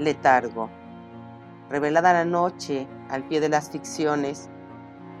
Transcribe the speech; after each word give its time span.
Letargo. 0.00 0.70
Revelada 1.68 2.12
la 2.12 2.24
noche 2.24 2.88
al 3.10 3.22
pie 3.24 3.40
de 3.40 3.50
las 3.50 3.70
ficciones, 3.70 4.48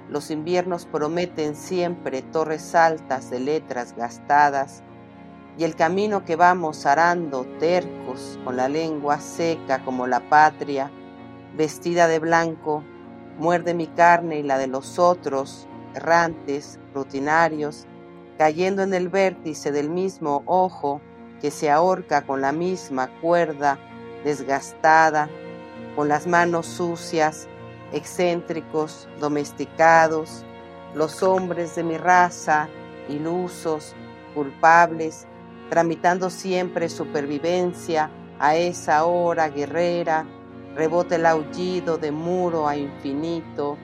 los 0.08 0.30
inviernos 0.30 0.86
prometen 0.86 1.54
siempre 1.54 2.22
torres 2.22 2.74
altas 2.74 3.30
de 3.30 3.38
letras 3.38 3.94
gastadas 3.94 4.82
y 5.56 5.64
el 5.64 5.76
camino 5.76 6.24
que 6.24 6.34
vamos 6.34 6.86
arando 6.86 7.44
tercos 7.60 8.40
con 8.42 8.56
la 8.56 8.68
lengua 8.68 9.20
seca 9.20 9.84
como 9.84 10.06
la 10.06 10.28
patria, 10.28 10.90
vestida 11.56 12.08
de 12.08 12.18
blanco, 12.18 12.82
muerde 13.38 13.74
mi 13.74 13.86
carne 13.86 14.38
y 14.38 14.42
la 14.42 14.58
de 14.58 14.66
los 14.66 14.98
otros, 14.98 15.68
errantes, 15.94 16.80
rutinarios, 16.94 17.86
cayendo 18.38 18.82
en 18.82 18.94
el 18.94 19.10
vértice 19.10 19.70
del 19.70 19.90
mismo 19.90 20.42
ojo 20.46 21.00
que 21.40 21.50
se 21.50 21.70
ahorca 21.70 22.22
con 22.22 22.40
la 22.40 22.52
misma 22.52 23.08
cuerda 23.20 23.78
desgastada, 24.24 25.28
con 25.96 26.08
las 26.08 26.26
manos 26.26 26.66
sucias, 26.66 27.48
excéntricos, 27.92 29.08
domesticados, 29.18 30.44
los 30.94 31.22
hombres 31.22 31.74
de 31.76 31.84
mi 31.84 31.96
raza, 31.96 32.68
ilusos, 33.08 33.94
culpables, 34.34 35.26
tramitando 35.68 36.30
siempre 36.30 36.88
supervivencia 36.88 38.10
a 38.38 38.56
esa 38.56 39.04
hora 39.04 39.48
guerrera, 39.48 40.26
rebote 40.74 41.16
el 41.16 41.26
aullido 41.26 41.98
de 41.98 42.10
muro 42.10 42.66
a 42.66 42.76
infinito, 42.76 43.76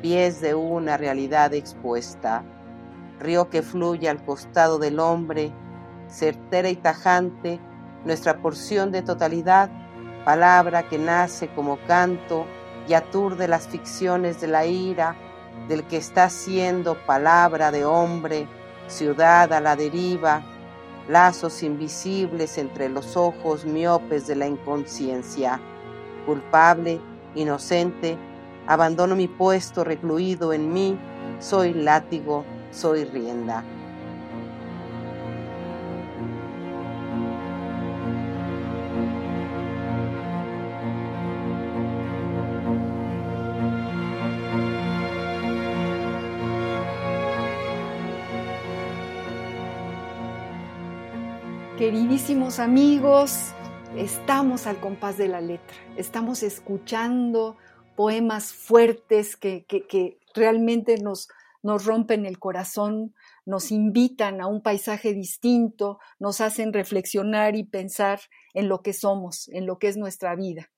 pies 0.00 0.40
de 0.40 0.54
una 0.54 0.96
realidad 0.96 1.52
expuesta, 1.54 2.44
río 3.18 3.50
que 3.50 3.62
fluye 3.62 4.08
al 4.08 4.24
costado 4.24 4.78
del 4.78 5.00
hombre, 5.00 5.52
certera 6.08 6.68
y 6.70 6.76
tajante, 6.76 7.60
nuestra 8.04 8.38
porción 8.38 8.90
de 8.92 9.02
totalidad, 9.02 9.70
palabra 10.24 10.88
que 10.88 10.98
nace 10.98 11.48
como 11.48 11.78
canto 11.86 12.46
y 12.88 12.94
aturde 12.94 13.48
las 13.48 13.68
ficciones 13.68 14.40
de 14.40 14.48
la 14.48 14.66
ira, 14.66 15.16
del 15.68 15.84
que 15.84 15.96
está 15.96 16.30
siendo 16.30 16.96
palabra 17.06 17.70
de 17.70 17.84
hombre, 17.84 18.46
ciudad 18.86 19.52
a 19.52 19.60
la 19.60 19.76
deriva, 19.76 20.42
lazos 21.08 21.62
invisibles 21.62 22.58
entre 22.58 22.88
los 22.88 23.16
ojos 23.16 23.64
miopes 23.64 24.26
de 24.26 24.36
la 24.36 24.46
inconsciencia. 24.46 25.60
Culpable, 26.26 27.00
inocente, 27.34 28.16
abandono 28.66 29.16
mi 29.16 29.28
puesto 29.28 29.84
recluido 29.84 30.52
en 30.52 30.72
mí, 30.72 30.98
soy 31.40 31.72
látigo, 31.74 32.44
soy 32.70 33.04
rienda. 33.04 33.64
Queridísimos 51.88 52.58
amigos, 52.58 53.54
estamos 53.96 54.66
al 54.66 54.78
compás 54.78 55.16
de 55.16 55.26
la 55.26 55.40
letra, 55.40 55.74
estamos 55.96 56.42
escuchando 56.42 57.56
poemas 57.96 58.52
fuertes 58.52 59.36
que, 59.36 60.18
realmente 60.34 60.98
nos, 60.98 61.28
nos 61.62 61.86
rompen 61.86 62.26
el 62.26 62.38
corazón, 62.38 63.14
nos 63.46 63.72
invitan 63.72 64.42
a 64.42 64.48
un 64.48 64.60
paisaje 64.60 65.14
distinto, 65.14 65.98
nos 66.18 66.42
hacen 66.42 66.74
reflexionar 66.74 67.56
y 67.56 67.64
pensar 67.64 68.20
en 68.52 68.68
lo 68.68 68.82
que 68.82 68.92
somos, 68.92 69.48
en 69.48 69.64
lo 69.64 69.78
que 69.78 69.88
es 69.88 69.96
nuestra 69.96 70.36
vida. 70.36 70.68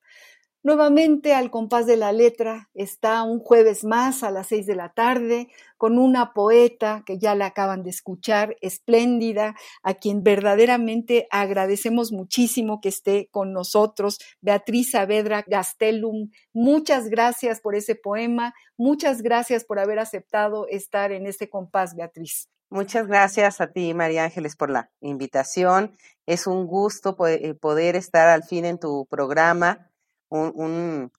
Nuevamente 0.63 1.33
al 1.33 1.51
compás 1.51 1.87
de 1.87 1.97
la 1.97 2.13
letra 2.13 2.69
está 2.75 3.23
un 3.23 3.39
jueves 3.39 3.83
más 3.83 4.23
a 4.23 4.31
las 4.31 4.49
seis 4.49 4.67
de 4.67 4.75
la 4.75 4.91
tarde 4.91 5.49
con 5.79 5.97
una 5.99 6.35
poeta 6.35 7.03
que 7.07 7.19
ya 7.19 7.35
la 7.35 7.47
acaban 7.47 7.83
de 7.83 7.89
escuchar, 7.89 8.57
espléndida, 8.61 9.55
a 9.83 9.95
quien 9.95 10.23
verdaderamente 10.23 11.27
agradecemos 11.31 12.13
muchísimo 12.13 12.83
que 12.83 12.91
esté 12.91 13.31
con 13.31 13.55
nosotros, 13.55 14.19
Beatriz 14.43 14.91
Saavedra 14.91 15.45
Gastelum. 15.47 16.31
Muchas 16.53 17.09
gracias 17.09 17.63
por 17.63 17.75
ese 17.75 17.95
poema, 17.95 18.53
muchas 18.77 19.23
gracias 19.23 19.65
por 19.65 19.79
haber 19.79 19.99
aceptado 19.99 20.67
estar 20.69 21.11
en 21.11 21.25
este 21.27 21.49
compás, 21.49 21.97
Beatriz. 21.97 22.51
Muchas 22.69 23.07
gracias 23.07 23.63
a 23.63 23.73
ti, 23.73 23.95
María 23.95 24.25
Ángeles, 24.25 24.57
por 24.57 24.69
la 24.69 24.91
invitación. 25.01 25.97
Es 26.27 26.47
un 26.47 26.67
gusto 26.67 27.17
eh, 27.27 27.55
poder 27.55 27.97
estar 27.97 28.29
al 28.29 28.45
fin 28.45 28.67
en 28.67 28.79
tu 28.79 29.07
programa 29.07 29.90
un, 30.31 31.11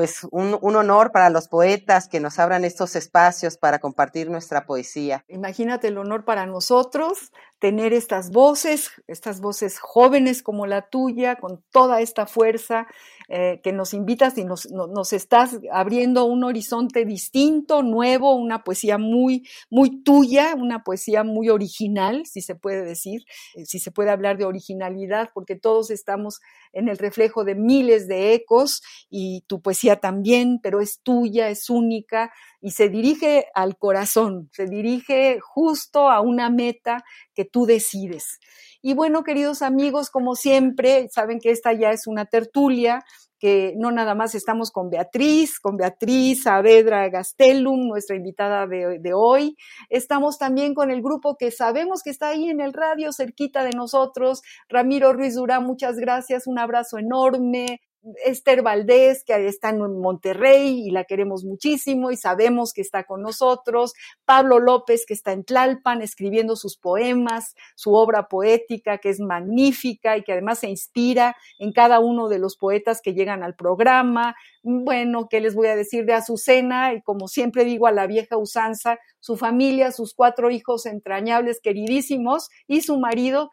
pues 0.00 0.26
un, 0.30 0.54
honor 0.62 1.12
para 1.12 1.28
los 1.28 1.46
poetas 1.46 2.08
que 2.08 2.20
nos 2.20 2.38
abran 2.38 2.64
estos 2.64 2.96
espacios 2.96 3.58
para 3.58 3.80
compartir 3.80 4.30
nuestra 4.30 4.64
poesía. 4.64 5.26
Imagínate 5.28 5.88
el 5.88 5.98
honor 5.98 6.24
para 6.24 6.46
nosotros 6.46 7.32
tener 7.58 7.92
estas 7.92 8.30
voces, 8.30 8.90
estas 9.06 9.42
voces 9.42 9.78
jóvenes 9.78 10.42
como 10.42 10.66
la 10.66 10.88
tuya, 10.88 11.36
con 11.36 11.62
toda 11.70 12.00
esta 12.00 12.24
fuerza 12.24 12.86
eh, 13.28 13.60
que 13.62 13.72
nos 13.72 13.92
invitas 13.92 14.38
y 14.38 14.44
nos, 14.44 14.70
nos, 14.70 15.12
estás 15.12 15.60
abriendo 15.70 16.24
un 16.24 16.42
horizonte 16.42 17.04
distinto, 17.04 17.82
nuevo, 17.82 18.34
una 18.34 18.64
poesía 18.64 18.96
muy, 18.96 19.46
muy 19.68 20.02
tuya, 20.02 20.54
una 20.56 20.82
poesía 20.82 21.22
muy 21.22 21.50
original, 21.50 22.24
si 22.24 22.40
se 22.40 22.54
puede 22.54 22.82
decir, 22.82 23.24
eh, 23.54 23.66
si 23.66 23.78
se 23.78 23.90
puede 23.90 24.10
hablar 24.10 24.38
de 24.38 24.46
originalidad, 24.46 25.28
porque 25.34 25.54
todos 25.54 25.90
estamos 25.90 26.40
en 26.72 26.88
el 26.88 26.98
reflejo 26.98 27.44
de 27.44 27.54
miles 27.54 28.08
de 28.08 28.32
ecos 28.32 28.82
y 29.10 29.42
tu 29.46 29.60
poesía 29.60 29.89
también, 29.96 30.60
pero 30.62 30.80
es 30.80 31.00
tuya, 31.02 31.48
es 31.48 31.70
única 31.70 32.32
y 32.60 32.72
se 32.72 32.88
dirige 32.88 33.46
al 33.54 33.76
corazón, 33.76 34.50
se 34.52 34.66
dirige 34.66 35.40
justo 35.40 36.10
a 36.10 36.20
una 36.20 36.50
meta 36.50 37.04
que 37.34 37.44
tú 37.44 37.66
decides. 37.66 38.38
Y 38.82 38.94
bueno, 38.94 39.24
queridos 39.24 39.62
amigos, 39.62 40.10
como 40.10 40.34
siempre, 40.34 41.08
saben 41.10 41.38
que 41.38 41.50
esta 41.50 41.72
ya 41.72 41.90
es 41.90 42.06
una 42.06 42.24
tertulia, 42.24 43.04
que 43.40 43.72
no 43.76 43.90
nada 43.90 44.14
más 44.14 44.34
estamos 44.34 44.70
con 44.70 44.90
Beatriz, 44.90 45.58
con 45.60 45.76
Beatriz 45.78 46.42
Saavedra 46.42 47.08
Gastelum, 47.08 47.88
nuestra 47.88 48.14
invitada 48.14 48.66
de, 48.66 49.12
hoy. 49.14 49.56
Estamos 49.88 50.38
también 50.38 50.74
con 50.74 50.90
el 50.90 51.02
grupo 51.02 51.36
que 51.36 51.50
sabemos 51.50 52.02
que 52.02 52.10
está 52.10 52.28
ahí 52.28 52.50
en 52.50 52.60
el 52.60 52.74
radio, 52.74 53.12
cerquita 53.12 53.64
de 53.64 53.70
nosotros. 53.70 54.42
Ramiro 54.68 55.14
Ruiz 55.14 55.34
Durán, 55.34 55.64
muchas 55.64 55.96
gracias, 55.96 56.46
un 56.46 56.58
abrazo 56.58 56.98
enorme. 56.98 57.80
Esther 58.24 58.62
Valdés, 58.62 59.24
que 59.24 59.46
está 59.46 59.70
en 59.70 60.00
Monterrey 60.00 60.86
y 60.86 60.90
la 60.90 61.04
queremos 61.04 61.44
muchísimo 61.44 62.10
y 62.10 62.16
sabemos 62.16 62.72
que 62.72 62.80
está 62.80 63.04
con 63.04 63.22
nosotros, 63.22 63.92
Pablo 64.24 64.58
López, 64.58 65.04
que 65.06 65.14
está 65.14 65.32
en 65.32 65.44
Tlalpan 65.44 66.00
escribiendo 66.00 66.56
sus 66.56 66.78
poemas, 66.78 67.54
su 67.76 67.94
obra 67.94 68.28
poética, 68.28 68.98
que 68.98 69.10
es 69.10 69.20
magnífica 69.20 70.16
y 70.16 70.22
que 70.22 70.32
además 70.32 70.60
se 70.60 70.70
inspira 70.70 71.36
en 71.58 71.72
cada 71.72 72.00
uno 72.00 72.28
de 72.28 72.38
los 72.38 72.56
poetas 72.56 73.00
que 73.02 73.12
llegan 73.12 73.42
al 73.42 73.54
programa. 73.54 74.34
Bueno, 74.62 75.28
¿qué 75.28 75.40
les 75.40 75.54
voy 75.54 75.68
a 75.68 75.76
decir 75.76 76.06
de 76.06 76.14
Azucena? 76.14 76.94
Y 76.94 77.02
como 77.02 77.28
siempre 77.28 77.64
digo 77.64 77.86
a 77.86 77.92
la 77.92 78.06
vieja 78.06 78.36
usanza, 78.36 78.98
su 79.18 79.36
familia, 79.36 79.92
sus 79.92 80.14
cuatro 80.14 80.50
hijos 80.50 80.86
entrañables, 80.86 81.60
queridísimos, 81.60 82.48
y 82.66 82.80
su 82.80 82.98
marido, 82.98 83.50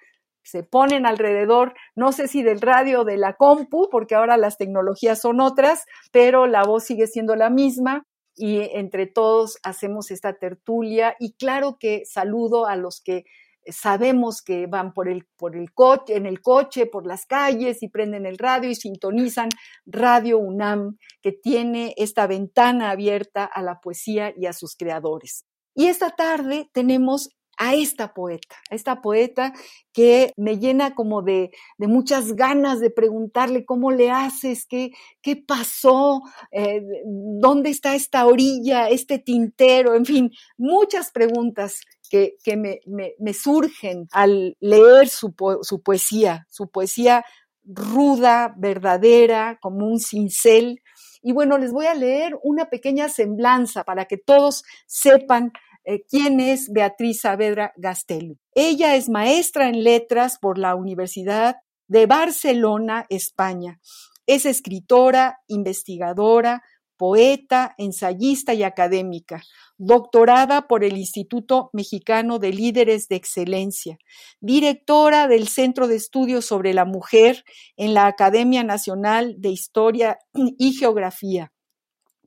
se 0.48 0.64
ponen 0.64 1.06
alrededor, 1.06 1.74
no 1.96 2.12
sé 2.12 2.28
si 2.28 2.42
del 2.42 2.62
radio 2.62 3.02
o 3.02 3.06
de 3.06 3.18
la 3.18 3.34
compu, 3.34 3.90
porque 3.92 4.16
ahora 4.16 4.38
las 4.38 4.58
tecnologías 4.58 5.20
son 5.20 5.42
otras, 5.42 5.86
pero 6.12 6.48
la 6.48 6.64
voz 6.64 6.86
sigue 6.86 7.08
siendo 7.08 7.36
la 7.36 7.50
misma 7.50 8.06
y 8.36 8.60
entre 8.74 9.08
todos 9.08 9.58
hacemos 9.64 10.10
esta 10.12 10.34
tertulia 10.34 11.16
y 11.20 11.34
claro 11.34 11.78
que 11.80 12.04
saludo 12.06 12.68
a 12.68 12.76
los 12.76 13.02
que 13.02 13.26
sabemos 13.70 14.42
que 14.42 14.68
van 14.68 14.94
por 14.94 15.10
el, 15.10 15.26
por 15.36 15.56
el 15.56 15.74
coche, 15.74 16.16
en 16.16 16.26
el 16.26 16.42
coche, 16.42 16.86
por 16.86 17.06
las 17.06 17.26
calles 17.26 17.84
y 17.84 17.90
prenden 17.90 18.26
el 18.26 18.38
radio 18.38 18.70
y 18.70 18.76
sintonizan 18.76 19.50
Radio 19.86 20.38
UNAM, 20.38 20.98
que 21.22 21.34
tiene 21.34 21.94
esta 21.98 22.28
ventana 22.28 22.92
abierta 22.92 23.44
a 23.44 23.62
la 23.62 23.82
poesía 23.82 24.34
y 24.36 24.46
a 24.46 24.54
sus 24.54 24.76
creadores. 24.76 25.46
Y 25.76 25.88
esta 25.88 26.12
tarde 26.12 26.70
tenemos 26.74 27.37
a 27.58 27.74
esta 27.74 28.14
poeta, 28.14 28.56
a 28.70 28.76
esta 28.76 29.02
poeta 29.02 29.54
que 29.92 30.32
me 30.38 30.60
llena 30.60 30.94
como 30.94 31.22
de, 31.24 31.52
muchas 31.80 32.34
ganas 32.34 32.80
de 32.80 32.92
preguntarle 32.92 33.66
cómo 33.66 33.92
le 33.92 34.12
haces, 34.12 34.66
qué, 34.66 34.92
qué 35.22 35.36
pasó, 35.36 36.22
eh, 36.52 36.84
dónde 37.06 37.72
está 37.72 37.96
esta 37.96 38.26
orilla, 38.26 38.90
este 38.90 39.20
tintero, 39.20 39.96
en 39.96 40.06
fin, 40.06 40.32
muchas 40.58 41.12
preguntas 41.12 41.82
que, 42.10 42.38
me, 42.56 43.34
surgen 43.34 44.08
al 44.12 44.56
leer 44.60 45.10
su, 45.10 45.34
su 45.62 45.82
poesía, 45.82 46.46
su 46.50 46.70
poesía 46.70 47.26
ruda, 47.68 48.54
verdadera, 48.58 49.60
como 49.62 49.86
un 49.88 50.00
cincel. 50.00 50.82
Y 51.22 51.34
bueno, 51.34 51.58
les 51.58 51.72
voy 51.72 51.88
a 51.88 51.94
leer 51.94 52.38
una 52.44 52.70
pequeña 52.70 53.10
semblanza 53.10 53.84
para 53.84 54.06
que 54.06 54.18
todos 54.18 54.64
sepan 54.86 55.52
eh, 55.90 56.04
quién 56.10 56.42
es 56.42 56.70
Beatriz 56.70 57.22
Saavedra 57.22 57.72
Gastelu. 57.78 58.38
Ella 58.54 58.98
es 58.98 59.08
maestra 59.08 59.70
en 59.70 59.86
letras 59.86 60.38
por 60.38 60.58
la 60.58 60.76
Universidad 60.76 61.56
de 61.88 62.06
Barcelona, 62.08 63.06
España. 63.08 63.80
Es 64.26 64.46
escritora, 64.46 65.40
investigadora, 65.48 66.62
poeta, 66.98 67.74
ensayista 67.78 68.54
y 68.54 68.64
académica, 68.64 69.42
doctorada 69.78 70.68
por 70.68 70.84
el 70.84 70.98
Instituto 70.98 71.70
Mexicano 71.72 72.38
de 72.38 72.52
Líderes 72.52 73.08
de 73.08 73.16
Excelencia, 73.16 73.98
directora 74.42 75.30
del 75.30 75.48
Centro 75.48 75.88
de 75.88 75.96
Estudios 75.96 76.46
sobre 76.46 76.74
la 76.74 76.84
Mujer 76.84 77.46
en 77.78 77.94
la 77.94 78.08
Academia 78.08 78.66
Nacional 78.66 79.36
de 79.38 79.52
Historia 79.52 80.20
y 80.34 80.74
Geografía, 80.74 81.54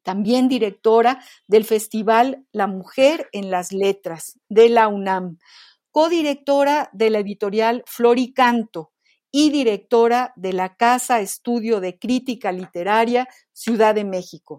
también 0.03 0.49
directora 0.49 1.23
del 1.47 1.65
Festival 1.65 2.47
La 2.53 2.67
Mujer 2.67 3.29
en 3.33 3.51
las 3.51 3.73
Letras 3.73 4.39
de 4.49 4.69
la 4.69 4.89
UNAM, 4.89 5.39
codirectora 5.91 6.91
de 6.93 7.11
la 7.11 7.19
editorial 7.19 7.83
Floricanto 7.87 8.93
y 9.33 9.51
directora 9.51 10.33
de 10.37 10.53
la 10.53 10.77
Casa 10.77 11.21
Estudio 11.21 11.81
de 11.81 11.99
Crítica 11.99 12.53
Literaria 12.53 13.29
Ciudad 13.53 13.95
de 13.95 14.05
México. 14.05 14.59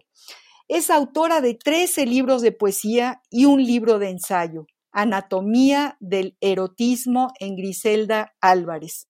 Es 0.67 0.89
autora 0.89 1.41
de 1.41 1.55
13 1.55 2.05
libros 2.05 2.41
de 2.41 2.53
poesía 2.53 3.21
y 3.29 3.45
un 3.45 3.63
libro 3.63 3.99
de 3.99 4.09
ensayo, 4.09 4.67
Anatomía 4.93 5.97
del 5.99 6.37
Erotismo 6.39 7.33
en 7.39 7.55
Griselda 7.55 8.33
Álvarez. 8.39 9.07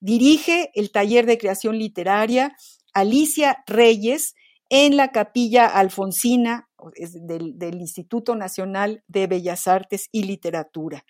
Dirige 0.00 0.70
el 0.74 0.92
taller 0.92 1.26
de 1.26 1.38
creación 1.38 1.78
literaria 1.78 2.56
Alicia 2.92 3.62
Reyes 3.66 4.34
en 4.70 4.96
la 4.96 5.12
capilla 5.12 5.66
alfonsina 5.66 6.68
del, 7.12 7.80
Instituto 7.80 8.34
Nacional 8.34 9.02
de 9.06 9.26
Bellas 9.26 9.68
Artes 9.68 10.08
y 10.12 10.22
Literatura. 10.22 11.04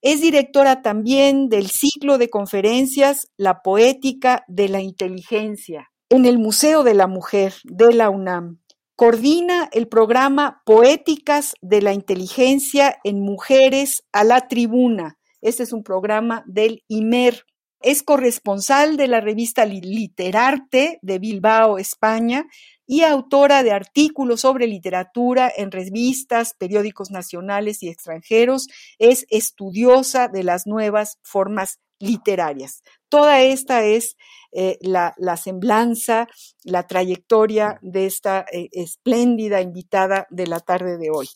Es 0.00 0.20
directora 0.20 0.82
también 0.82 1.48
del 1.48 1.68
ciclo 1.68 2.16
de 2.16 2.30
conferencias 2.30 3.30
La 3.36 3.60
Poética 3.62 4.44
de 4.48 4.68
la 4.68 4.80
Inteligencia 4.80 5.90
en 6.08 6.24
el 6.24 6.38
Museo 6.38 6.82
de 6.84 6.94
la 6.94 7.06
Mujer 7.06 7.54
de 7.64 7.92
la 7.92 8.08
UNAM. 8.08 8.60
Coordina 8.94 9.68
el 9.72 9.88
programa 9.88 10.62
Poéticas 10.64 11.54
de 11.60 11.82
la 11.82 11.92
Inteligencia 11.92 12.98
en 13.04 13.20
Mujeres 13.20 14.04
a 14.12 14.22
la 14.22 14.46
Tribuna. 14.48 15.18
Este 15.40 15.64
es 15.64 15.72
un 15.72 15.82
programa 15.82 16.44
del 16.46 16.84
IMER. 16.88 17.42
Es 17.82 18.02
corresponsal 18.02 18.96
de 18.96 19.08
la 19.08 19.20
revista 19.20 19.64
Literarte 19.64 20.98
de 21.02 21.18
Bilbao, 21.18 21.78
España, 21.78 22.46
y 22.86 23.02
autora 23.02 23.62
de 23.62 23.72
artículos 23.72 24.42
sobre 24.42 24.66
literatura 24.66 25.50
en 25.56 25.70
revistas, 25.70 26.54
periódicos 26.54 27.10
nacionales 27.10 27.82
y 27.82 27.88
extranjeros. 27.88 28.66
Es 28.98 29.24
estudiosa 29.30 30.28
de 30.28 30.42
las 30.42 30.66
nuevas 30.66 31.18
formas 31.22 31.78
literarias. 31.98 32.82
Toda 33.08 33.40
esta 33.40 33.84
es 33.84 34.16
eh, 34.50 34.78
la, 34.82 35.14
semblanza, 35.36 36.26
la 36.64 36.86
trayectoria 36.86 37.78
de 37.80 38.06
esta 38.06 38.44
eh, 38.52 38.68
espléndida 38.72 39.60
invitada 39.60 40.26
de 40.30 40.46
la 40.46 40.60
tarde 40.60 40.98
de 40.98 41.10
hoy. 41.10 41.28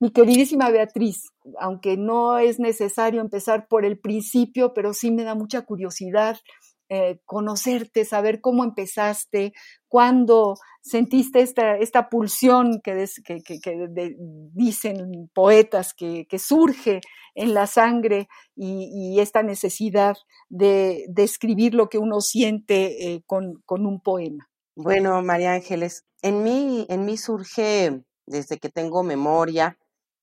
Mi 0.00 0.10
queridísima 0.10 0.70
Beatriz, 0.70 1.32
aunque 1.58 1.96
no 1.96 2.38
es 2.38 2.60
necesario 2.60 3.20
empezar 3.20 3.66
por 3.66 3.84
el 3.84 3.98
principio, 3.98 4.72
pero 4.72 4.94
sí 4.94 5.10
me 5.10 5.24
da 5.24 5.34
mucha 5.34 5.62
curiosidad 5.62 6.38
eh, 6.90 7.20
conocerte, 7.26 8.06
saber 8.06 8.40
cómo 8.40 8.64
empezaste, 8.64 9.52
cuándo 9.88 10.54
sentiste 10.80 11.40
esta, 11.40 11.76
esta 11.76 12.08
pulsión 12.08 12.80
que, 12.82 13.06
dicen 14.54 15.28
poetas 15.34 15.92
que, 15.92 16.26
surge 16.38 17.00
en 17.34 17.52
la 17.52 17.66
sangre 17.66 18.28
y, 18.56 19.20
esta 19.20 19.42
necesidad 19.42 20.16
de, 20.48 21.04
escribir 21.16 21.74
lo 21.74 21.90
que 21.90 21.98
uno 21.98 22.22
siente 22.22 23.12
eh, 23.12 23.22
con, 23.26 23.60
un 23.68 24.00
poema. 24.00 24.48
Bueno, 24.74 25.20
María 25.22 25.52
Ángeles, 25.52 26.06
en 26.22 26.42
mí, 26.42 26.86
en 26.88 27.04
mí 27.04 27.18
surge 27.18 28.02
desde 28.24 28.56
que 28.58 28.70
tengo 28.70 29.02
memoria, 29.02 29.76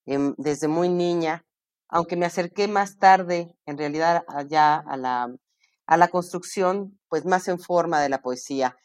em, 0.05 0.33
desde 0.37 0.67
muy 0.67 0.89
niña, 0.89 1.45
aunque 1.89 2.15
me 2.17 2.25
acerqué 2.25 2.67
más 2.67 2.97
tarde, 2.97 3.55
en 3.65 3.77
realidad 3.77 4.23
allá 4.27 4.75
a 4.77 4.97
la 4.97 5.35
a 5.87 5.97
la 5.97 6.07
construcción, 6.07 6.99
pues 7.09 7.25
más 7.25 7.47
en 7.47 7.59
forma 7.59 8.01
de 8.01 8.09
la 8.09 8.21
poesía. 8.21 8.77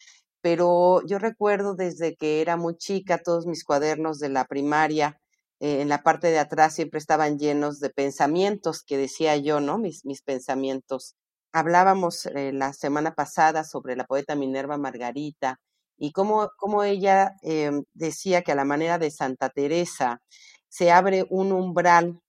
Pero 0.42 1.02
yo 1.06 1.18
recuerdo 1.18 1.74
desde 1.74 2.16
que 2.16 2.40
era 2.40 2.56
muy 2.56 2.76
chica, 2.76 3.18
todos 3.18 3.46
mis 3.46 3.64
cuadernos 3.64 4.18
de 4.18 4.30
la 4.30 4.44
primaria, 4.46 5.18
eh, 5.60 5.82
en 5.82 5.88
la 5.88 6.02
parte 6.02 6.28
de 6.28 6.38
atrás 6.38 6.74
siempre 6.74 6.98
estaban 6.98 7.38
llenos 7.38 7.80
de 7.80 7.90
pensamientos 7.90 8.82
que 8.82 8.96
decía 8.96 9.36
yo, 9.36 9.60
¿no? 9.60 9.78
Mis, 9.78 10.04
mis 10.04 10.22
pensamientos. 10.22 11.16
Hablábamos 11.52 12.26
eh, 12.26 12.52
la 12.52 12.72
semana 12.72 13.14
pasada 13.14 13.64
sobre 13.64 13.96
la 13.96 14.04
poeta 14.06 14.36
Minerva 14.36 14.78
Margarita 14.78 15.60
y 15.98 16.12
cómo, 16.12 16.48
cómo 16.56 16.84
ella 16.84 17.34
em, 17.42 17.84
decía 17.92 18.42
que 18.42 18.52
a 18.52 18.54
la 18.54 18.64
manera 18.64 18.98
de 18.98 19.10
Santa 19.10 19.50
Teresa 19.50 20.22
se 20.70 20.90
abre 20.92 21.26
un 21.28 21.52
umbral 21.52 22.22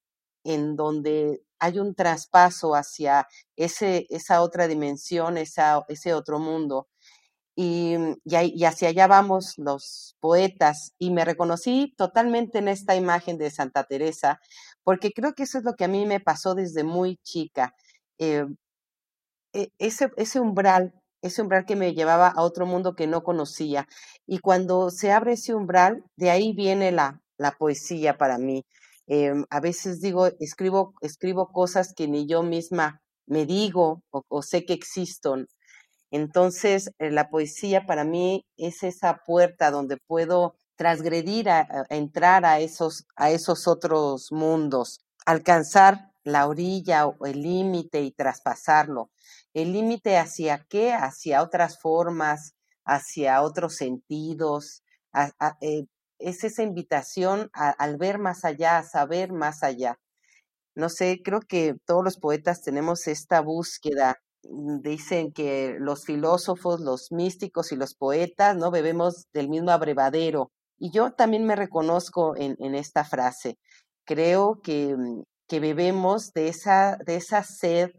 en 0.44 0.76
donde 0.76 1.44
hay 1.60 1.80
un 1.80 1.96
traspaso 1.96 2.76
hacia 2.76 3.28
ese, 3.56 4.08
esa 4.10 4.42
otra 4.42 4.68
dimensión, 4.68 5.38
esa, 5.38 5.86
ese 5.88 6.14
otro 6.14 6.40
mundo. 6.40 6.88
Y, 7.56 7.96
y, 8.26 8.66
hacia 8.66 8.90
allá 8.90 9.08
vamos 9.08 9.54
los 9.58 10.16
poetas. 10.20 10.94
Y 11.00 11.12
me 11.12 11.26
reconocí 11.26 11.94
totalmente 11.98 12.60
en 12.60 12.68
esta 12.70 12.96
imagen 12.96 13.38
de 13.38 13.52
Santa 13.52 13.84
Teresa, 13.86 14.40
porque 14.84 15.12
creo 15.12 15.34
que 15.34 15.44
eso 15.44 15.60
es 15.60 15.64
lo 15.64 15.76
que 15.76 15.86
a 15.86 15.88
mí 15.90 16.06
me 16.06 16.20
pasó 16.20 16.56
desde 16.56 16.84
muy 16.84 17.18
chica. 17.24 17.76
Eh, 18.20 18.46
e, 19.54 19.70
ese, 19.80 20.12
ese 20.18 20.40
umbral, 20.40 20.94
ese 21.22 21.42
umbral 21.42 21.66
que 21.66 21.76
me 21.76 21.94
llevaba 21.94 22.28
a 22.30 22.42
otro 22.42 22.66
mundo 22.66 22.96
que 22.96 23.08
no 23.08 23.24
conocía. 23.24 23.88
Y 24.26 24.40
cuando 24.40 24.90
se 24.92 25.12
abre 25.12 25.34
ese 25.34 25.54
umbral, 25.54 26.04
de 26.18 26.32
ahí 26.32 26.54
viene 26.54 26.92
la, 26.92 27.21
la 27.42 27.52
poesía 27.54 28.18
para 28.18 28.38
mí. 28.38 28.66
Em, 29.08 29.46
a 29.50 29.60
veces 29.60 30.00
digo, 30.00 30.28
escribo, 30.40 30.94
escribo 31.02 31.52
cosas 31.52 31.94
que 31.94 32.08
ni 32.08 32.28
yo 32.28 32.44
misma 32.44 33.02
me 33.26 33.46
digo 33.46 34.04
o, 34.12 34.42
sé 34.44 34.66
que 34.66 34.74
existen. 34.74 35.48
Entonces, 36.12 36.92
eh, 37.00 37.10
la 37.12 37.30
poesía 37.30 37.86
para 37.86 38.04
mí 38.04 38.46
es 38.58 38.84
esa 38.84 39.22
puerta 39.26 39.72
donde 39.72 39.98
puedo 39.98 40.56
transgredir, 40.76 41.50
a, 41.50 41.86
entrar 41.90 42.46
a 42.46 42.60
esos, 42.60 43.06
a 43.16 43.32
esos 43.32 43.68
otros 43.68 44.32
mundos, 44.32 45.00
alcanzar 45.26 46.12
la 46.24 46.48
orilla 46.48 47.08
o 47.08 47.26
el 47.26 47.42
límite 47.42 48.02
y 48.02 48.12
traspasarlo. 48.12 49.10
El 49.54 49.74
límite 49.74 50.18
hacia 50.18 50.66
qué? 50.70 50.94
Hacia 50.94 51.42
otras 51.42 51.80
formas, 51.80 52.54
hacia 52.86 53.42
otros 53.42 53.76
sentidos, 53.76 54.84
eh, 55.62 55.86
es 56.22 56.44
esa 56.44 56.64
invitación 56.64 57.50
al 57.54 57.98
ver 57.98 58.20
más 58.20 58.46
allá, 58.46 58.78
a 58.78 58.84
saber 58.84 59.32
más 59.34 59.64
allá. 59.64 59.98
No 60.76 60.90
sé, 60.90 61.22
creo 61.24 61.42
que 61.42 61.76
todos 61.86 62.04
los 62.04 62.18
poetas 62.18 62.62
tenemos 62.62 63.08
esta 63.08 63.42
búsqueda. 63.42 64.18
Mm, 64.44 64.80
dicen 64.82 65.32
que 65.34 65.76
los 65.80 66.06
filósofos, 66.06 66.80
los 66.82 67.12
místicos 67.12 67.72
y 67.72 67.76
los 67.76 67.96
poetas, 67.96 68.56
¿no? 68.58 68.72
Bebemos 68.72 69.26
del 69.34 69.50
mismo 69.50 69.72
abrevadero. 69.72 70.52
Y 70.80 70.92
yo 70.92 71.12
también 71.14 71.46
me 71.46 71.56
reconozco 71.56 72.36
en, 72.38 72.76
esta 72.76 73.04
frase. 73.04 73.58
Creo 74.06 74.62
que, 74.64 74.96
mm, 74.98 75.24
que, 75.48 75.60
bebemos 75.60 76.32
de 76.34 76.48
esa, 76.50 76.98
de 77.06 77.18
esa 77.18 77.44
sed, 77.44 77.92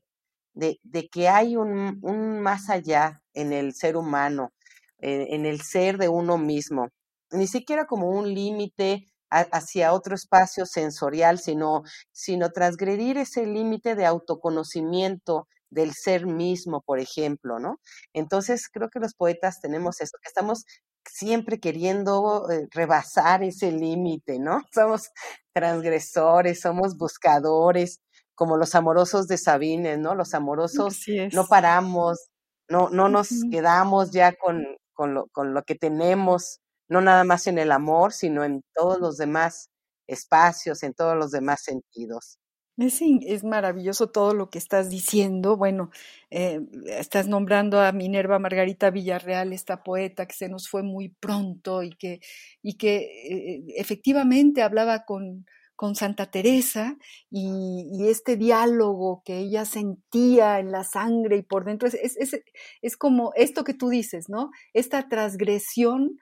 de, 0.54 0.78
de 0.82 1.08
que 1.08 1.28
hay 1.28 1.56
un, 1.56 1.98
un, 2.02 2.40
más 2.40 2.70
allá 2.70 3.20
en 3.34 3.52
el 3.52 3.74
ser 3.74 3.96
humano, 3.96 4.50
en 4.98 5.46
el 5.46 5.62
ser 5.62 5.98
de 5.98 6.08
uno 6.08 6.38
mismo 6.38 6.88
ni 7.32 7.46
siquiera 7.46 7.86
como 7.86 8.08
un 8.08 8.32
límite 8.32 9.06
hacia 9.30 9.94
otro 9.94 10.14
espacio 10.14 10.66
sensorial, 10.66 11.38
sino, 11.38 11.82
sino 12.12 12.50
transgredir 12.50 13.16
ese 13.16 13.46
límite 13.46 13.94
de 13.94 14.04
autoconocimiento 14.04 15.48
del 15.70 15.94
ser 15.94 16.26
mismo, 16.26 16.82
por 16.82 17.00
ejemplo, 17.00 17.58
¿no? 17.58 17.80
Entonces, 18.12 18.68
creo 18.70 18.90
que 18.90 19.00
los 19.00 19.14
poetas 19.14 19.60
tenemos 19.60 20.02
eso, 20.02 20.18
que 20.22 20.28
estamos 20.28 20.64
siempre 21.08 21.58
queriendo 21.60 22.50
eh, 22.50 22.68
rebasar 22.70 23.42
ese 23.42 23.72
límite, 23.72 24.38
¿no? 24.38 24.60
Somos 24.74 25.10
transgresores, 25.54 26.60
somos 26.60 26.96
buscadores, 26.96 28.00
como 28.34 28.56
los 28.56 28.74
amorosos 28.74 29.28
de 29.28 29.36
Sabines, 29.36 29.98
¿no? 29.98 30.14
Los 30.14 30.34
amorosos 30.34 31.04
no 31.32 31.46
paramos, 31.46 32.30
no, 32.68 32.88
no 32.88 33.08
nos 33.08 33.28
quedamos 33.50 34.10
ya 34.10 34.32
con, 34.32 34.64
con, 34.94 35.14
lo, 35.14 35.26
con 35.28 35.52
lo 35.52 35.62
que 35.62 35.74
tenemos, 35.74 36.61
no 36.92 37.00
nada 37.00 37.24
más 37.24 37.46
en 37.46 37.58
el 37.58 37.72
amor, 37.72 38.12
sino 38.12 38.44
en 38.44 38.62
todos 38.74 39.00
los 39.00 39.16
demás 39.16 39.70
espacios, 40.06 40.82
en 40.82 40.94
todos 40.94 41.16
los 41.16 41.30
demás 41.30 41.62
sentidos. 41.62 42.38
Es, 42.78 43.00
es 43.02 43.44
maravilloso 43.44 44.10
todo 44.10 44.34
lo 44.34 44.50
que 44.50 44.58
estás 44.58 44.90
diciendo. 44.90 45.56
Bueno, 45.56 45.90
eh, 46.30 46.60
estás 46.86 47.28
nombrando 47.28 47.80
a 47.80 47.92
Minerva 47.92 48.38
Margarita 48.38 48.90
Villarreal, 48.90 49.52
esta 49.52 49.82
poeta 49.82 50.26
que 50.26 50.34
se 50.34 50.48
nos 50.48 50.68
fue 50.68 50.82
muy 50.82 51.08
pronto 51.08 51.82
y 51.82 51.90
que, 51.90 52.20
y 52.62 52.74
que 52.76 52.96
eh, 52.96 53.64
efectivamente 53.76 54.62
hablaba 54.62 55.04
con, 55.04 55.46
con 55.76 55.94
Santa 55.94 56.30
Teresa 56.30 56.96
y, 57.30 58.06
este 58.08 58.36
diálogo 58.36 59.22
que 59.24 59.38
ella 59.38 59.64
sentía 59.64 60.58
en 60.58 60.70
la 60.72 60.84
sangre 60.84 61.36
y 61.38 61.42
por 61.42 61.64
dentro, 61.64 61.88
es, 61.88 61.94
es, 62.16 62.40
es 62.82 62.96
como 62.96 63.32
esto 63.36 63.64
que 63.64 63.74
tú 63.74 63.88
dices, 63.88 64.28
¿no? 64.28 64.50
Esta 64.74 65.08
transgresión 65.08 66.18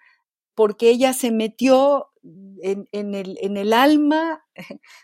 porque 0.54 0.90
ella 0.90 1.12
se 1.12 1.30
metió 1.30 2.06
en, 2.62 3.14
el, 3.14 3.72
alma 3.72 4.44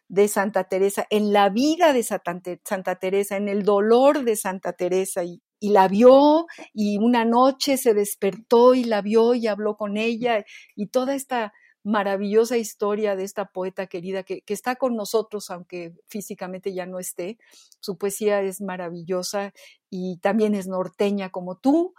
de 0.09 0.29
Santa 0.29 0.65
Teresa, 0.65 1.07
en 1.11 1.33
la 1.33 1.49
vida 1.49 1.93
de 1.93 2.03
Santa, 2.03 2.97
Teresa, 2.97 3.37
en 3.37 3.49
el 3.49 3.62
dolor 3.62 4.25
de 4.25 4.37
Santa 4.37 4.73
Teresa, 4.75 5.23
y, 5.25 5.41
la 5.61 5.88
vio, 5.88 6.47
y 6.75 6.99
una 6.99 7.25
noche 7.25 7.76
se 7.79 7.95
despertó 7.95 8.75
y 8.75 8.85
la 8.85 9.00
vio 9.00 9.35
y 9.35 9.47
habló 9.47 9.76
con 9.76 9.97
ella, 9.97 10.45
y 10.75 10.88
toda 10.88 11.15
esta 11.15 11.53
maravillosa 11.87 12.57
historia 12.57 13.14
de 13.14 13.23
esta 13.23 13.45
poeta 13.45 13.87
querida 13.87 14.25
que, 14.25 14.43
que, 14.43 14.55
está 14.55 14.75
con 14.75 14.97
nosotros, 14.97 15.50
aunque 15.50 15.95
físicamente 16.09 16.75
ya 16.75 16.85
no 16.85 16.99
esté. 16.99 17.38
Su 17.78 17.97
poesía 17.97 18.43
es 18.43 18.61
maravillosa 18.61 19.52
y 19.88 20.19
también 20.19 20.57
es 20.57 20.66
norteña 20.66 21.31
como 21.31 21.57
tú. 21.57 21.95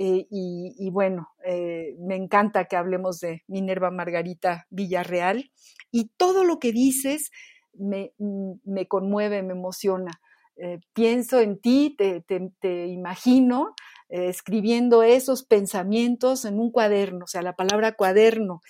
Eh, 0.00 0.26
y, 0.30 0.90
bueno, 0.90 1.30
eh, 1.44 1.96
me 1.98 2.14
encanta 2.14 2.66
que 2.66 2.76
hablemos 2.76 3.18
de 3.18 3.42
Minerva 3.48 3.90
Margarita 3.90 4.66
Villarreal 4.70 5.50
y 5.90 6.10
todo 6.16 6.44
lo 6.44 6.60
que 6.60 6.70
dices 6.70 7.32
me, 7.72 8.12
mm, 8.18 8.82
conmueve, 8.86 9.42
me 9.42 9.54
emociona. 9.54 10.20
Eh, 10.56 10.78
pienso 10.92 11.40
en 11.40 11.60
ti, 11.60 11.96
te, 11.96 12.86
imagino 12.86 13.74
escribiendo 14.08 15.02
esos 15.02 15.44
pensamientos 15.44 16.44
en 16.44 16.58
un 16.58 16.70
cuaderno, 16.70 17.24
o 17.24 17.28
sea, 17.28 17.42
la 17.42 17.56
palabra 17.56 17.92
cuaderno 17.92 18.60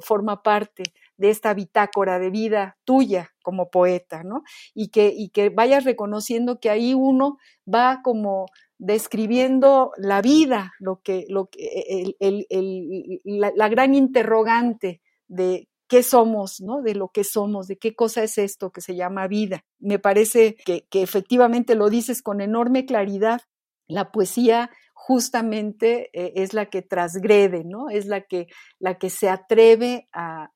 forma 0.00 0.42
parte 0.42 0.84
de 1.16 1.30
esta 1.30 1.54
bitácora 1.54 2.18
de 2.18 2.30
vida 2.30 2.78
tuya 2.84 3.30
como 3.42 3.70
poeta, 3.70 4.22
¿no? 4.22 4.42
Y 4.74 4.88
que, 4.88 5.12
y 5.16 5.30
que 5.30 5.50
vayas 5.50 5.84
reconociendo 5.84 6.60
que 6.60 6.70
ahí 6.70 6.94
uno 6.94 7.38
va 7.66 8.00
como 8.02 8.46
describiendo 8.78 9.92
la 9.96 10.20
vida, 10.20 10.72
lo 10.78 11.00
que, 11.02 11.24
lo 11.28 11.46
que, 11.46 12.14
el, 12.20 13.20
la, 13.24 13.68
gran 13.68 13.94
interrogante 13.94 15.00
de 15.28 15.68
qué 15.88 16.02
somos, 16.02 16.60
¿no? 16.60 16.82
De 16.82 16.94
lo 16.94 17.08
que 17.08 17.24
somos, 17.24 17.68
de 17.68 17.78
qué 17.78 17.94
cosa 17.94 18.22
es 18.22 18.38
esto 18.38 18.70
que 18.70 18.80
se 18.80 18.94
llama 18.94 19.28
vida. 19.28 19.64
Me 19.78 19.98
parece 19.98 20.56
que, 20.64 20.86
que 20.90 21.02
efectivamente 21.02 21.74
lo 21.74 21.88
dices 21.88 22.22
con 22.22 22.40
enorme 22.40 22.84
claridad. 22.84 23.40
La 23.88 24.10
poesía 24.10 24.70
justamente 24.94 26.10
eh, 26.12 26.32
es 26.36 26.52
la 26.52 26.66
que 26.66 26.82
transgrede, 26.82 27.62
¿no? 27.64 27.90
Es 27.90 28.06
la 28.06 28.22
que, 28.22 28.48
la 28.80 28.98
que 28.98 29.08
se 29.08 29.28
atreve 29.28 30.08
a, 30.12 30.50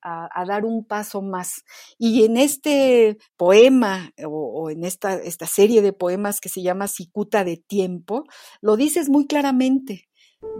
dar 0.46 0.64
un 0.64 0.84
paso 0.84 1.22
más. 1.22 1.62
Y 1.99 2.25
en 2.25 2.37
este 2.37 3.18
poema 3.37 4.10
o, 4.26 4.70
en 4.70 4.82
esta, 4.82 5.14
esta, 5.14 5.46
serie 5.46 5.82
de 5.82 5.92
poemas 5.92 6.40
que 6.40 6.49
se 6.49 6.62
llama 6.62 6.88
Cicuta 6.88 7.44
de 7.44 7.58
Tiempo, 7.58 8.25
lo 8.60 8.76
dices 8.76 9.08
muy 9.08 9.26
claramente. 9.26 10.08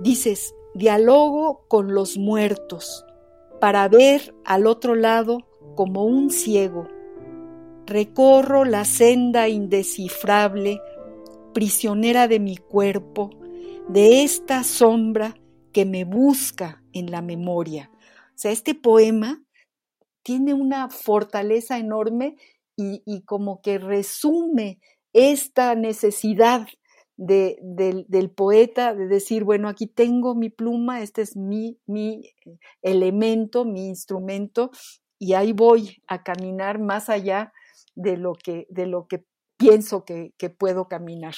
Dices, 0.02 0.54
dialogo 0.74 1.66
con 1.66 1.92
los 1.92 2.16
muertos 2.16 3.04
para 3.60 3.88
ver 3.88 4.34
al 4.44 4.66
otro 4.66 4.94
lado 4.94 5.48
como 5.74 6.04
un 6.04 6.30
ciego. 6.30 6.86
Recorro 7.86 8.64
la 8.64 8.84
senda 8.84 9.48
indescifrable, 9.48 10.80
prisionera 11.52 12.28
de 12.28 12.40
mi 12.40 12.57
cuerpo, 12.57 13.30
de 13.88 14.23
esta 14.23 14.62
sombra 14.64 15.35
que 15.73 15.85
me 15.85 16.04
busca 16.04 16.83
en 16.92 17.11
la 17.11 17.23
memoria. 17.23 17.90
O 17.95 18.38
sea, 18.42 18.52
este 18.52 18.75
poema 18.75 19.42
tiene 20.23 20.54
una 20.54 20.88
fortaleza 20.88 21.78
enorme 21.78 22.37
y, 22.76 23.23
como 23.26 23.61
que 23.61 23.78
resume 23.78 24.80
esta 25.12 25.75
necesidad 25.75 26.66
del, 27.19 28.30
poeta 28.35 28.95
de 28.95 29.07
decir, 29.07 29.45
bueno, 29.45 29.69
aquí 29.69 29.87
tengo 29.87 30.35
mi 30.35 30.49
pluma, 30.49 31.02
este 31.02 31.21
es 31.21 31.37
mi, 31.37 31.78
mi 31.87 32.33
eh, 32.47 32.59
elemento, 32.80 33.66
mi 33.66 33.87
instrumento, 33.87 34.71
y 35.19 35.35
ahí 35.35 35.52
voy 35.52 36.02
a 36.07 36.23
caminar 36.23 36.78
más 36.78 37.11
allá 37.11 37.52
de 37.95 38.16
lo 38.16 38.33
que, 38.33 38.66
de 38.71 38.87
lo 38.87 39.07
que 39.07 39.26
pienso 39.61 40.05
que 40.05 40.50
puedo 40.59 40.88
caminar. 40.88 41.35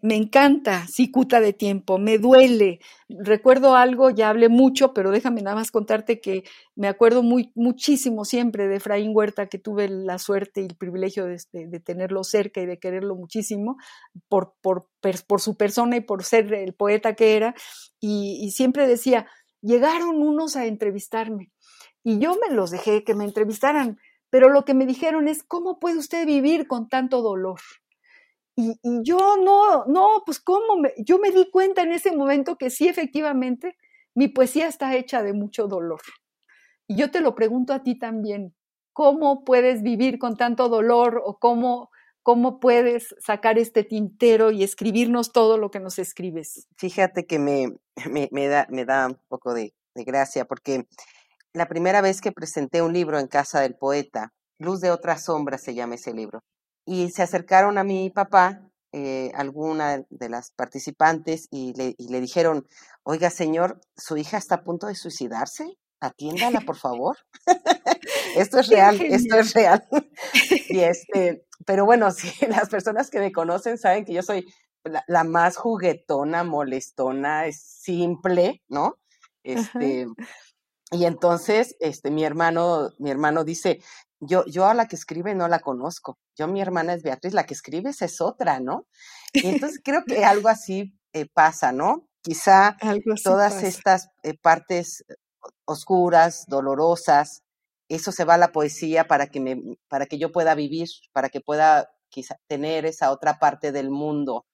Me 0.00 0.14
encanta 0.14 0.86
Cicuta 0.86 1.40
de 1.40 1.52
tiempo, 1.52 1.98
me 1.98 2.18
duele. 2.18 2.78
Recuerdo 3.08 3.74
algo, 3.74 4.10
ya 4.10 4.28
hablé 4.28 4.48
mucho, 4.48 4.94
pero 4.94 5.10
déjame 5.10 5.42
nada 5.42 5.56
más 5.56 5.72
contarte 5.72 6.20
que 6.20 6.44
me 6.76 6.86
acuerdo 6.86 7.24
muy, 7.24 7.50
muchísimo 7.56 8.24
siempre 8.24 8.68
de 8.68 8.76
Efraín 8.76 9.10
Huerta, 9.12 9.48
que 9.48 9.58
tuve 9.58 9.88
la 9.88 10.18
suerte 10.20 10.60
y 10.62 10.66
el 10.66 10.76
privilegio 10.76 11.26
de, 11.26 11.80
tenerlo 11.80 12.22
cerca 12.22 12.60
y 12.60 12.66
de 12.66 12.78
quererlo 12.78 13.16
muchísimo 13.16 13.76
por, 14.28 14.54
por, 14.62 14.88
por, 15.26 15.40
su 15.40 15.56
persona 15.56 15.96
y 15.96 16.00
por 16.00 16.22
ser 16.22 16.54
el 16.54 16.74
poeta 16.74 17.14
que 17.14 17.34
era. 17.34 17.54
Y, 17.98 18.38
y 18.40 18.52
siempre 18.52 18.86
decía, 18.86 19.26
llegaron 19.62 20.22
unos 20.22 20.54
a 20.54 20.66
entrevistarme 20.66 21.50
y 22.04 22.20
yo 22.20 22.36
me 22.36 22.54
los 22.54 22.70
dejé 22.70 23.04
que 23.04 23.14
me 23.14 23.24
entrevistaran, 23.24 23.98
pero 24.30 24.48
lo 24.48 24.64
que 24.64 24.74
me 24.74 24.86
dijeron 24.86 25.28
es, 25.28 25.42
¿cómo 25.42 25.78
puede 25.78 25.98
usted 25.98 26.26
vivir 26.26 26.66
con 26.66 26.88
tanto 26.88 27.22
dolor? 27.22 27.60
Y, 28.56 28.74
yo 29.02 29.36
no, 29.42 29.84
no, 29.86 30.22
pues 30.26 30.40
cómo, 30.40 30.76
me, 30.76 30.92
yo 30.98 31.18
me 31.18 31.30
di 31.30 31.48
cuenta 31.50 31.82
en 31.82 31.92
ese 31.92 32.10
momento 32.10 32.56
que 32.56 32.70
sí, 32.70 32.88
efectivamente, 32.88 33.76
mi 34.14 34.28
poesía 34.28 34.66
está 34.66 34.96
hecha 34.96 35.22
de 35.22 35.32
mucho 35.32 35.68
dolor. 35.68 36.00
Y 36.88 36.96
yo 36.96 37.10
te 37.10 37.20
lo 37.20 37.34
pregunto 37.34 37.72
a 37.72 37.82
ti 37.82 37.96
también, 37.96 38.54
¿cómo 38.92 39.44
puedes 39.44 39.82
vivir 39.82 40.18
con 40.18 40.36
tanto 40.36 40.68
dolor 40.68 41.22
o 41.24 41.38
cómo, 41.38 41.90
cómo 42.24 42.58
puedes 42.58 43.14
sacar 43.20 43.58
este 43.58 43.84
tintero 43.84 44.50
y 44.50 44.64
escribirnos 44.64 45.30
todo 45.30 45.56
lo 45.56 45.70
que 45.70 45.78
nos 45.78 46.00
escribes? 46.00 46.66
Fíjate 46.76 47.26
que 47.26 47.38
me, 47.38 47.76
me, 48.32 48.48
da, 48.48 48.66
me 48.70 48.84
da 48.84 49.06
un 49.06 49.20
poco 49.28 49.54
de, 49.54 49.72
de 49.94 50.04
gracia 50.04 50.46
porque 50.46 50.86
la 51.52 51.66
primera 51.66 52.00
vez 52.00 52.20
que 52.20 52.32
presenté 52.32 52.82
un 52.82 52.92
libro 52.92 53.18
en 53.18 53.26
casa 53.26 53.60
del 53.60 53.74
poeta, 53.74 54.32
Luz 54.58 54.80
de 54.80 54.90
otra 54.90 55.18
sombra 55.18 55.56
se 55.56 55.74
llama 55.74 55.94
ese 55.94 56.12
libro, 56.12 56.40
y 56.84 57.10
se 57.10 57.22
acercaron 57.22 57.78
a 57.78 57.84
mi 57.84 58.10
papá, 58.10 58.68
eh, 58.92 59.30
alguna 59.34 60.02
de 60.10 60.28
las 60.28 60.50
participantes, 60.50 61.46
y 61.50 61.74
le, 61.74 61.94
y 61.96 62.08
le 62.08 62.20
dijeron, 62.20 62.66
oiga 63.04 63.30
señor, 63.30 63.80
su 63.96 64.16
hija 64.16 64.36
está 64.36 64.56
a 64.56 64.64
punto 64.64 64.88
de 64.88 64.94
suicidarse, 64.94 65.78
atiéndala 66.00 66.60
por 66.62 66.76
favor. 66.76 67.16
esto 68.36 68.58
es 68.58 68.68
real, 68.68 69.00
esto 69.00 69.36
es 69.38 69.54
real. 69.54 69.86
y 70.68 70.80
este, 70.80 71.46
pero 71.66 71.84
bueno, 71.84 72.10
sí, 72.10 72.32
las 72.48 72.68
personas 72.68 73.10
que 73.10 73.20
me 73.20 73.32
conocen 73.32 73.78
saben 73.78 74.04
que 74.04 74.14
yo 74.14 74.22
soy 74.22 74.46
la, 75.06 75.24
más 75.24 75.56
juguetona, 75.56 76.44
molestona, 76.44 77.46
es 77.46 77.60
simple, 77.60 78.62
¿no? 78.68 78.98
Este, 79.42 80.06
y 80.90 81.04
entonces, 81.04 81.76
este, 81.80 82.10
mi 82.10 82.24
hermano, 82.24 82.90
mi 82.98 83.10
hermano 83.10 83.44
dice, 83.44 83.80
yo, 84.20 84.44
yo 84.46 84.66
a 84.66 84.74
la 84.74 84.88
que 84.88 84.96
escribe 84.96 85.34
no 85.34 85.46
la 85.48 85.60
conozco. 85.60 86.18
Yo, 86.36 86.48
mi 86.48 86.60
hermana 86.60 86.94
es 86.94 87.02
Beatriz, 87.02 87.34
la 87.34 87.44
que 87.44 87.54
escribe 87.54 87.90
es 87.90 88.20
otra, 88.20 88.58
¿no? 88.60 88.86
Y 89.32 89.46
entonces 89.46 89.80
creo 89.84 90.02
que 90.06 90.24
algo 90.24 90.48
así 90.48 90.94
eh, 91.12 91.26
pasa, 91.32 91.72
¿no? 91.72 92.08
Quizá 92.22 92.76
todas 93.24 93.62
estas 93.62 94.08
eh, 94.22 94.34
partes 94.34 95.04
oscuras, 95.66 96.44
dolorosas, 96.48 97.42
eso 97.88 98.12
se 98.12 98.24
va 98.24 98.34
a 98.34 98.38
la 98.38 98.52
poesía 98.52 99.06
para 99.06 99.28
que, 99.28 99.40
me, 99.40 99.60
para 99.88 100.06
que 100.06 100.18
yo 100.18 100.32
pueda 100.32 100.54
vivir, 100.54 100.88
para 101.12 101.28
que 101.28 101.40
pueda 101.40 101.90
quizá 102.10 102.36
tener 102.46 102.86
esa 102.86 103.10
otra 103.10 103.38
parte 103.38 103.72
del 103.72 103.90
mundo. 103.90 104.46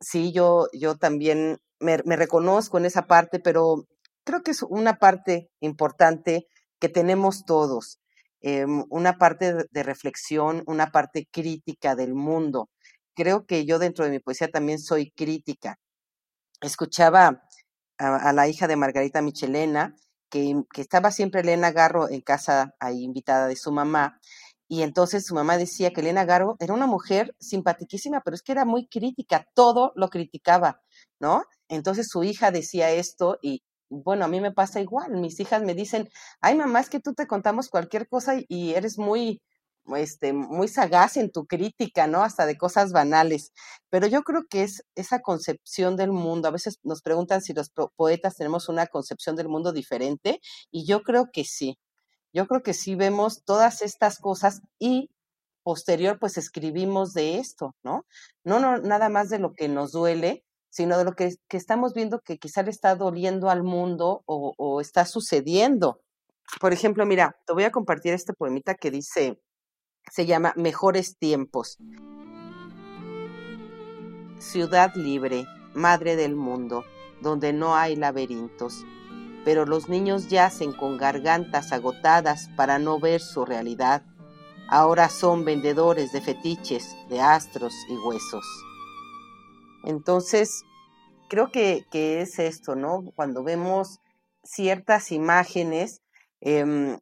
Sí, 0.00 0.32
yo, 0.32 0.68
yo 0.72 0.96
también 0.96 1.58
me, 1.80 1.98
me 2.04 2.16
reconozco 2.16 2.78
en 2.78 2.86
esa 2.86 3.06
parte, 3.06 3.40
pero 3.40 3.86
creo 4.24 4.42
que 4.42 4.52
es 4.52 4.62
una 4.62 4.98
parte 4.98 5.50
importante 5.60 6.48
que 6.78 6.88
tenemos 6.88 7.44
todos 7.44 8.00
em, 8.40 8.84
una 8.90 9.18
parte 9.18 9.54
de 9.70 9.82
reflexión, 9.82 10.62
una 10.66 10.90
parte 10.90 11.28
crítica 11.30 11.94
del 11.94 12.14
mundo. 12.14 12.70
Creo 13.14 13.46
que 13.46 13.66
yo 13.66 13.78
dentro 13.78 14.04
de 14.04 14.10
mi 14.10 14.18
poesía 14.20 14.48
también 14.48 14.78
soy 14.78 15.10
crítica. 15.12 15.78
Escuchaba 16.62 17.42
a, 17.98 18.32
la 18.32 18.48
hija 18.48 18.66
de 18.66 18.76
Margarita 18.76 19.22
Michelena, 19.22 19.94
que, 20.30 20.62
que, 20.72 20.80
estaba 20.80 21.10
siempre 21.10 21.42
Elena 21.42 21.72
Garro 21.72 22.08
en 22.08 22.22
casa 22.22 22.74
ahí 22.80 23.02
invitada 23.02 23.46
de 23.48 23.56
su 23.56 23.72
mamá, 23.72 24.20
y 24.70 24.82
entonces 24.82 25.26
su 25.26 25.34
mamá 25.34 25.58
decía 25.58 25.92
que 25.92 26.00
Elena 26.00 26.24
Garro 26.24 26.56
era 26.60 26.72
una 26.72 26.86
mujer 26.86 27.34
simpaticísima, 27.40 28.20
pero 28.20 28.36
es 28.36 28.42
que 28.42 28.52
era 28.52 28.64
muy 28.64 28.86
crítica, 28.86 29.48
todo 29.52 29.92
lo 29.96 30.08
criticaba, 30.10 30.80
¿no? 31.18 31.42
Entonces 31.68 32.08
su 32.08 32.22
hija 32.22 32.52
decía 32.52 32.90
esto 32.92 33.38
y, 33.42 33.64
bueno, 33.90 34.24
a 34.24 34.28
mí 34.28 34.40
me 34.40 34.52
pasa 34.52 34.80
igual. 34.80 35.12
Mis 35.12 35.40
hijas 35.40 35.62
me 35.62 35.74
dicen, 35.74 36.08
ay 36.40 36.56
mamá, 36.56 36.80
es 36.80 36.90
que 36.90 37.00
tú 37.00 37.14
te 37.14 37.26
contamos 37.26 37.68
cualquier 37.68 38.08
cosa 38.08 38.34
y, 38.48 38.74
eres 38.74 38.98
muy, 38.98 39.42
este, 39.96 40.32
muy 40.32 40.68
sagaz 40.68 41.16
en 41.16 41.30
tu 41.30 41.46
crítica, 41.46 42.06
¿no? 42.06 42.22
Hasta 42.22 42.46
de 42.46 42.56
cosas 42.56 42.92
banales. 42.92 43.52
Pero 43.90 44.06
yo 44.06 44.22
creo 44.22 44.44
que 44.48 44.62
es 44.62 44.84
esa 44.94 45.20
concepción 45.20 45.96
del 45.96 46.12
mundo. 46.12 46.48
A 46.48 46.52
veces 46.52 46.78
nos 46.84 47.02
preguntan 47.02 47.42
si 47.42 47.52
los 47.52 47.70
poetas 47.96 48.36
tenemos 48.36 48.68
una 48.68 48.86
concepción 48.86 49.36
del 49.36 49.48
mundo 49.48 49.72
diferente 49.72 50.40
y 50.70 50.86
yo 50.86 51.02
creo 51.02 51.30
que 51.32 51.44
sí. 51.44 51.78
Yo 52.32 52.46
creo 52.46 52.62
que 52.62 52.74
sí 52.74 52.94
vemos 52.94 53.42
todas 53.44 53.82
estas 53.82 54.18
cosas 54.18 54.62
y 54.78 55.10
posterior 55.62 56.18
pues 56.18 56.38
escribimos 56.38 57.12
de 57.12 57.38
esto, 57.38 57.74
¿no? 57.82 58.06
No, 58.44 58.60
no 58.60 58.78
nada 58.78 59.08
más 59.08 59.30
de 59.30 59.38
lo 59.38 59.52
que 59.54 59.68
nos 59.68 59.92
duele, 59.92 60.44
sino 60.70 60.96
de 60.96 61.04
lo 61.04 61.12
que, 61.12 61.36
estamos 61.50 61.92
viendo 61.94 62.20
que 62.20 62.38
quizá 62.38 62.62
le 62.62 62.70
está 62.70 62.94
doliendo 62.94 63.50
al 63.50 63.62
mundo 63.62 64.22
o, 64.26 64.80
está 64.80 65.04
sucediendo. 65.04 66.00
Por 66.60 66.72
ejemplo, 66.72 67.04
mira, 67.04 67.36
te 67.46 67.52
voy 67.52 67.64
a 67.64 67.72
compartir 67.72 68.14
este 68.14 68.32
poemita 68.32 68.74
que 68.74 68.90
dice, 68.90 69.40
se 70.10 70.26
llama 70.26 70.54
Mejores 70.56 71.18
tiempos. 71.18 71.76
Ciudad 74.38 74.94
libre, 74.94 75.44
madre 75.74 76.16
del 76.16 76.34
mundo, 76.34 76.84
donde 77.20 77.52
no 77.52 77.76
hay 77.76 77.96
laberintos, 77.96 78.84
pero 79.44 79.66
los 79.66 79.88
niños 79.88 80.28
yacen 80.28 80.72
con 80.72 80.96
gargantas 80.96 81.72
agotadas 81.72 82.48
para 82.56 82.78
no 82.78 82.98
ver 82.98 83.20
su 83.20 83.44
realidad. 83.44 84.02
Ahora 84.68 85.08
son 85.08 85.44
vendedores 85.44 86.12
de 86.12 86.20
fetiches, 86.20 86.94
de 87.08 87.20
astros 87.20 87.74
y 87.88 87.96
huesos. 87.96 88.44
Entonces, 89.84 90.62
creo 91.30 91.50
que, 91.50 91.86
es 91.92 92.38
esto, 92.38 92.74
¿no? 92.74 93.04
Cuando 93.14 93.42
vemos 93.42 94.00
ciertas 94.42 95.12
imágenes, 95.12 96.02
em, 96.40 96.98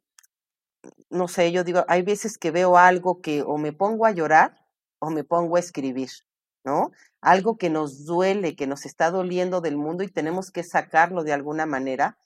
no 1.09 1.27
sé, 1.27 1.51
yo 1.51 1.63
digo, 1.63 1.83
hay 1.87 2.03
veces 2.03 2.37
que 2.37 2.51
veo 2.51 2.77
algo 2.77 3.21
que 3.21 3.41
o 3.41 3.57
me 3.57 3.73
pongo 3.73 4.05
a 4.05 4.11
llorar 4.11 4.55
o 4.99 5.09
me 5.09 5.23
pongo 5.23 5.55
a 5.57 5.59
escribir, 5.59 6.09
¿no? 6.63 6.91
Algo 7.21 7.57
que 7.57 7.69
nos 7.69 8.05
duele, 8.05 8.55
que 8.55 8.67
nos 8.67 8.85
está 8.85 9.11
doliendo 9.11 9.61
del 9.61 9.77
mundo 9.77 10.03
y 10.03 10.09
tenemos 10.09 10.51
que 10.51 10.63
sacarlo 10.63 11.23
de 11.23 11.33
alguna 11.33 11.65
manera. 11.65 12.17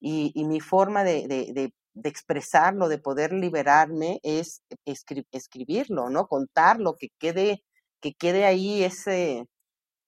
Y, 0.00 0.32
mi 0.46 0.60
forma 0.60 1.04
de, 1.04 1.26
de, 1.28 1.72
expresarlo, 2.08 2.88
de 2.88 2.98
poder 2.98 3.32
liberarme, 3.32 4.20
es 4.22 4.62
escribirlo, 5.32 6.08
¿no? 6.10 6.26
Contarlo, 6.26 6.96
que 6.96 7.10
quede, 7.18 7.62
que 8.00 8.14
quede 8.14 8.46
ahí 8.46 8.82
ese, 8.82 9.46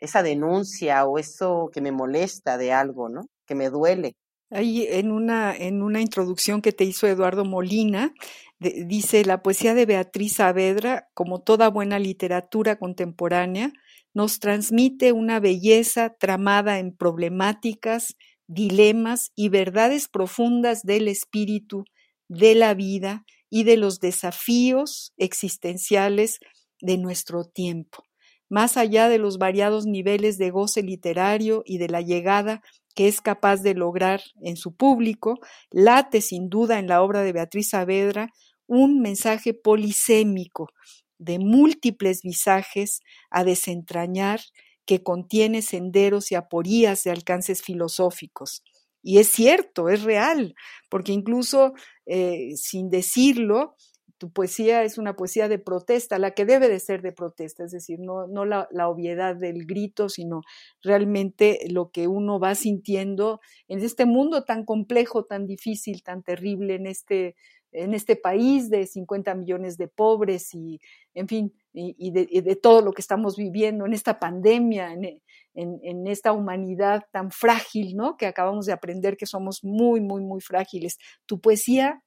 esa 0.03 0.23
denuncia 0.23 1.07
o 1.07 1.19
eso 1.19 1.71
que 1.73 1.81
me 1.81 1.93
molesta 1.93 2.59
de 2.59 2.73
algo, 2.73 3.09
¿no? 3.09 3.23
Que 3.47 3.55
me 3.55 3.71
duele. 3.71 4.17
Ahí 4.51 4.87
en 4.91 5.13
una, 5.13 5.57
en 5.57 5.81
una 5.81 6.01
introducción 6.01 6.61
que 6.61 6.73
te 6.73 6.85
hizo 6.85 7.07
Eduardo 7.07 7.45
Molina, 7.45 8.13
dice, 8.59 9.25
la 9.25 9.43
poesía 9.43 9.75
de 9.75 9.87
Beatriz 9.87 10.35
Saavedra, 10.35 11.09
como 11.15 11.41
toda 11.41 11.71
buena 11.71 11.99
literatura 11.99 12.77
contemporánea, 12.77 13.73
nos 14.13 14.41
transmite 14.41 15.13
una 15.13 15.41
belleza 15.41 16.15
tramada 16.19 16.79
en 16.81 16.95
problemáticas, 16.95 18.17
dilemas 18.47 19.31
y 19.35 19.49
verdades 19.49 20.09
profundas 20.09 20.83
del 20.83 21.09
espíritu, 21.09 21.85
de 22.29 22.55
la 22.55 22.75
vida 22.75 23.25
y 23.49 23.65
de 23.65 23.77
los 23.77 24.01
desafíos 24.01 25.13
existenciales 25.17 26.41
de 26.81 26.99
nuestro 26.99 27.45
tiempo 27.45 28.05
más 28.53 28.77
allá 28.77 29.09
de 29.09 29.17
los 29.17 29.39
variados 29.39 29.87
niveles 29.87 30.37
de 30.37 30.51
goce 30.51 30.83
literario 30.83 31.63
y 31.65 31.79
de 31.79 31.89
la 31.89 32.03
llegada 32.03 32.61
que 32.95 33.09
es 33.09 33.23
capaz 33.23 33.63
de 33.63 33.73
lograr 33.73 34.21
en 34.43 34.59
su 34.59 34.77
público, 34.77 35.41
late 35.71 36.21
sin 36.21 36.51
duda 36.51 36.79
en 36.79 36.87
la 36.87 37.01
obra 37.01 37.23
de 37.23 37.33
Beatriz 37.33 37.71
Saavedra 37.71 38.29
un 38.67 39.01
mensaje 39.01 39.55
polisémico 39.55 40.69
de 41.17 41.39
múltiples 41.39 42.21
visajes 42.21 43.01
a 43.31 43.43
desentrañar 43.43 44.41
que 44.85 45.03
contiene 45.03 45.63
senderos 45.63 46.31
y 46.31 46.35
aporías 46.35 47.05
de 47.05 47.11
alcances 47.11 47.63
filosóficos. 47.63 48.63
Y 49.03 49.17
es 49.17 49.29
cierto, 49.29 49.89
es 49.89 50.03
real, 50.03 50.55
porque 50.91 51.13
incluso 51.13 51.73
eh, 52.05 52.51
sin 52.57 52.91
decirlo, 52.91 53.77
tu 54.23 54.31
poesía 54.31 54.85
es 54.85 54.99
una 54.99 55.17
poesía 55.17 55.49
de 55.49 55.59
protesta, 55.59 56.17
la 56.17 56.31
que 56.31 56.45
debe 56.45 56.69
de 56.69 56.79
ser 56.79 57.03
de 57.03 57.11
protesta, 57.11 57.65
es 57.65 57.73
decir, 57.73 57.99
no, 57.99 58.45
la, 58.45 58.89
obviedad 58.89 59.35
del 59.35 59.67
grito, 59.67 60.09
sino 60.09 60.43
realmente 60.81 61.59
lo 61.69 61.91
que 61.91 62.07
uno 62.07 62.39
va 62.39 62.55
sintiendo 62.55 63.41
en 63.67 63.81
este 63.81 64.07
mundo 64.07 64.45
tan 64.45 64.65
complejo, 64.65 65.25
tan 65.25 65.49
difícil, 65.49 66.05
tan 66.05 66.23
terrible, 66.23 66.77
en 66.77 66.87
este, 66.87 67.35
este 67.73 68.15
país 68.15 68.71
de 68.71 68.87
50 68.87 69.35
millones 69.35 69.77
de 69.77 69.89
pobres 69.89 70.55
y, 70.55 70.81
en 71.15 71.27
fin, 71.27 71.53
y, 71.73 72.13
de, 72.13 72.55
todo 72.55 72.81
lo 72.81 72.93
que 72.93 73.03
estamos 73.03 73.37
viviendo, 73.37 73.87
en 73.87 73.93
esta 73.93 74.21
pandemia, 74.21 74.93
en, 74.93 75.21
en, 75.53 76.07
esta 76.07 76.31
humanidad 76.31 77.03
tan 77.11 77.33
frágil, 77.33 77.97
¿no? 77.97 78.17
Que 78.17 78.27
acabamos 78.27 78.67
de 78.67 78.73
aprender 78.73 79.17
que 79.17 79.27
somos 79.27 79.65
muy, 79.65 80.01
muy, 80.01 80.23
muy 80.23 80.41
frágiles. 80.41 80.99
Tu 81.27 81.41
poesía 81.41 82.05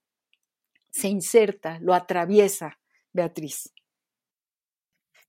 se 0.96 1.08
inserta, 1.08 1.78
lo 1.80 1.92
atraviesa, 1.92 2.78
Beatriz. 3.12 3.70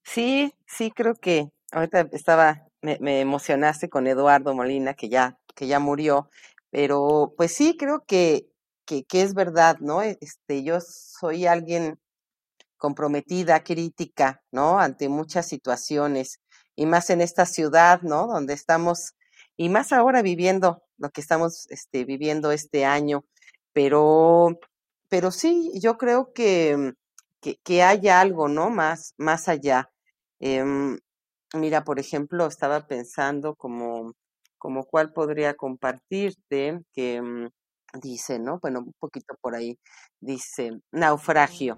Sí, 0.01 0.53
sí, 0.65 0.91
creo 0.91 1.15
que 1.15 1.49
ahorita 1.73 2.07
estaba, 2.13 2.63
me, 2.81 3.19
emocionaste 3.19 3.89
con 3.89 4.07
Eduardo 4.07 4.55
Molina, 4.55 4.93
que 4.93 5.09
ya, 5.09 5.37
que 5.55 5.67
ya 5.67 5.79
murió, 5.79 6.29
pero 6.69 7.33
pues 7.35 7.53
sí, 7.53 7.75
creo 7.77 8.05
que, 8.07 8.47
que, 8.85 9.03
que 9.03 9.23
es 9.23 9.33
verdad, 9.33 9.77
¿no? 9.81 10.01
Este, 10.01 10.63
yo 10.63 10.79
soy 10.79 11.47
alguien 11.47 11.99
comprometida, 12.77 13.61
crítica, 13.65 14.41
¿no? 14.51 14.79
Ante 14.79 15.09
muchas 15.09 15.47
situaciones, 15.49 16.39
y 16.77 16.85
más 16.85 17.09
en 17.09 17.19
esta 17.19 17.45
ciudad, 17.45 18.01
¿no? 18.03 18.27
Donde 18.27 18.53
estamos, 18.53 19.15
y 19.57 19.67
más 19.67 19.91
ahora 19.91 20.21
viviendo 20.21 20.83
lo 20.97 21.09
que 21.09 21.19
estamos 21.19 21.67
este, 21.71 22.05
viviendo 22.05 22.53
este 22.53 22.85
año, 22.85 23.25
pero 23.73 24.57
pero 25.09 25.31
sí, 25.31 25.71
yo 25.81 25.97
creo 25.97 26.33
que, 26.33 26.93
que, 27.41 27.57
que 27.63 27.83
hay 27.83 28.07
algo, 28.09 28.47
¿no? 28.47 28.69
Más, 28.69 29.13
más 29.17 29.47
allá. 29.47 29.89
Em, 30.39 30.97
mira, 31.53 31.83
por 31.83 31.99
ejemplo, 31.99 32.45
estaba 32.47 32.87
pensando 32.87 33.55
como, 33.55 34.13
como 34.57 34.85
cuál 34.85 35.13
podría 35.13 35.55
compartirte, 35.55 36.81
que 36.93 37.21
mm, 37.21 37.49
dice, 38.01 38.39
¿no? 38.39 38.59
Bueno, 38.61 38.79
un 38.79 38.93
poquito 38.99 39.35
por 39.41 39.55
ahí, 39.55 39.79
dice, 40.19 40.79
naufragio. 40.91 41.77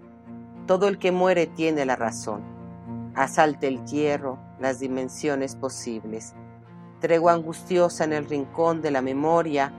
Todo 0.67 0.87
el 0.87 0.99
que 0.99 1.11
muere 1.11 1.47
tiene 1.47 1.85
la 1.85 1.95
razón. 1.95 3.11
Asalte 3.15 3.67
el 3.67 3.85
hierro, 3.85 4.39
las 4.59 4.79
dimensiones 4.79 5.55
posibles. 5.55 6.33
Tregua 6.99 7.33
angustiosa 7.33 8.03
en 8.03 8.13
el 8.13 8.25
rincón 8.27 8.81
de 8.81 8.91
la 8.91 9.01
memoria. 9.01 9.73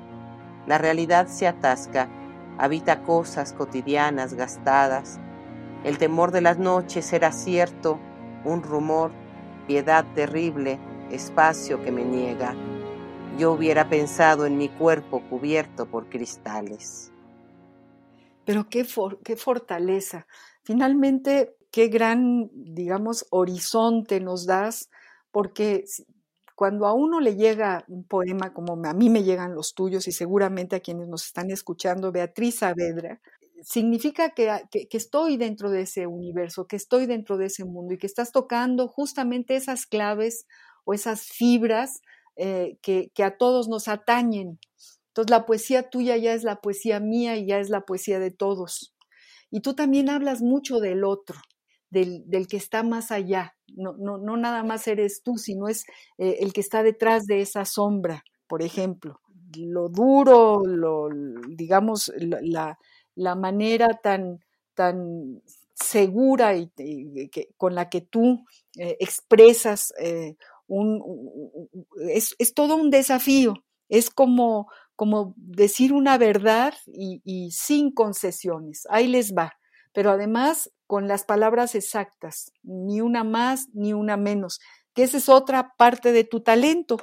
La 0.67 0.79
realidad 0.79 1.27
se 1.29 1.47
atasca 1.47 2.09
habita 2.61 3.03
cosas 3.05 3.55
cotidianas 3.55 4.35
gastadas. 4.35 5.19
El 5.83 5.97
temor 5.97 6.31
de 6.31 6.43
las 6.43 6.59
noches 6.59 7.11
era 7.15 7.33
cierto, 7.33 7.99
un 8.45 8.63
rumor, 8.63 9.13
piedad 9.67 10.05
terrible, 10.15 10.79
espacio 11.11 11.83
que 11.83 11.91
me 11.91 12.05
niega. 12.05 12.55
Yo 13.39 13.53
hubiera 13.53 13.89
pensado 13.89 14.45
en 14.45 14.59
mi 14.59 14.69
cuerpo 14.69 15.23
cubierto 15.31 15.87
por 15.87 16.11
cristales. 16.11 17.11
Pero 18.45 18.69
qué, 18.69 18.87
qué 19.25 19.37
fortaleza. 19.37 20.27
Finalmente, 20.63 21.57
qué 21.71 21.89
gran, 21.89 22.51
digamos, 22.53 23.27
horizonte 23.31 24.21
nos 24.21 24.45
das, 24.45 24.91
porque 25.33 25.85
cuando 26.61 26.87
a 26.87 26.93
uno 26.93 27.21
le 27.21 27.37
llega 27.37 27.87
un 27.89 28.05
poema 28.05 28.53
como 28.53 28.75
a 28.87 28.93
mí 28.93 29.09
me 29.09 29.23
llegan 29.23 29.55
los 29.55 29.73
tuyos 29.73 30.07
y 30.09 30.13
seguramente 30.13 30.77
a 30.77 30.81
quienes 30.81 31.09
nos 31.09 31.25
están 31.25 31.51
escuchando, 31.51 32.13
Beatriz 32.13 32.59
Saavedra, 32.59 33.23
significa 33.63 34.35
que, 34.35 34.69
estoy 34.91 35.39
dentro 35.39 35.71
de 35.71 35.81
ese 35.81 36.07
universo, 36.07 36.67
que 36.67 36.77
estoy 36.77 37.07
dentro 37.07 37.39
de 37.39 37.47
ese 37.47 37.65
mundo 37.65 37.95
y 37.95 37.97
que 37.97 38.07
estás 38.07 38.31
tocando 38.31 38.89
justamente 38.89 39.57
esas 39.57 39.87
claves 39.87 40.45
o 40.85 40.93
esas 40.93 41.23
fibras 41.23 42.03
eh, 42.37 42.77
que, 42.83 43.11
que, 43.15 43.25
a 43.25 43.39
todos 43.39 43.69
nos 43.71 43.89
atañen. 43.89 44.59
Entonces 45.09 45.31
la 45.31 45.47
poesía 45.47 45.89
tuya 45.89 46.19
ya 46.19 46.35
es 46.35 46.45
la 46.45 46.61
poesía 46.61 47.01
mía 47.01 47.39
y 47.39 47.47
ya 47.47 47.59
es 47.59 47.71
la 47.71 47.87
poesía 47.87 48.19
de 48.19 48.33
todos. 48.33 48.95
y 49.51 49.61
tú 49.61 49.73
también 49.73 50.11
hablas 50.11 50.43
mucho 50.43 50.79
del 50.79 51.05
otro, 51.05 51.37
del, 51.91 52.47
que 52.49 52.57
está 52.57 52.83
más 52.83 53.11
allá. 53.11 53.55
No, 53.69 53.95
no, 53.95 54.19
no, 54.19 54.37
nada 54.37 54.63
más 54.63 54.87
eres 54.89 55.23
tú, 55.23 55.39
sino 55.39 55.69
es 55.69 55.85
eh, 56.19 56.39
el 56.41 56.53
que 56.53 56.61
está 56.61 56.83
detrás 56.83 57.27
de 57.27 57.41
esa 57.41 57.65
sombra, 57.65 58.25
por 58.47 58.63
ejemplo. 58.63 59.21
Lo 59.57 59.89
duro, 59.89 60.63
lo, 60.65 61.09
digamos, 61.49 62.13
la, 62.17 62.79
la 63.15 63.35
manera 63.35 63.99
tan, 64.03 64.41
tan 64.75 65.43
segura 65.75 66.57
y, 66.57 66.71
con 67.57 67.75
la 67.75 67.89
que 67.89 68.01
tú 68.01 68.45
eh, 68.77 68.97
expresas 69.01 69.93
eh, 69.99 70.37
un, 70.67 71.03
es, 72.09 72.35
es, 72.39 72.55
todo 72.55 72.77
un 72.77 72.91
desafío. 72.91 73.55
Es 73.89 74.11
como, 74.11 74.69
como 74.95 75.35
decir 75.37 75.93
una 75.93 76.17
verdad 76.19 76.75
y, 76.87 77.51
sin 77.51 77.91
concesiones. 77.93 78.87
Ahí 78.91 79.09
les 79.09 79.35
va. 79.35 79.55
Pero 79.93 80.11
además 80.11 80.71
con 80.87 81.09
las 81.09 81.25
palabras 81.25 81.75
exactas, 81.75 82.53
ni 82.63 83.01
una 83.01 83.25
más 83.25 83.69
ni 83.73 83.93
una 83.93 84.17
menos, 84.17 84.61
que 84.95 85.05
esa 85.05 85.19
es 85.19 85.29
otra 85.29 85.75
parte 85.77 86.13
de 86.13 86.25
tu 86.25 86.41
talento. 86.41 86.99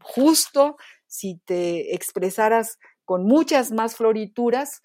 Justo 0.00 0.76
si 1.06 1.40
te 1.44 1.94
expresaras 1.94 2.78
con 3.04 3.24
muchas 3.24 3.72
más 3.72 3.96
florituras, 3.96 4.82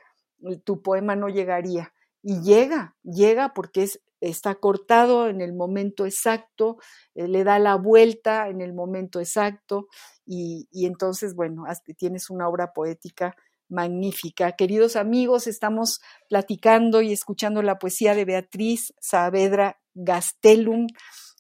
tu 0.64 0.82
poema 0.82 1.16
no 1.16 1.30
llegaría. 1.30 1.94
Y 2.22 2.42
llega, 2.42 2.96
llega 3.04 3.54
porque 3.54 3.84
es, 3.84 4.02
está 4.22 4.56
cortado 4.56 5.30
en 5.30 5.42
el 5.42 5.54
momento 5.54 6.06
exacto, 6.06 6.78
eh, 7.16 7.28
le 7.28 7.44
da 7.44 7.60
la 7.60 7.76
vuelta 7.76 8.50
en 8.50 8.62
el 8.62 8.74
momento 8.74 9.20
exacto 9.20 9.88
y, 10.26 10.68
entonces, 10.86 11.34
bueno, 11.34 11.64
tienes 11.98 12.30
una 12.30 12.48
obra 12.48 12.74
poética 12.74 13.36
magnífica. 13.70 14.54
Queridos 14.54 14.96
amigos, 14.96 15.48
estamos 15.48 16.02
platicando 16.28 17.02
y 17.02 17.14
escuchando 17.14 17.62
la 17.62 17.80
poesía 17.80 18.16
de 18.16 18.26
Beatriz 18.26 18.94
Saavedra 19.00 19.80
Gastelum, 19.94 20.88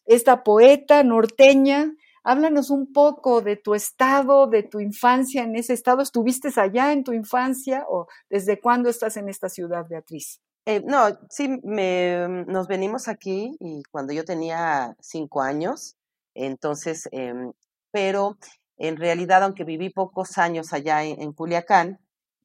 esta 0.05 0.43
poeta 0.43 1.03
norteña. 1.03 1.93
Háblanos 2.23 2.69
un 2.69 2.91
poco 2.91 3.41
de 3.41 3.55
tu 3.55 3.75
estado, 3.75 4.47
de 4.47 4.63
tu 4.63 4.79
infancia 4.79 5.43
en 5.43 5.55
ese 5.55 5.73
estado. 5.73 6.01
¿Estuviste 6.01 6.49
allá 6.55 6.91
en 6.91 7.03
tu 7.03 7.13
infancia 7.13 7.85
o 7.89 8.07
desde 8.29 8.59
cuándo 8.59 8.89
estás 8.89 9.17
en 9.17 9.29
esta 9.29 9.49
ciudad, 9.49 9.85
Beatriz? 9.89 10.41
Eh, 10.65 10.83
no, 10.85 11.07
sí, 11.29 11.59
me, 11.63 12.27
nos 12.45 12.67
venimos 12.67 13.07
aquí 13.07 13.55
y 13.59 13.81
cuando 13.91 14.13
yo 14.13 14.23
tenía 14.25 14.95
cinco 14.99 15.41
años, 15.41 15.95
entonces, 16.35 17.09
em, 17.11 17.53
pero 17.91 18.37
en 18.77 18.97
realidad, 18.97 19.43
aunque 19.43 19.63
viví 19.63 19.89
pocos 19.89 20.37
años 20.37 20.73
allá 20.73 21.03
en, 21.03 21.33
Culiacán, 21.33 21.99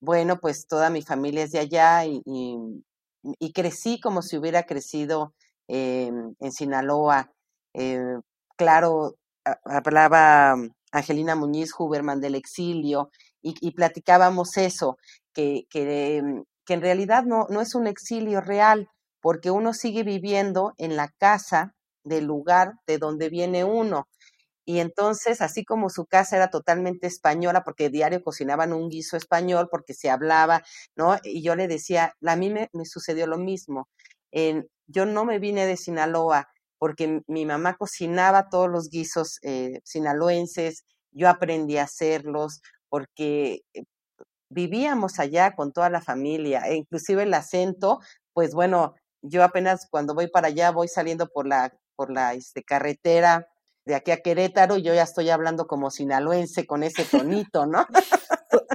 bueno, 0.04 0.38
pues 0.38 0.66
toda 0.68 0.90
mi 0.90 1.02
familia 1.02 1.44
es 1.44 1.50
de 1.50 1.60
allá 1.60 2.04
y, 2.04 2.22
y, 2.26 3.52
crecí 3.52 4.00
como 4.00 4.22
si 4.22 4.36
hubiera 4.36 4.64
crecido 4.64 5.34
en 5.68 6.52
Sinaloa. 6.52 7.32
Eh, 7.72 8.18
claro, 8.56 9.16
hablaba 9.64 10.56
Angelina 10.92 11.34
Muñiz 11.34 11.70
Huberman 11.78 12.20
del 12.20 12.34
exilio 12.34 13.10
y, 13.42 13.54
y 13.60 13.72
platicábamos 13.72 14.56
eso, 14.56 14.98
que, 15.32 15.66
que, 15.70 16.22
que 16.64 16.74
en 16.74 16.80
realidad 16.80 17.24
no, 17.24 17.46
no 17.50 17.60
es 17.60 17.74
un 17.74 17.86
exilio 17.86 18.40
real, 18.40 18.88
porque 19.20 19.50
uno 19.50 19.72
sigue 19.72 20.02
viviendo 20.02 20.74
en 20.78 20.96
la 20.96 21.08
casa 21.08 21.74
del 22.04 22.24
lugar 22.26 22.74
de 22.86 22.98
donde 22.98 23.30
viene 23.30 23.64
uno. 23.64 24.06
Y 24.64 24.80
entonces, 24.80 25.40
así 25.42 25.64
como 25.64 25.90
su 25.90 26.06
casa 26.06 26.36
era 26.36 26.50
totalmente 26.50 27.06
española, 27.06 27.64
porque 27.64 27.90
diario 27.90 28.22
cocinaban 28.22 28.72
un 28.72 28.88
guiso 28.88 29.16
español, 29.16 29.68
porque 29.70 29.94
se 29.94 30.10
hablaba, 30.10 30.62
¿no? 30.96 31.16
Y 31.22 31.42
yo 31.42 31.54
le 31.56 31.68
decía, 31.68 32.14
a 32.24 32.36
mí 32.36 32.50
me, 32.50 32.68
sucedió 32.84 33.26
lo 33.26 33.38
mismo. 33.38 33.88
yo 34.86 35.06
no 35.06 35.24
me 35.24 35.38
vine 35.38 35.66
de 35.66 35.76
Sinaloa 35.76 36.48
porque 36.78 37.22
mi 37.28 37.46
mamá 37.46 37.76
cocinaba 37.76 38.50
todos 38.50 38.68
los 38.68 38.90
guisos 38.90 39.38
eh, 39.42 39.80
sinaloenses, 39.84 40.84
yo 41.12 41.30
aprendí 41.30 41.78
a 41.78 41.84
hacerlos, 41.84 42.60
porque 42.90 43.62
eh, 43.72 43.84
vivíamos 44.50 45.18
allá 45.18 45.54
con 45.56 45.72
toda 45.72 45.90
la 45.90 46.02
familia, 46.02 46.62
e 46.68 46.76
inclusive 46.76 47.22
el 47.22 47.34
acento, 47.34 48.00
pues 48.34 48.52
bueno, 48.54 48.94
yo 49.22 49.42
apenas 49.42 49.88
cuando 49.90 50.14
voy 50.14 50.28
para 50.28 50.48
allá 50.48 50.70
voy 50.72 50.88
saliendo 50.88 51.28
por 51.28 51.46
la, 51.46 51.72
por 51.96 52.12
la 52.12 52.34
este, 52.34 52.62
carretera 52.62 53.48
de 53.86 53.94
aquí 53.94 54.10
a 54.10 54.18
Querétaro, 54.18 54.78
yo 54.78 54.94
ya 54.94 55.02
estoy 55.02 55.30
hablando 55.30 55.66
como 55.66 55.90
sinaloense 55.90 56.66
con 56.66 56.82
ese 56.82 57.04
tonito, 57.04 57.66
¿no? 57.66 57.86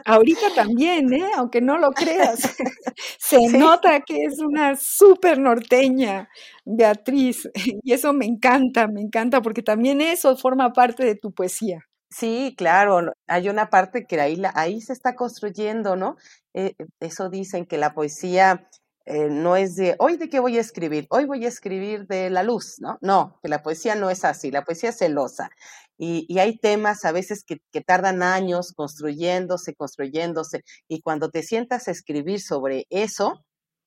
Ahorita 0.06 0.54
también, 0.56 1.14
¿eh? 1.14 1.30
aunque 1.36 1.62
no 1.62 1.78
lo 1.78 1.92
creas, 1.92 2.40
se 3.20 3.48
nota 3.48 4.02
que 4.02 4.24
es 4.24 4.40
una 4.40 4.76
súper 4.76 5.40
norteña, 5.40 6.30
Beatriz, 6.66 7.50
y 7.84 7.94
eso 7.94 8.14
me 8.14 8.26
encanta, 8.26 8.88
me 8.88 9.02
encanta, 9.02 9.42
porque 9.42 9.64
también 9.64 10.02
eso 10.02 10.36
forma 10.38 10.74
parte 10.74 11.06
de 11.06 11.16
tu 11.16 11.32
poesía. 11.32 11.80
Sí, 12.12 12.56
claro, 12.58 13.12
hay 13.28 13.50
una 13.50 13.70
parte 13.70 14.06
que 14.08 14.20
ahí, 14.20 14.42
ahí 14.56 14.82
se 14.82 14.94
está 14.94 15.16
construyendo, 15.16 15.96
¿no? 15.96 16.16
Eh, 16.56 16.74
eso 17.00 17.30
dicen 17.30 17.66
que 17.68 17.78
la 17.78 17.94
poesía 17.94 18.68
eh, 19.06 19.30
no 19.30 19.56
es 19.56 19.76
de, 19.76 19.96
hoy 20.00 20.18
de 20.18 20.30
qué 20.30 20.40
voy 20.40 20.58
a 20.58 20.62
escribir, 20.62 21.08
hoy 21.10 21.26
voy 21.26 21.46
a 21.46 21.48
escribir 21.48 22.06
de 22.06 22.30
la 22.30 22.44
luz, 22.44 22.76
¿no? 22.80 22.98
No, 23.02 23.40
que 23.42 23.50
la 23.50 23.64
poesía 23.64 23.96
no 23.96 24.10
es 24.10 24.24
así, 24.24 24.52
la 24.52 24.64
poesía 24.64 24.90
es 24.90 25.00
celosa. 25.00 25.50
Y, 25.98 26.40
hay 26.40 26.58
temas 26.58 27.04
a 27.06 27.12
veces 27.12 27.44
que, 27.44 27.60
tardan 27.82 28.24
años 28.24 28.72
construyéndose, 28.74 29.76
construyéndose, 29.76 30.64
y 30.88 31.02
cuando 31.02 31.30
te 31.30 31.44
sientas 31.44 31.88
a 31.88 31.92
escribir 31.92 32.40
sobre 32.40 32.86
eso, 32.90 33.44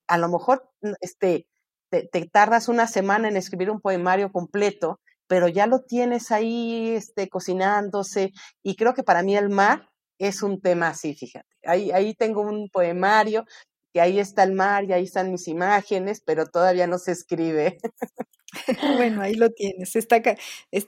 a 0.08 0.18
lo 0.18 0.28
mejor 0.28 0.68
mm, 0.82 0.92
este, 1.00 1.46
te, 1.90 2.08
tardas 2.32 2.68
una 2.68 2.86
semana 2.86 3.28
en 3.28 3.36
escribir 3.36 3.70
un 3.70 3.80
poemario 3.80 4.32
completo, 4.32 5.00
pero 5.26 5.48
ya 5.48 5.66
lo 5.66 5.82
tienes 5.82 6.32
ahí 6.32 6.94
este, 6.96 7.28
cocinándose, 7.28 8.32
y 8.62 8.76
creo 8.76 8.94
que 8.94 9.04
para 9.04 9.22
mí 9.22 9.36
el 9.36 9.48
mar 9.50 9.88
es 10.18 10.42
un 10.42 10.60
tema 10.60 10.88
así, 10.88 11.14
fíjate. 11.14 11.48
Ahí, 11.64 11.92
ahí 11.92 12.14
tengo 12.14 12.42
un 12.42 12.68
poemario 12.70 13.44
que 13.92 14.00
ahí 14.00 14.18
está 14.18 14.42
el 14.42 14.52
mar 14.52 14.84
y 14.84 14.92
ahí 14.92 15.04
están 15.04 15.30
mis 15.30 15.48
imágenes, 15.48 16.20
pero 16.20 16.46
todavía 16.46 16.86
no 16.86 16.98
se 16.98 17.12
escribe. 17.12 17.78
bueno, 18.96 19.22
ahí 19.22 19.34
lo 19.34 19.50
tienes, 19.50 19.96
está, 19.96 20.16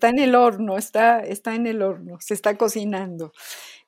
en 0.09 0.19
el 0.19 0.35
horno, 0.35 0.77
está, 0.77 1.23
en 1.23 1.67
el 1.67 1.83
horno, 1.83 2.19
se 2.21 2.35
está 2.35 2.57
cocinando. 2.57 3.33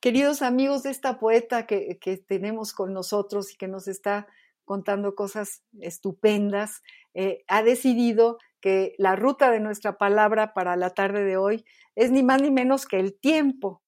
Queridos 0.00 0.42
amigos 0.42 0.82
de 0.82 0.90
esta 0.90 1.18
poeta 1.18 1.66
que, 1.66 1.98
que 2.00 2.16
tenemos 2.18 2.72
con 2.72 2.92
nosotros 2.92 3.52
y 3.52 3.56
que 3.56 3.68
nos 3.68 3.88
está 3.88 4.26
contando 4.64 5.14
cosas 5.14 5.62
estupendas, 5.80 6.82
eh, 7.14 7.44
ha 7.48 7.62
decidido 7.62 8.38
que 8.60 8.94
la 8.98 9.16
ruta 9.16 9.50
de 9.50 9.60
nuestra 9.60 9.96
palabra 9.96 10.52
para 10.52 10.76
la 10.76 10.90
tarde 10.90 11.24
de 11.24 11.36
hoy 11.36 11.64
es 11.94 12.10
ni 12.10 12.22
más 12.22 12.42
ni 12.42 12.50
menos 12.50 12.84
que 12.84 12.98
el 12.98 13.14
tiempo. 13.14 13.80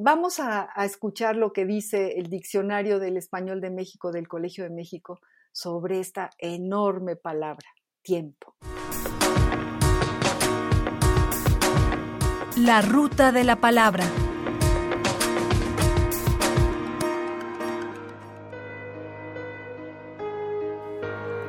Vamos 0.00 0.38
a, 0.38 0.68
escuchar 0.84 1.34
lo 1.34 1.52
que 1.52 1.66
dice 1.66 2.18
el 2.18 2.30
Diccionario 2.30 3.00
del 3.00 3.16
Español 3.16 3.60
de 3.60 3.70
México 3.70 4.12
del 4.12 4.28
Colegio 4.28 4.62
de 4.62 4.70
México 4.70 5.18
sobre 5.50 5.98
esta 5.98 6.30
enorme 6.38 7.16
palabra, 7.16 7.66
tiempo. 8.00 8.54
La 12.56 12.80
ruta 12.80 13.32
de 13.32 13.42
la 13.42 13.56
palabra. 13.56 14.04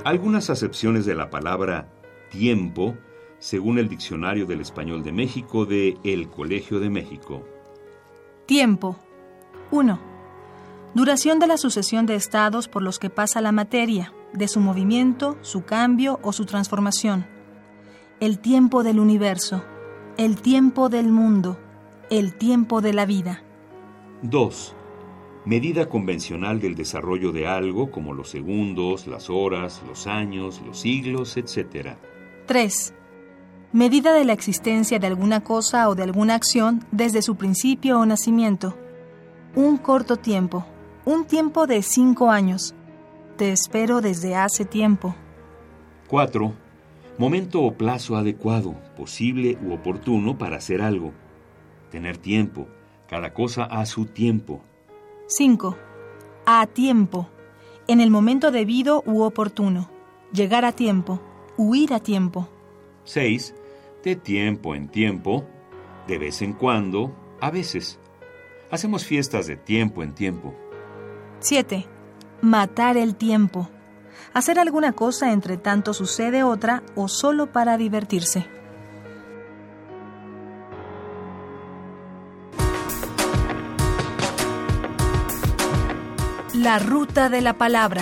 Algunas 0.04 0.50
acepciones 0.50 1.06
de 1.06 1.14
la 1.14 1.30
palabra 1.30 1.88
tiempo, 2.32 2.98
según 3.38 3.78
el 3.78 3.90
Diccionario 3.90 4.48
del 4.48 4.62
Español 4.62 5.04
de 5.04 5.12
México 5.12 5.68
de 5.68 6.00
El 6.04 6.32
Colegio 6.32 6.80
de 6.80 6.90
México. 6.90 7.46
Tiempo. 8.50 8.98
1. 9.70 10.00
Duración 10.96 11.38
de 11.38 11.46
la 11.46 11.58
sucesión 11.58 12.08
de 12.08 12.16
estados 12.16 12.68
por 12.68 12.82
los 12.82 12.98
que 12.98 13.12
pasa 13.12 13.42
la 13.42 13.52
materia, 13.52 14.12
de 14.34 14.48
su 14.48 14.60
movimiento, 14.60 15.38
su 15.42 15.66
cambio 15.66 16.20
o 16.24 16.34
su 16.34 16.48
transformación. 16.48 17.28
El 18.20 18.40
tiempo 18.40 18.82
del 18.82 19.00
universo, 19.00 19.64
el 20.18 20.42
tiempo 20.42 20.90
del 20.90 21.12
mundo, 21.12 21.60
el 22.10 22.34
tiempo 22.40 22.82
de 22.82 22.94
la 22.94 23.06
vida. 23.06 23.44
2. 24.24 24.76
Medida 25.46 25.88
convencional 25.88 26.60
del 26.60 26.74
desarrollo 26.74 27.32
de 27.32 27.46
algo 27.46 27.92
como 27.92 28.16
los 28.16 28.30
segundos, 28.30 29.06
las 29.06 29.30
horas, 29.30 29.84
los 29.88 30.08
años, 30.08 30.60
los 30.66 30.80
siglos, 30.80 31.38
etc. 31.38 31.98
3 32.48 32.96
medida 33.72 34.14
de 34.14 34.26
la 34.26 34.34
existencia 34.34 35.00
de 35.00 35.08
alguna 35.08 35.42
cosa 35.44 35.90
o 35.90 35.96
de 35.96 36.04
alguna 36.04 36.36
acción 36.36 36.86
desde 36.92 37.22
su 37.22 37.36
principio 37.36 38.00
o 38.00 38.06
nacimiento. 38.06 38.76
Un 39.56 39.78
corto 39.78 40.18
tiempo, 40.18 40.66
un 41.06 41.26
tiempo 41.26 41.68
de 41.68 41.82
cinco 41.82 42.32
años. 42.32 42.74
Te 43.38 43.52
espero 43.52 44.02
desde 44.02 44.36
hace 44.36 44.66
tiempo. 44.66 45.16
4. 46.08 46.54
Momento 47.18 47.62
o 47.62 47.74
plazo 47.74 48.16
adecuado, 48.16 48.76
posible 48.96 49.58
u 49.64 49.74
oportuno 49.74 50.38
para 50.38 50.58
hacer 50.58 50.82
algo. 50.82 51.14
Tener 51.92 52.18
tiempo, 52.18 52.68
cada 53.08 53.34
cosa 53.34 53.64
a 53.64 53.86
su 53.86 54.06
tiempo. 54.06 54.62
5. 55.28 55.78
A 56.46 56.66
tiempo. 56.68 57.30
En 57.88 58.02
el 58.02 58.10
momento 58.10 58.52
debido 58.52 59.04
u 59.06 59.22
oportuno. 59.22 59.90
Llegar 60.32 60.66
a 60.66 60.72
tiempo. 60.72 61.20
Huir 61.58 61.94
a 61.94 62.00
tiempo. 62.00 62.48
6. 63.04 63.56
De 64.04 64.16
tiempo 64.16 64.76
en 64.76 64.88
tiempo. 64.88 65.46
De 66.08 66.18
vez 66.18 66.42
en 66.42 66.54
cuando. 66.54 67.16
A 67.42 67.52
veces. 67.52 68.00
Hacemos 68.72 69.06
fiestas 69.06 69.48
de 69.48 69.58
tiempo 69.58 70.04
en 70.04 70.14
tiempo. 70.14 70.56
7. 71.40 71.86
Matar 72.42 72.98
el 72.98 73.16
tiempo. 73.16 73.70
Hacer 74.34 74.60
alguna 74.60 74.94
cosa 74.94 75.32
entre 75.32 75.58
tanto 75.58 75.94
sucede 75.94 76.44
otra 76.44 76.84
o 76.96 77.08
solo 77.08 77.52
para 77.52 77.78
divertirse. 77.78 78.48
La 86.54 86.78
ruta 86.80 87.30
de 87.30 87.42
la 87.42 87.58
palabra. 87.58 88.02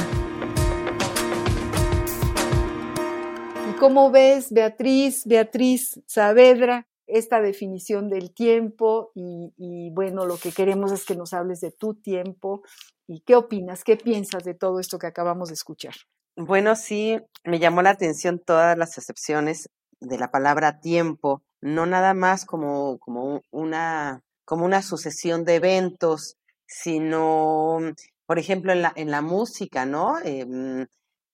Cómo 3.80 4.12
ves, 4.12 4.52
Beatriz, 4.52 5.26
Beatriz 5.26 6.02
Saavedra, 6.06 6.88
esta 7.06 7.42
definición 7.42 8.10
del 8.10 8.34
tiempo? 8.34 9.12
Y, 9.16 9.54
y, 9.58 9.90
bueno, 9.92 10.26
lo 10.26 10.38
que 10.38 10.52
queremos 10.52 10.92
es 10.92 11.06
que 11.06 11.16
nos 11.16 11.34
hables 11.34 11.62
de 11.62 11.72
tu 11.72 11.96
tiempo. 11.96 12.64
¿Y 13.08 13.22
qué 13.22 13.36
opinas, 13.36 13.84
qué 13.84 13.96
piensas 13.96 14.44
de 14.44 14.54
todo 14.54 14.80
esto 14.80 15.00
que 15.00 15.08
acabamos 15.08 15.50
de 15.50 15.56
escuchar? 15.56 15.94
Bueno, 16.36 16.76
sí, 16.76 17.18
me 17.44 17.60
llamó 17.60 17.82
la 17.82 17.92
atención 17.92 18.40
todas 18.40 18.78
las 18.78 18.98
excepciones 18.98 19.70
de 20.00 20.18
la 20.18 20.30
palabra 20.30 20.80
tiempo, 20.80 21.42
no 21.62 21.86
nada 21.86 22.14
más 22.14 22.46
como, 22.46 23.00
como, 23.00 23.42
una, 23.50 24.22
como 24.46 24.66
una 24.66 24.82
sucesión 24.82 25.46
de 25.46 25.56
eventos, 25.56 26.36
sino 26.68 27.80
por 28.28 28.38
ejemplo, 28.38 28.74
en 28.74 28.84
la, 28.84 28.94
en 28.96 29.10
la 29.10 29.22
música, 29.22 29.86
¿no? 29.86 30.20
Em, 30.24 30.86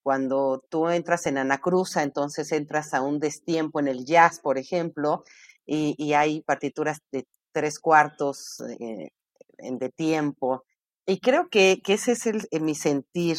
cuando 0.03 0.63
tú 0.69 0.89
entras 0.89 1.25
en 1.25 1.37
Anacruza, 1.37 2.03
entonces 2.03 2.51
entras 2.51 2.93
a 2.93 3.01
un 3.01 3.19
destiempo 3.19 3.79
en 3.79 3.87
el 3.87 4.05
jazz, 4.05 4.39
por 4.41 4.57
ejemplo, 4.57 5.23
y, 5.65 6.13
hay 6.13 6.41
partituras 6.41 6.99
de 7.11 7.25
tres 7.53 7.79
cuartos 7.79 8.61
eh, 8.79 9.11
de 9.57 9.89
tiempo. 9.89 10.65
Y 11.05 11.19
creo 11.19 11.47
que, 11.49 11.81
ese 11.87 12.11
es 12.11 12.25
el, 12.27 12.41
mi 12.61 12.75
sentir. 12.75 13.37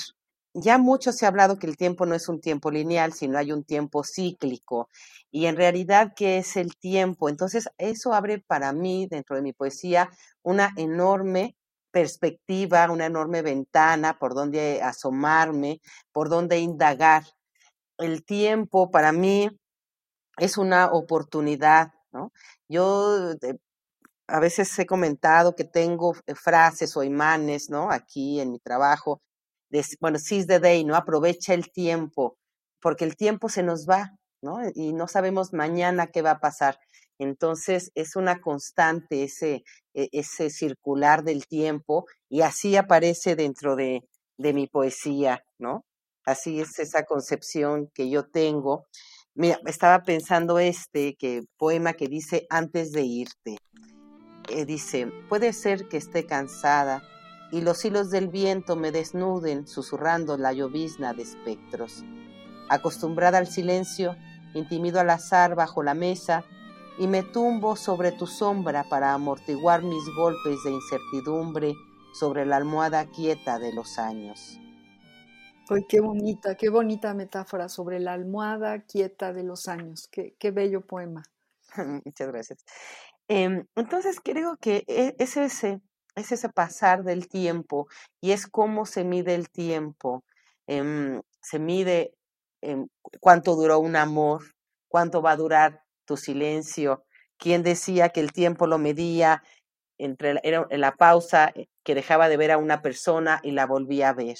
Ya 0.55 0.79
mucho 0.79 1.12
se 1.12 1.27
ha 1.27 1.29
hablado 1.29 1.59
que 1.59 1.66
el 1.66 1.77
tiempo 1.77 2.07
no 2.07 2.14
es 2.14 2.29
un 2.29 2.40
tiempo 2.40 2.70
lineal, 2.70 3.12
sino 3.12 3.38
hay 3.38 3.53
un 3.53 3.64
tiempo 3.64 4.03
cíclico. 4.05 4.88
Y 5.31 5.46
en 5.46 5.57
realidad, 5.57 6.12
¿qué 6.16 6.38
es 6.38 6.57
el 6.57 6.77
tiempo? 6.77 7.29
Entonces, 7.29 7.68
eso 7.77 8.14
abre 8.14 8.38
para 8.38 8.72
mí, 8.72 9.07
dentro 9.11 9.37
de 9.37 9.42
mi 9.42 9.53
poesía, 9.53 10.11
una 10.42 10.72
enorme 10.77 11.57
perspectiva, 11.94 12.90
una 12.90 13.07
enorme 13.07 13.40
ventana 13.40 14.18
por 14.18 14.35
donde 14.35 14.83
asomarme, 14.83 15.80
por 16.12 16.28
donde 16.28 16.59
indagar. 16.59 17.22
El 17.98 18.24
tiempo 18.24 18.90
para 18.90 19.12
mí 19.12 19.48
es 20.37 20.59
una 20.59 20.90
oportunidad, 20.90 21.92
¿no? 22.12 22.33
Yo 22.68 23.30
eh, 23.30 23.59
a 24.26 24.40
veces 24.40 24.76
he 24.76 24.87
comentado 24.87 25.54
que 25.54 25.62
tengo 25.62 26.16
eh, 26.26 26.35
frases 26.35 26.96
o 26.96 27.04
imanes, 27.04 27.70
¿no? 27.70 27.92
Aquí 27.92 28.40
en 28.40 28.50
mi 28.50 28.59
trabajo, 28.59 29.22
de, 29.70 29.85
bueno, 30.00 30.18
seize 30.18 30.48
the 30.48 30.59
day, 30.59 30.85
¿no? 30.85 30.96
Aprovecha 30.96 31.54
el 31.54 31.70
tiempo, 31.70 32.37
porque 32.83 33.04
el 33.04 33.14
tiempo 33.14 33.48
se 33.48 33.62
nos 33.62 33.87
va, 33.88 34.18
¿no? 34.42 34.59
Y 34.74 34.92
no 34.94 35.07
sabemos 35.07 35.52
mañana 35.52 36.09
qué 36.09 36.22
va 36.22 36.33
a 36.33 36.40
pasar. 36.40 36.76
Entonces 37.20 37.92
es 37.94 38.16
una 38.16 38.40
constante 38.40 39.22
ese, 39.22 39.62
ese 39.94 40.50
circular 40.50 41.22
del 41.24 41.46
tiempo 41.46 42.07
y 42.28 42.42
así 42.42 42.76
aparece 42.76 43.37
dentro 43.37 43.76
de, 43.76 44.02
de 44.38 44.52
mi 44.52 44.66
poesía, 44.66 45.44
¿no? 45.59 45.85
Así 46.24 46.61
es 46.61 46.78
esa 46.78 47.04
concepción 47.04 47.90
que 47.94 48.09
yo 48.09 48.24
tengo. 48.24 48.87
Mira, 49.35 49.61
estaba 49.66 50.02
pensando 50.02 50.59
este 50.59 51.16
que, 51.16 51.42
poema 51.59 51.92
que 51.94 52.09
dice 52.09 52.46
antes 52.50 52.92
de 52.92 53.02
irte. 53.02 53.57
Eh, 54.48 54.64
dice, 54.64 55.09
puede 55.28 55.52
ser 55.52 55.88
que 55.88 55.96
esté 55.96 56.26
cansada 56.26 57.02
y 57.50 57.61
los 57.61 57.85
hilos 57.85 58.11
del 58.11 58.28
viento 58.28 58.76
me 58.76 58.90
desnuden 58.90 59.66
susurrando 59.66 60.37
la 60.37 60.52
llovizna 60.52 61.14
de 61.14 61.22
espectros. 61.22 62.04
Acostumbrada 62.68 63.38
al 63.38 63.46
silencio, 63.46 64.16
intimido 64.54 65.00
al 65.00 65.11
azar 65.11 65.54
bajo 65.54 65.83
la 65.83 65.94
mesa, 65.94 66.44
y 66.98 67.07
me 67.09 67.22
tumbo 67.22 67.76
sobre 67.76 68.12
tu 68.12 68.26
sombra 68.26 68.85
para 68.85 69.14
amortiguar 69.14 69.83
mis 69.83 70.04
golpes 70.16 70.62
de 70.64 70.70
incertidumbre 70.70 71.74
sobre 72.12 72.46
la 72.46 72.57
almohada 72.57 73.07
quieta 73.07 73.59
de 73.59 73.72
los 73.72 73.98
años. 73.98 74.61
Ay, 75.68 75.85
qué 75.88 76.00
bonita, 76.00 76.57
qué 76.57 76.68
bonita 76.68 77.14
metáfora 77.14 77.68
sobre 77.68 77.98
la 77.98 78.12
almohada 78.12 78.83
quieta 78.83 79.33
de 79.33 79.44
los 79.44 79.66
años. 79.66 80.09
Qué, 80.12 80.37
qué 80.38 80.50
bello 80.50 80.83
poema. 80.83 81.22
Muchas 82.04 82.28
gracias. 82.28 82.64
Em, 83.28 83.66
entonces 83.74 84.20
creo 84.20 84.57
que 84.59 84.85
e, 84.87 85.16
es 85.18 85.37
ese, 85.37 85.80
es 86.14 86.33
ese 86.33 86.48
pasar 86.50 87.02
del 87.02 87.28
tiempo 87.28 87.88
y 88.20 88.33
es 88.33 88.46
cómo 88.46 88.85
se 88.87 89.04
mide 89.04 89.35
el 89.35 89.48
tiempo. 89.48 90.22
Em, 90.66 91.22
se 91.40 91.59
mide 91.59 92.14
em, 92.61 92.87
cuánto 93.20 93.57
duró 93.57 93.78
un 93.80 93.96
amor, 93.96 94.42
cuánto 94.88 95.22
va 95.22 95.33
a 95.33 95.37
durar 95.37 95.83
tu 96.04 96.16
silencio, 96.16 97.04
quién 97.38 97.62
decía 97.62 98.10
que 98.10 98.20
el 98.20 98.32
tiempo 98.32 98.66
lo 98.66 98.78
medía 98.78 99.42
entre 99.98 100.40
era 100.42 100.66
en 100.70 100.80
la 100.80 100.92
pausa 100.96 101.52
eh, 101.54 101.66
que 101.84 101.94
dejaba 101.94 102.28
de 102.28 102.36
ver 102.36 102.50
a 102.50 102.58
una 102.58 102.82
persona 102.82 103.40
y 103.42 103.52
la 103.52 103.66
volvía 103.66 104.10
a 104.10 104.14
ver. 104.14 104.36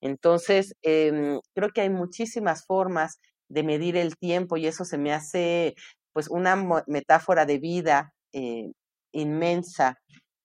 Entonces, 0.00 0.74
em, 0.82 1.40
creo 1.54 1.70
que 1.70 1.82
hay 1.82 1.90
muchísimas 1.90 2.64
formas 2.66 3.20
de 3.48 3.62
medir 3.62 3.96
el 3.96 4.16
tiempo 4.16 4.56
y 4.56 4.66
eso 4.66 4.84
se 4.84 4.98
me 4.98 5.12
hace 5.12 5.74
pues 6.12 6.28
una 6.28 6.56
metáfora 6.86 7.46
de 7.46 7.58
vida 7.58 8.12
eh, 8.32 8.72
inmensa 9.12 9.98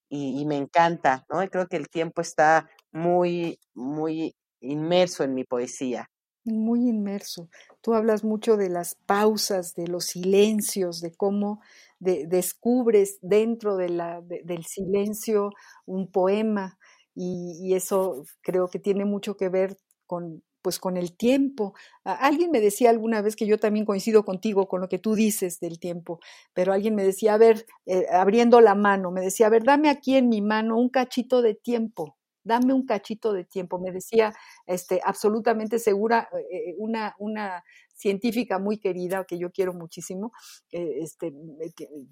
y, 0.09 0.45
me 0.45 0.57
encanta, 0.57 1.25
¿no? 1.27 1.39
Creo 1.49 1.67
que 1.67 1.77
el 1.77 1.89
tiempo 1.89 2.21
está 2.21 2.69
muy, 2.91 3.59
muy 3.73 4.35
inmerso 4.61 5.23
en 5.23 5.33
mi 5.33 5.43
poesía. 5.43 6.07
Muy 6.45 6.87
inmerso. 6.87 7.49
Tú 7.83 7.93
hablas 7.93 8.23
mucho 8.23 8.55
de 8.55 8.69
las 8.69 8.95
pausas, 8.95 9.75
de 9.75 9.87
los 9.87 10.05
silencios, 10.05 11.01
de 11.01 11.13
cómo 11.13 11.59
descubres 11.99 13.19
dentro 13.21 13.75
de 13.75 13.87
del 14.45 14.63
silencio 14.63 15.49
un 15.85 16.09
poema 16.09 16.77
y, 17.13 17.73
eso 17.75 18.23
creo 18.41 18.69
que 18.69 18.79
tiene 18.79 19.03
mucho 19.03 19.35
que 19.35 19.49
ver 19.49 19.77
con, 20.07 20.43
pues, 20.61 20.79
con 20.79 20.95
el 20.95 21.17
tiempo. 21.17 21.73
alguien 22.05 22.51
me 22.51 22.61
decía 22.61 22.89
alguna 22.89 23.21
vez 23.21 23.35
que 23.35 23.45
yo 23.45 23.59
también 23.59 23.85
coincido 23.85 24.23
contigo 24.23 24.69
con 24.69 24.79
lo 24.79 24.87
que 24.87 24.99
tú 24.99 25.13
dices 25.13 25.59
del 25.59 25.77
tiempo, 25.77 26.21
pero 26.53 26.71
alguien 26.71 26.95
me 26.95 27.03
decía, 27.03 27.33
a 27.33 27.37
ver, 27.37 27.65
eh, 27.85 28.05
abriendo 28.11 28.61
la 28.61 28.75
mano, 28.75 29.11
me 29.11 29.21
decía, 29.21 29.47
a 29.47 29.49
ver, 29.49 29.63
dame 29.65 29.89
aquí 29.89 30.15
en 30.15 30.29
mi 30.29 30.41
mano 30.41 30.77
un 30.77 30.87
cachito 30.89 31.41
de 31.41 31.55
tiempo 31.55 32.15
dame 32.43 32.73
un 32.73 32.85
cachito 32.85 33.33
de 33.33 33.45
tiempo. 33.45 33.79
Me 33.79 33.91
decía 33.91 34.33
este, 34.65 35.01
absolutamente 35.03 35.79
segura 35.79 36.29
eh, 36.33 36.69
eh, 36.69 36.75
una, 36.77 37.15
una 37.19 37.63
científica 37.95 38.59
muy 38.59 38.77
querida 38.77 39.23
que 39.25 39.37
yo 39.37 39.51
quiero 39.51 39.73
muchísimo, 39.73 40.33
eh, 40.71 40.99
este, 41.01 41.33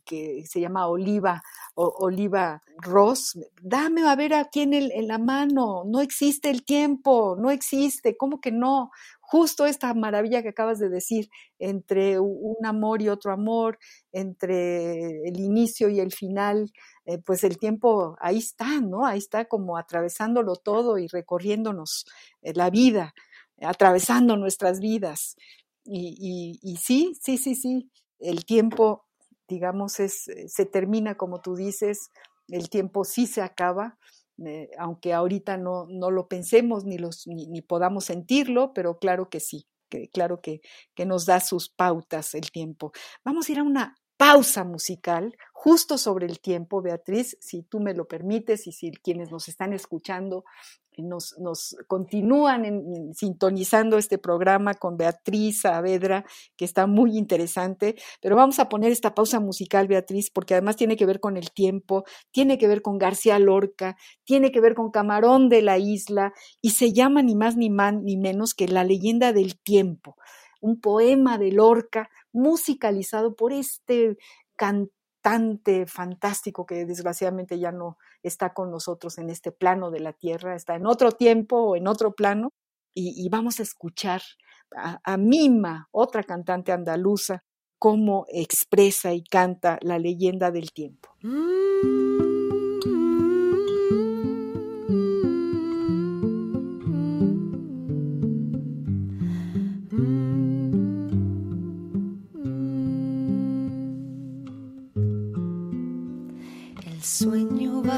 que, 0.06 0.44
se 0.46 0.62
llama 0.62 0.88
Oliva, 0.88 1.42
Oliva 1.76 2.62
Ross. 2.78 3.38
Dame 3.62 4.08
a 4.08 4.16
ver 4.16 4.34
aquí 4.34 4.62
en, 4.62 4.74
el, 4.74 4.92
en 4.92 5.08
la 5.08 5.18
mano, 5.18 5.84
no 5.86 6.02
existe 6.02 6.50
el 6.50 6.64
tiempo, 6.64 7.36
no 7.38 7.52
existe, 7.52 8.16
¿cómo 8.16 8.40
que 8.40 8.52
no? 8.52 8.92
Justo 9.32 9.66
esta 9.66 9.94
maravilla 9.94 10.44
que 10.44 10.50
acabas 10.50 10.78
de 10.78 10.90
decir, 10.90 11.30
entre 11.58 12.20
un 12.20 12.66
amor 12.66 13.02
y 13.02 13.08
otro 13.08 13.32
amor, 13.32 13.80
entre 14.12 15.26
el 15.26 15.40
inicio 15.40 15.88
y 15.88 16.02
el 16.02 16.12
final, 16.12 16.70
eh, 17.06 17.18
pues 17.20 17.46
el 17.46 17.58
tiempo 17.58 18.18
ahí 18.20 18.40
está, 18.40 18.82
¿no? 18.82 19.06
Ahí 19.06 19.20
está 19.20 19.46
como 19.46 19.78
atravesándolo 19.78 20.58
todo 20.58 20.98
y 20.98 21.08
recorriéndonos 21.08 22.04
eh, 22.42 22.52
la 22.56 22.70
vida, 22.70 23.14
atravesando 23.62 24.36
nuestras 24.36 24.82
vidas. 24.82 25.38
Y, 25.86 26.60
y, 26.62 26.76
sí, 26.76 27.14
sí, 27.22 27.38
sí, 27.38 27.56
sí, 27.56 27.90
el 28.20 28.44
tiempo, 28.44 29.06
digamos, 29.48 30.02
es, 30.02 30.28
eh, 30.28 30.50
se 30.50 30.66
termina 30.66 31.16
como 31.16 31.40
tú 31.40 31.56
dices, 31.56 32.10
el 32.50 32.70
tiempo 32.70 33.06
sí 33.06 33.28
se 33.28 33.42
acaba, 33.42 33.98
aunque 34.78 35.14
ahorita 35.14 35.58
no, 35.58 35.86
no, 35.90 36.12
lo 36.12 36.28
pensemos 36.28 36.86
ni, 36.86 36.98
los, 36.98 37.28
ni, 37.28 37.62
podamos 37.62 38.06
sentirlo, 38.06 38.74
pero 38.74 38.98
claro 39.00 39.30
que 39.30 39.40
sí, 39.40 39.68
que, 39.90 40.10
claro 40.10 40.42
que, 40.42 40.62
que 40.96 41.06
nos 41.06 41.26
da 41.26 41.40
sus 41.40 41.70
pautas 41.70 42.34
el 42.34 42.52
tiempo. 42.52 42.92
Vamos 43.24 43.48
a 43.48 43.52
ir 43.52 43.60
a 43.60 43.64
una 43.64 43.96
pausa 44.18 44.64
musical 44.64 45.36
justo 45.52 45.98
sobre 45.98 46.28
el 46.28 46.40
tiempo, 46.42 46.82
Beatriz, 46.82 47.38
si 47.42 47.64
tú 47.64 47.80
me 47.80 47.96
lo 47.96 48.08
permites 48.08 48.68
y 48.68 48.72
si 48.72 48.92
quienes 48.92 49.32
nos 49.32 49.48
están 49.48 49.74
escuchando 49.74 50.46
nos, 50.98 51.76
continúan 51.88 53.14
sintonizando 53.14 53.98
este 53.98 54.18
programa 54.18 54.74
con 54.74 54.98
Beatriz 54.98 55.62
Saavedra, 55.62 56.26
que 56.56 56.66
está 56.66 56.88
muy 56.88 57.18
interesante. 57.18 57.96
Pero 58.22 58.36
vamos 58.36 58.60
a 58.60 58.70
poner 58.70 58.92
esta 58.92 59.16
pausa 59.16 59.40
musical, 59.40 59.88
Beatriz, 59.88 60.30
porque 60.30 60.54
además 60.54 60.76
tiene 60.76 60.98
que 60.98 61.06
ver 61.06 61.20
con 61.20 61.38
el 61.38 61.52
tiempo, 61.52 62.04
tiene 62.32 62.58
que 62.58 62.68
ver 62.68 62.82
con 62.82 62.98
García 62.98 63.40
Lorca, 63.40 63.98
tiene 64.24 64.52
que 64.52 64.62
ver 64.62 64.76
con 64.76 64.92
Camarón 64.92 65.50
de 65.50 65.62
la 65.62 65.78
Isla, 65.78 66.34
y 66.62 66.72
se 66.72 66.94
llama 66.94 67.22
ni 67.22 67.36
más 67.36 67.56
ni, 67.56 67.70
ni 67.70 68.18
menos 68.18 68.54
que 68.54 68.68
La 68.68 68.84
leyenda 68.84 69.34
del 69.34 69.60
tiempo, 69.60 70.18
un 70.62 70.80
poema 70.80 71.38
de 71.38 71.52
Lorca 71.52 72.10
musicalizado 72.32 73.36
por 73.36 73.52
este 73.52 74.18
cantante 74.56 75.86
fantástico 75.88 76.66
que 76.66 76.86
desgraciadamente 76.86 77.60
ya 77.60 77.72
no 77.72 77.98
está 78.24 78.54
con 78.54 78.72
nosotros 78.72 79.18
en 79.18 79.30
este 79.30 79.52
plano 79.52 79.92
de 79.92 80.00
la 80.00 80.14
tierra, 80.14 80.56
está 80.56 80.76
en 80.76 80.86
otro 80.86 81.12
tiempo 81.12 81.58
o 81.58 81.76
en 81.76 81.88
otro 81.88 82.14
plano, 82.14 82.52
y, 82.94 83.30
vamos 83.30 83.60
a 83.60 83.64
escuchar 83.64 84.22
a, 84.76 85.18
Mima, 85.18 85.88
otra 85.92 86.24
cantante 86.24 86.74
andaluza, 86.74 87.44
cómo 87.80 88.26
expresa 88.28 89.14
y 89.14 89.24
canta 89.24 89.80
la 89.82 89.98
leyenda 89.98 90.52
del 90.52 90.72
tiempo. 90.72 91.10
Mm. 91.22 92.02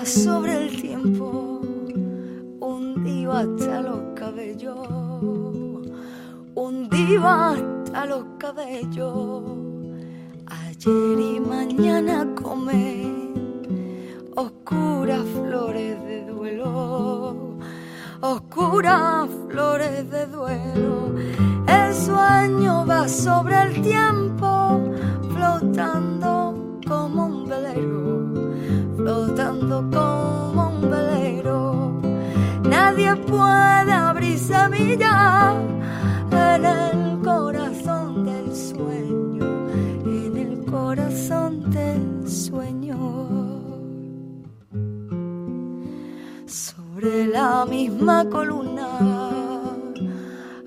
Sobre 0.05 0.65
el 0.65 0.81
tiempo, 0.81 1.61
hundido 2.59 3.31
hasta 3.31 3.81
los 3.81 4.01
cabellos, 4.15 4.77
hundido 6.55 7.25
hasta 7.25 8.05
los 8.05 8.25
cabellos. 8.37 9.43
Ayer 10.45 11.19
y 11.19 11.39
mañana 11.39 12.27
come 12.35 13.31
oscuras 14.35 15.21
flores 15.47 16.03
de 16.03 16.25
duelo, 16.25 17.57
oscuras 18.19 19.29
flores 19.49 20.09
de 20.09 20.25
duelo. 20.27 21.15
El 21.67 21.93
sueño 21.93 22.85
va 22.85 23.07
sobre 23.07 23.61
el 23.61 23.81
tiempo, 23.81 24.81
flotando 25.33 26.79
como 26.85 27.25
un 27.25 27.45
velero 27.47 28.02
flotando 29.03 29.83
como 29.91 30.69
un 30.69 30.89
velero. 30.89 32.01
Nadie 32.63 33.13
puede 33.17 33.91
abrir 33.91 34.39
semilla 34.39 35.53
en 36.31 36.65
el 36.65 37.19
corazón 37.21 38.23
del 38.23 38.55
sueño, 38.55 39.69
en 40.05 40.37
el 40.37 40.65
corazón 40.65 41.69
del 41.71 42.29
sueño. 42.29 42.97
Sobre 46.45 47.27
la 47.27 47.65
misma 47.65 48.23
columna, 48.29 48.87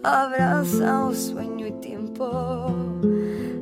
abrazado 0.03 1.15
sueño 1.15 1.67
y 1.69 1.73
tiempo, 1.81 2.71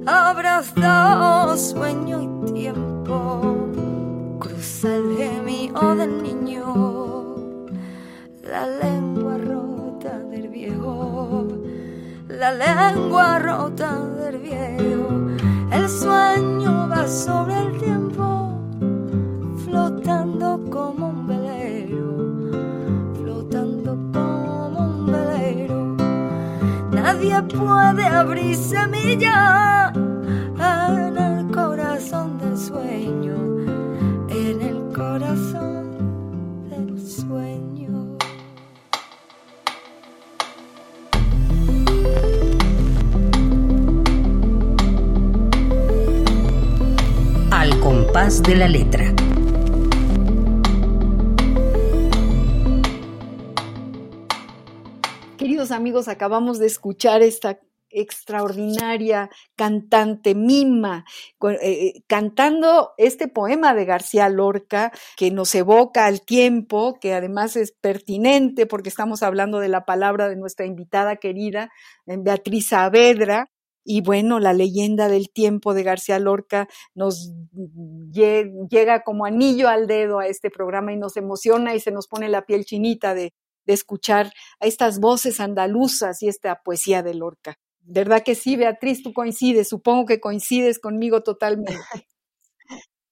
abrazado 0.04 1.56
sueño 1.56 2.16
y 2.22 2.52
tiempo 2.52 3.83
el 4.50 5.16
gemido 5.16 5.96
del 5.96 6.22
niño, 6.22 7.36
la 8.42 8.66
lengua 8.66 9.38
rota 9.38 10.18
del 10.18 10.48
viejo, 10.48 11.48
la 12.28 12.52
lengua 12.52 13.38
rota 13.38 14.00
del 14.18 14.38
viejo, 14.38 15.08
el 15.72 15.88
sueño 15.88 16.88
va 16.90 17.08
sobre 17.08 17.58
el 17.58 17.78
tiempo, 17.78 18.60
flotando 19.64 20.60
como 20.70 21.08
un 21.08 21.26
velero, 21.26 22.52
flotando 23.14 23.96
como 24.12 24.78
un 24.78 25.06
velero. 25.06 25.96
Nadie 26.92 27.42
puede 27.42 28.04
abrir 28.04 28.56
semilla 28.56 29.92
en 29.94 31.23
compás 48.14 48.44
de 48.44 48.54
la 48.54 48.68
letra. 48.68 49.12
Queridos 55.36 55.72
amigos, 55.72 56.06
acabamos 56.06 56.60
de 56.60 56.66
escuchar 56.66 57.22
esta 57.22 57.58
extraordinaria 57.90 59.30
cantante, 59.56 60.36
mima, 60.36 61.04
eh, 61.42 61.58
eh, 61.60 62.02
cantando 62.06 62.92
este 62.98 63.26
poema 63.26 63.74
de 63.74 63.84
García 63.84 64.28
Lorca 64.28 64.92
que 65.16 65.32
nos 65.32 65.52
evoca 65.56 66.06
al 66.06 66.20
tiempo, 66.20 67.00
que 67.00 67.14
además 67.14 67.56
es 67.56 67.72
pertinente 67.72 68.66
porque 68.66 68.90
estamos 68.90 69.24
hablando 69.24 69.58
de 69.58 69.68
la 69.68 69.84
palabra 69.84 70.28
de 70.28 70.36
nuestra 70.36 70.66
invitada 70.66 71.16
querida, 71.16 71.72
Beatriz 72.06 72.68
Saavedra. 72.68 73.48
Y 73.84 74.00
bueno, 74.00 74.40
la 74.40 74.52
leyenda 74.52 75.08
del 75.08 75.30
tiempo 75.30 75.74
de 75.74 75.82
García 75.82 76.18
Lorca 76.18 76.68
nos 76.94 77.32
llega 78.10 79.02
como 79.02 79.26
anillo 79.26 79.68
al 79.68 79.86
dedo 79.86 80.18
a 80.18 80.26
este 80.26 80.50
programa 80.50 80.92
y 80.92 80.96
nos 80.96 81.16
emociona 81.16 81.74
y 81.74 81.80
se 81.80 81.90
nos 81.92 82.08
pone 82.08 82.28
la 82.28 82.46
piel 82.46 82.64
chinita 82.64 83.14
de, 83.14 83.34
de 83.66 83.72
escuchar 83.72 84.32
a 84.60 84.66
estas 84.66 85.00
voces 85.00 85.40
andaluzas 85.40 86.22
y 86.22 86.28
esta 86.28 86.62
poesía 86.62 87.02
de 87.02 87.14
Lorca. 87.14 87.58
¿Verdad 87.86 88.22
que 88.22 88.34
sí, 88.34 88.56
Beatriz? 88.56 89.02
Tú 89.02 89.12
coincides, 89.12 89.68
supongo 89.68 90.06
que 90.06 90.20
coincides 90.20 90.78
conmigo 90.78 91.22
totalmente. 91.22 91.74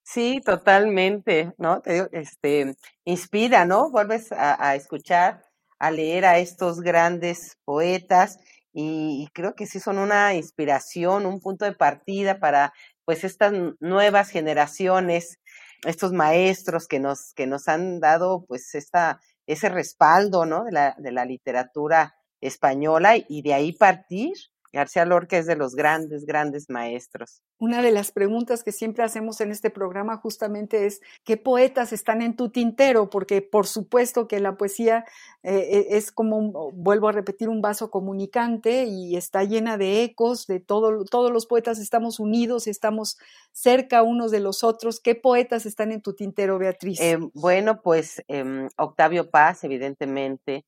Sí, 0.04 0.42
totalmente, 0.44 1.54
¿no? 1.56 1.80
Te 1.80 2.06
este, 2.12 2.74
inspira, 3.06 3.64
¿no? 3.64 3.90
Vuelves 3.90 4.30
a, 4.30 4.74
escuchar, 4.76 5.42
a 5.78 5.90
leer 5.90 6.26
a 6.26 6.38
estos 6.38 6.80
grandes 6.80 7.56
poetas 7.64 8.38
y, 8.72 9.28
creo 9.34 9.54
que 9.54 9.66
sí 9.66 9.80
son 9.80 9.98
una 9.98 10.34
inspiración, 10.34 11.26
un 11.26 11.40
punto 11.40 11.64
de 11.64 11.72
partida 11.72 12.38
para 12.40 12.72
pues 13.04 13.24
estas 13.24 13.52
nuevas 13.80 14.30
generaciones, 14.30 15.38
estos 15.84 16.12
maestros 16.12 16.86
que 16.88 17.00
nos, 17.00 17.34
que 17.34 17.46
nos 17.46 17.68
han 17.68 18.00
dado 18.00 18.44
pues 18.46 18.74
esta, 18.74 19.20
ese 19.46 19.68
respaldo, 19.68 20.46
¿no? 20.46 20.64
De 20.64 20.72
la, 20.72 20.94
de 20.98 21.12
la 21.12 21.24
literatura 21.24 22.14
española 22.40 23.14
y 23.16 23.42
de 23.42 23.54
ahí 23.54 23.72
partir 23.72 24.32
García 24.72 25.04
Lorca 25.04 25.36
es 25.36 25.46
de 25.46 25.56
los 25.56 25.74
grandes, 25.74 26.24
grandes 26.24 26.70
maestros. 26.70 27.42
Una 27.58 27.82
de 27.82 27.90
las 27.90 28.10
preguntas 28.10 28.64
que 28.64 28.72
siempre 28.72 29.04
hacemos 29.04 29.40
en 29.40 29.50
este 29.50 29.70
programa 29.70 30.16
justamente 30.16 30.86
es, 30.86 31.00
¿qué 31.24 31.36
poetas 31.36 31.92
están 31.92 32.22
en 32.22 32.36
tu 32.36 32.48
tintero? 32.48 33.10
Porque 33.10 33.42
por 33.42 33.66
supuesto 33.66 34.26
que 34.26 34.40
la 34.40 34.56
poesía 34.56 35.04
eh, 35.42 35.86
e, 35.90 35.96
es 35.96 36.10
como, 36.10 36.72
vuelvo 36.72 37.08
a 37.08 37.12
repetir, 37.12 37.48
un 37.48 37.60
vaso 37.60 37.90
comunicante 37.90 38.84
y 38.84 39.16
está 39.16 39.44
llena 39.44 39.76
de 39.76 40.02
ecos, 40.02 40.46
de 40.46 40.60
todo, 40.60 41.04
todos 41.04 41.30
los 41.30 41.46
poetas 41.46 41.78
estamos 41.78 42.18
unidos, 42.18 42.66
estamos 42.66 43.18
cerca 43.52 44.02
unos 44.02 44.30
de 44.30 44.40
los 44.40 44.64
otros. 44.64 45.00
¿Qué 45.00 45.14
poetas 45.14 45.66
están 45.66 45.92
en 45.92 46.00
tu 46.00 46.14
tintero, 46.14 46.58
Beatriz? 46.58 46.98
Eh, 47.00 47.18
bueno, 47.34 47.82
pues 47.82 48.22
em, 48.28 48.68
Octavio 48.78 49.30
Paz, 49.30 49.64
evidentemente, 49.64 50.64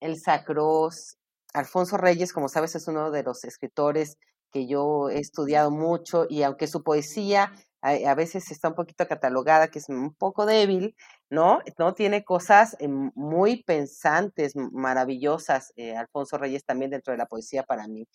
El 0.00 0.18
Sacros, 0.18 1.18
Alfonso 1.54 1.96
Reyes, 1.96 2.32
como 2.32 2.48
sabes, 2.48 2.74
es 2.74 2.88
uno 2.88 3.10
de 3.10 3.22
los 3.22 3.44
escritores 3.44 4.18
que 4.52 4.66
yo 4.66 5.08
he 5.10 5.18
estudiado 5.18 5.70
mucho 5.70 6.26
y 6.28 6.42
aunque 6.42 6.66
su 6.66 6.82
poesía 6.82 7.52
a, 7.80 8.14
veces 8.14 8.50
está 8.50 8.68
un 8.68 8.74
poquito 8.74 9.06
catalogada, 9.06 9.68
que 9.68 9.78
es 9.78 9.88
un 9.90 10.14
poco 10.14 10.46
débil, 10.46 10.96
¿no? 11.28 11.60
No 11.78 11.92
tiene 11.94 12.24
cosas 12.24 12.76
eh, 12.80 12.88
muy 12.88 13.62
pensantes, 13.62 14.54
maravillosas. 14.56 15.72
Eh, 15.76 15.94
Alfonso 15.94 16.38
Reyes 16.38 16.64
también 16.64 16.90
dentro 16.90 17.12
de 17.12 17.18
la 17.18 17.26
poesía 17.26 17.62
para 17.62 17.86
mí. 17.86 18.06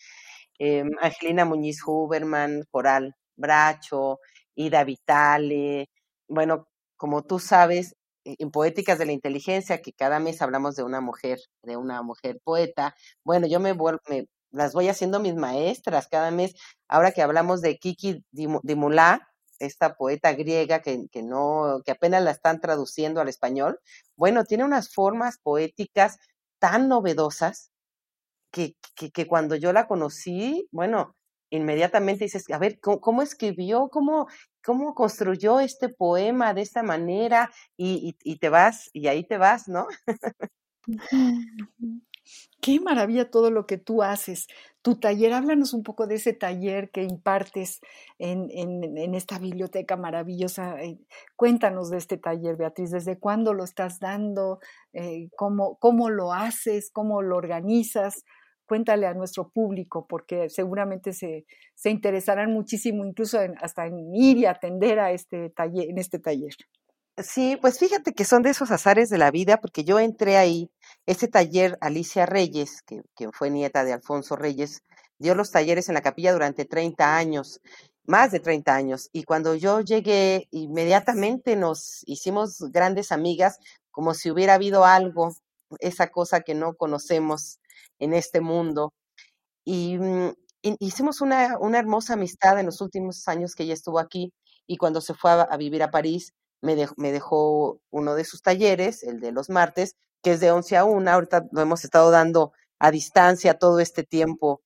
Em, 0.60 0.90
Angelina 1.02 1.46
Muñiz 1.46 1.82
Huberman, 1.86 2.64
Coral 2.72 3.16
Bracho, 3.36 4.20
Ida 4.56 4.84
Vitale. 4.84 5.90
Bueno, 6.28 6.68
como 6.98 7.24
tú 7.24 7.40
sabes, 7.40 7.94
eh, 7.94 7.98
en 8.38 8.52
Poéticas 8.52 9.00
de 9.00 9.06
la 9.06 9.12
Inteligencia, 9.12 9.82
que 9.82 9.94
cada 9.94 10.20
mes 10.20 10.42
hablamos 10.42 10.76
de 10.76 10.84
una 10.84 11.02
mujer, 11.02 11.40
de 11.64 11.78
una 11.78 12.02
mujer 12.04 12.40
poeta. 12.44 12.96
Bueno, 13.24 13.48
yo 13.48 13.60
me, 13.60 13.74
me 13.74 14.28
las 14.52 14.74
voy 14.74 14.90
haciendo 14.90 15.20
mis 15.20 15.36
maestras 15.36 16.08
cada 16.08 16.32
mes. 16.32 16.54
Ahora 16.88 17.12
que 17.12 17.22
hablamos 17.22 17.62
de 17.62 17.78
Kiki 17.78 18.24
Dimulá, 18.32 19.28
esta 19.60 19.96
poeta 19.96 20.34
griega 20.34 20.82
que, 20.82 21.08
que, 21.12 21.22
no, 21.22 21.82
que 21.86 21.92
apenas 21.92 22.24
la 22.24 22.32
están 22.32 22.62
traduciendo 22.62 23.22
al 23.22 23.28
español, 23.30 23.80
bueno, 24.16 24.46
tiene 24.46 24.64
unas 24.64 24.94
formas 24.94 25.38
poéticas 25.42 26.18
tan 26.60 26.88
novedosas 26.88 27.72
que, 28.52 28.76
que 28.96 29.28
cuando 29.28 29.56
yo 29.56 29.74
la 29.74 29.88
conocí, 29.88 30.68
bueno, 30.72 31.16
inmediatamente 31.50 32.26
dices, 32.26 32.50
a 32.52 32.58
ver, 32.58 32.80
¿cómo, 32.80 33.22
escribió? 33.22 33.90
¿Cómo, 33.90 34.28
¿Cómo 34.64 34.94
construyó 34.94 35.60
este 35.60 35.90
poema 35.90 36.54
de 36.54 36.62
esta 36.62 36.84
manera? 36.84 37.52
Y, 37.78 38.16
y, 38.24 38.32
y 38.32 38.38
te 38.38 38.50
vas, 38.50 38.90
y 38.94 39.08
ahí 39.08 39.24
te 39.24 39.38
vas, 39.38 39.68
¿no? 39.68 39.88
Qué 42.62 42.80
maravilla 42.80 43.32
todo 43.32 43.52
lo 43.52 43.66
que 43.66 43.78
tú 43.78 44.04
haces. 44.04 44.48
Tu 44.82 45.00
taller, 45.00 45.34
háblanos 45.34 45.74
un 45.74 45.84
poco 45.84 46.08
de 46.08 46.16
ese 46.16 46.34
taller 46.34 46.90
que 46.92 47.04
impartes 47.04 47.80
en, 48.18 48.50
en, 48.52 49.16
esta 49.16 49.40
biblioteca 49.40 49.96
maravillosa. 49.96 50.82
Eh, 50.82 51.00
cuéntanos 51.36 51.90
de 51.90 51.98
este 51.98 52.18
taller, 52.18 52.58
Beatriz. 52.58 52.92
¿Desde 52.92 53.18
cuándo 53.18 53.54
lo 53.54 53.64
estás 53.64 54.00
dando? 54.00 54.60
Eh, 54.94 55.30
cómo, 55.38 55.78
¿Cómo 55.80 56.10
lo 56.10 56.34
haces? 56.34 56.92
¿Cómo 56.92 57.22
lo 57.22 57.38
organizas? 57.38 58.26
Cuéntale 58.70 59.08
a 59.08 59.16
nuestro 59.16 59.50
público, 59.50 60.06
porque 60.08 60.48
seguramente 60.48 61.12
se, 61.12 61.48
se 61.74 61.90
interesarán 61.90 62.54
muchísimo, 62.54 63.04
incluso 63.04 63.40
hasta 63.60 63.88
en 63.88 64.14
ir 64.14 64.38
y 64.38 64.46
atender 64.46 65.00
a 65.00 65.12
este 65.12 65.50
taller, 65.50 65.90
en 65.90 65.98
este 65.98 66.20
taller. 66.20 66.54
Sí, 67.18 67.58
pues 67.60 67.80
fíjate 67.80 68.14
que 68.14 68.24
son 68.24 68.44
de 68.44 68.52
esos 68.52 68.70
azares 68.70 69.10
de 69.10 69.18
la 69.18 69.32
vida, 69.32 69.58
porque 69.58 69.84
yo 69.84 70.00
entré 70.00 70.38
ahí, 70.38 70.70
este 71.08 71.28
taller, 71.28 71.80
Alicia 71.82 72.28
Reyes, 72.28 72.84
que, 72.84 73.02
fue 73.34 73.50
nieta 73.50 73.84
de 73.84 73.92
Alfonso 73.92 74.36
Reyes, 74.36 74.84
dio 75.18 75.34
los 75.34 75.50
talleres 75.50 75.90
en 75.90 75.96
la 75.96 76.02
capilla 76.02 76.32
durante 76.32 76.64
30 76.64 77.18
años, 77.18 77.60
más 78.06 78.32
de 78.32 78.40
30 78.40 78.76
años, 78.76 79.10
y 79.12 79.24
cuando 79.24 79.56
yo 79.56 79.82
llegué, 79.82 80.48
inmediatamente 80.52 81.56
nos 81.56 82.04
hicimos 82.06 82.60
grandes 82.72 83.12
amigas, 83.12 83.58
como 83.90 84.14
si 84.14 84.30
hubiera 84.30 84.54
habido 84.54 84.86
algo, 84.86 85.34
esa 85.80 86.08
cosa 86.08 86.42
que 86.42 86.54
no 86.54 86.76
conocemos 86.76 87.60
en 88.00 88.14
este 88.14 88.42
mundo. 88.42 88.94
Y, 89.66 89.98
mm, 89.98 90.34
hicimos 90.80 91.22
una, 91.22 91.58
una, 91.60 91.80
hermosa 91.80 92.14
amistad 92.14 92.60
en 92.60 92.66
los 92.68 92.82
últimos 92.82 93.28
años 93.28 93.56
que 93.56 93.64
ella 93.64 93.74
estuvo 93.74 94.00
aquí, 94.00 94.34
y 94.68 94.78
cuando 94.78 95.02
se 95.02 95.14
fue 95.16 95.32
a 95.32 95.58
vivir 95.58 95.84
a 95.84 95.92
París, 95.92 96.34
me 96.62 96.76
dejó, 96.76 96.94
me 96.98 97.12
dejó 97.12 97.82
uno 97.92 98.16
de 98.16 98.26
sus 98.26 98.42
talleres, 98.42 99.04
el 99.04 99.20
de 99.20 99.32
los 99.32 99.50
martes, 99.50 99.96
que 100.24 100.34
es 100.34 100.40
de 100.40 100.52
11 100.52 100.78
a 100.78 100.84
1, 100.86 101.12
ahorita 101.12 101.46
lo 101.52 101.62
hemos 101.62 101.84
estado 101.84 102.12
dando 102.12 102.54
a 102.80 102.92
distancia 102.92 103.56
todo 103.58 103.80
este 103.80 104.04
tiempo. 104.04 104.62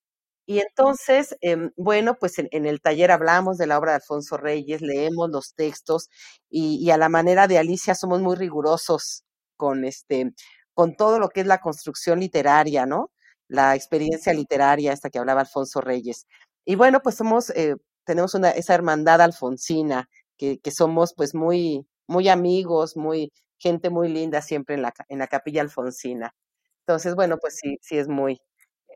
Y 0.45 0.59
entonces, 0.59 1.35
em, 1.41 1.71
bueno, 1.77 2.15
pues 2.19 2.33
en, 2.39 2.65
el 2.65 2.81
taller 2.81 3.11
hablamos 3.11 3.57
de 3.57 3.67
la 3.67 3.77
obra 3.79 3.91
de 3.93 3.97
Alfonso 3.97 4.37
Reyes, 4.37 4.81
leemos 4.81 5.29
los 5.29 5.53
textos 5.55 6.09
y, 6.49 6.77
y, 6.85 6.91
a 6.91 6.97
la 6.97 7.09
manera 7.09 7.47
de 7.47 7.57
Alicia 7.57 7.95
somos 7.95 8.21
muy 8.21 8.35
rigurosos 8.35 9.23
con 9.57 9.85
este, 9.85 10.33
con 10.73 10.95
todo 10.95 11.19
lo 11.19 11.29
que 11.29 11.41
es 11.41 11.47
la 11.47 11.59
construcción 11.61 12.19
literaria, 12.19 12.85
¿no? 12.85 13.11
La 13.47 13.75
experiencia 13.75 14.33
literaria, 14.33 14.93
esta 14.93 15.09
que 15.09 15.19
hablaba 15.19 15.41
Alfonso 15.41 15.81
Reyes. 15.81 16.27
Y 16.65 16.75
bueno, 16.75 17.01
pues 17.01 17.15
somos, 17.15 17.49
eh, 17.51 17.75
tenemos 18.05 18.33
una, 18.35 18.51
esa 18.51 18.73
hermandad 18.73 19.21
alfonsina 19.21 20.09
que, 20.37 20.59
somos 20.71 21.13
pues 21.15 21.35
muy, 21.35 21.85
muy 22.07 22.29
amigos, 22.29 22.97
muy, 22.97 23.31
gente 23.57 23.89
muy 23.89 24.09
linda 24.09 24.41
siempre 24.41 24.75
en 24.75 24.81
la, 24.81 24.93
en 25.07 25.19
la 25.19 25.27
capilla 25.27 25.61
alfonsina. 25.61 26.33
Entonces, 26.81 27.15
bueno, 27.15 27.37
pues 27.37 27.57
sí, 27.61 27.77
sí 27.81 27.97
es 27.97 28.07
muy, 28.09 28.41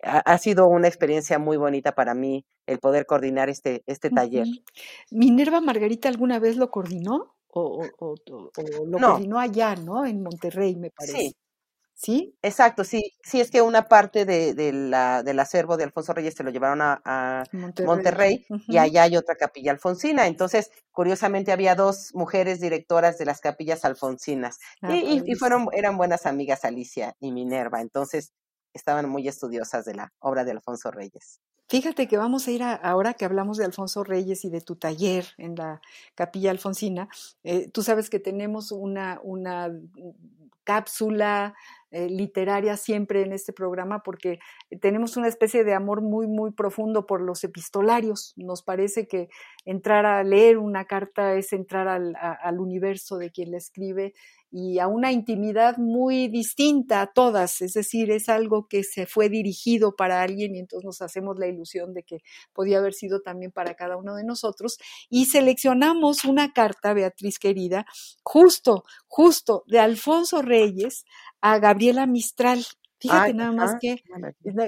ha, 0.03 0.37
sido 0.37 0.67
una 0.67 0.87
experiencia 0.87 1.39
muy 1.39 1.57
bonita 1.57 1.93
para 1.93 2.13
mí 2.13 2.45
el 2.65 2.79
poder 2.79 3.05
coordinar 3.05 3.49
este, 3.49 3.83
este 3.87 4.09
taller. 4.09 4.45
¿Minerva 5.11 5.61
Margarita 5.61 6.09
alguna 6.09 6.39
vez 6.39 6.57
lo 6.57 6.69
coordinó? 6.69 7.35
O, 7.49 7.87
o, 7.97 8.15
lo 8.85 8.99
coordinó 8.99 9.39
allá, 9.39 9.75
¿no? 9.75 10.05
En 10.05 10.21
Monterrey, 10.21 10.75
me 10.75 10.91
parece. 10.91 11.17
Sí, 11.17 11.35
¿Sí? 11.99 12.37
Exacto, 12.43 12.83
sí, 12.83 13.15
sí 13.23 13.41
es 13.41 13.49
que 13.49 13.63
una 13.63 13.87
parte 13.87 14.23
de, 14.23 14.53
de 14.53 14.71
la, 14.71 15.23
del 15.23 15.39
acervo 15.39 15.77
de 15.77 15.83
Alfonso 15.83 16.13
Reyes 16.13 16.35
se 16.35 16.43
lo 16.43 16.51
llevaron 16.51 16.79
a, 16.79 17.43
Monterrey, 17.83 18.45
y 18.67 18.77
allá 18.77 19.01
hay 19.01 19.17
otra 19.17 19.35
capilla 19.35 19.71
alfonsina. 19.71 20.27
Entonces, 20.27 20.69
curiosamente 20.91 21.51
había 21.51 21.73
dos 21.73 22.11
mujeres 22.13 22.61
directoras 22.61 23.17
de 23.17 23.25
las 23.25 23.41
capillas 23.41 23.83
alfonsinas 23.83 24.59
ah, 24.83 24.93
y, 24.93 25.23
y, 25.25 25.35
fueron, 25.35 25.69
eran 25.73 25.97
buenas 25.97 26.27
amigas 26.27 26.65
Alicia 26.65 27.15
y 27.19 27.31
Minerva. 27.31 27.81
Entonces, 27.81 28.31
estaban 28.73 29.09
muy 29.09 29.27
estudiosas 29.27 29.83
de 29.85 29.95
la 29.95 30.13
obra 30.19 30.45
de 30.45 30.51
Alfonso 30.51 30.91
Reyes. 30.91 31.41
Fíjate 31.69 32.07
que 32.07 32.17
vamos 32.17 32.47
a 32.47 32.51
ir 32.51 32.63
a, 32.63 32.73
ahora 32.73 33.13
que 33.13 33.25
hablamos 33.25 33.57
de 33.57 33.65
Alfonso 33.65 34.03
Reyes 34.03 34.45
y 34.45 34.49
de 34.49 34.61
tu 34.61 34.75
taller 34.75 35.25
en 35.37 35.55
la 35.55 35.81
capilla 36.15 36.51
alfonsina, 36.51 37.09
eh, 37.43 37.69
tú 37.69 37.83
sabes 37.83 38.09
que 38.09 38.19
tenemos 38.19 38.71
una, 38.71 39.19
una 39.21 39.69
cápsula 40.63 41.55
eh, 41.91 42.09
literaria 42.09 42.75
siempre 42.75 43.21
en 43.21 43.31
este 43.31 43.53
programa 43.53 44.03
porque 44.03 44.39
tenemos 44.81 45.15
una 45.17 45.27
especie 45.29 45.63
de 45.63 45.73
amor 45.73 46.01
muy, 46.01 46.27
muy 46.27 46.51
profundo 46.51 47.05
por 47.05 47.21
los 47.21 47.43
epistolarios. 47.43 48.33
Nos 48.37 48.63
parece 48.63 49.07
que 49.07 49.29
entrar 49.65 50.05
a 50.05 50.23
leer 50.23 50.57
una 50.57 50.85
carta 50.85 51.35
es 51.35 51.53
entrar 51.53 51.87
al, 51.87 52.15
al 52.17 52.59
universo 52.59 53.17
de 53.17 53.31
quien 53.31 53.51
la 53.51 53.57
escribe 53.57 54.13
y 54.51 54.79
a 54.79 54.87
una 54.87 55.11
intimidad 55.11 55.77
muy 55.77 56.29
distinta 56.29 57.01
a 57.01 57.07
todas, 57.07 57.61
es 57.61 57.73
decir, 57.73 58.11
es 58.11 58.29
algo 58.29 58.67
que 58.67 58.83
se 58.83 59.05
fue 59.05 59.29
dirigido 59.29 59.95
para 59.95 60.21
alguien 60.21 60.55
y 60.55 60.59
entonces 60.59 60.85
nos 60.85 61.01
hacemos 61.01 61.37
la 61.37 61.47
ilusión 61.47 61.93
de 61.93 62.03
que 62.03 62.19
podía 62.53 62.77
haber 62.77 62.93
sido 62.93 63.21
también 63.21 63.51
para 63.51 63.75
cada 63.75 63.97
uno 63.97 64.15
de 64.15 64.23
nosotros 64.23 64.77
y 65.09 65.25
seleccionamos 65.25 66.23
una 66.25 66.53
carta, 66.53 66.93
Beatriz 66.93 67.39
querida, 67.39 67.85
justo, 68.23 68.85
justo 69.07 69.63
de 69.67 69.79
Alfonso 69.79 70.41
Reyes 70.41 71.05
a 71.41 71.59
Gabriela 71.59 72.05
Mistral. 72.05 72.65
Fíjate 72.99 73.33
nada 73.35 73.51
más 73.51 73.75
que, 73.79 74.01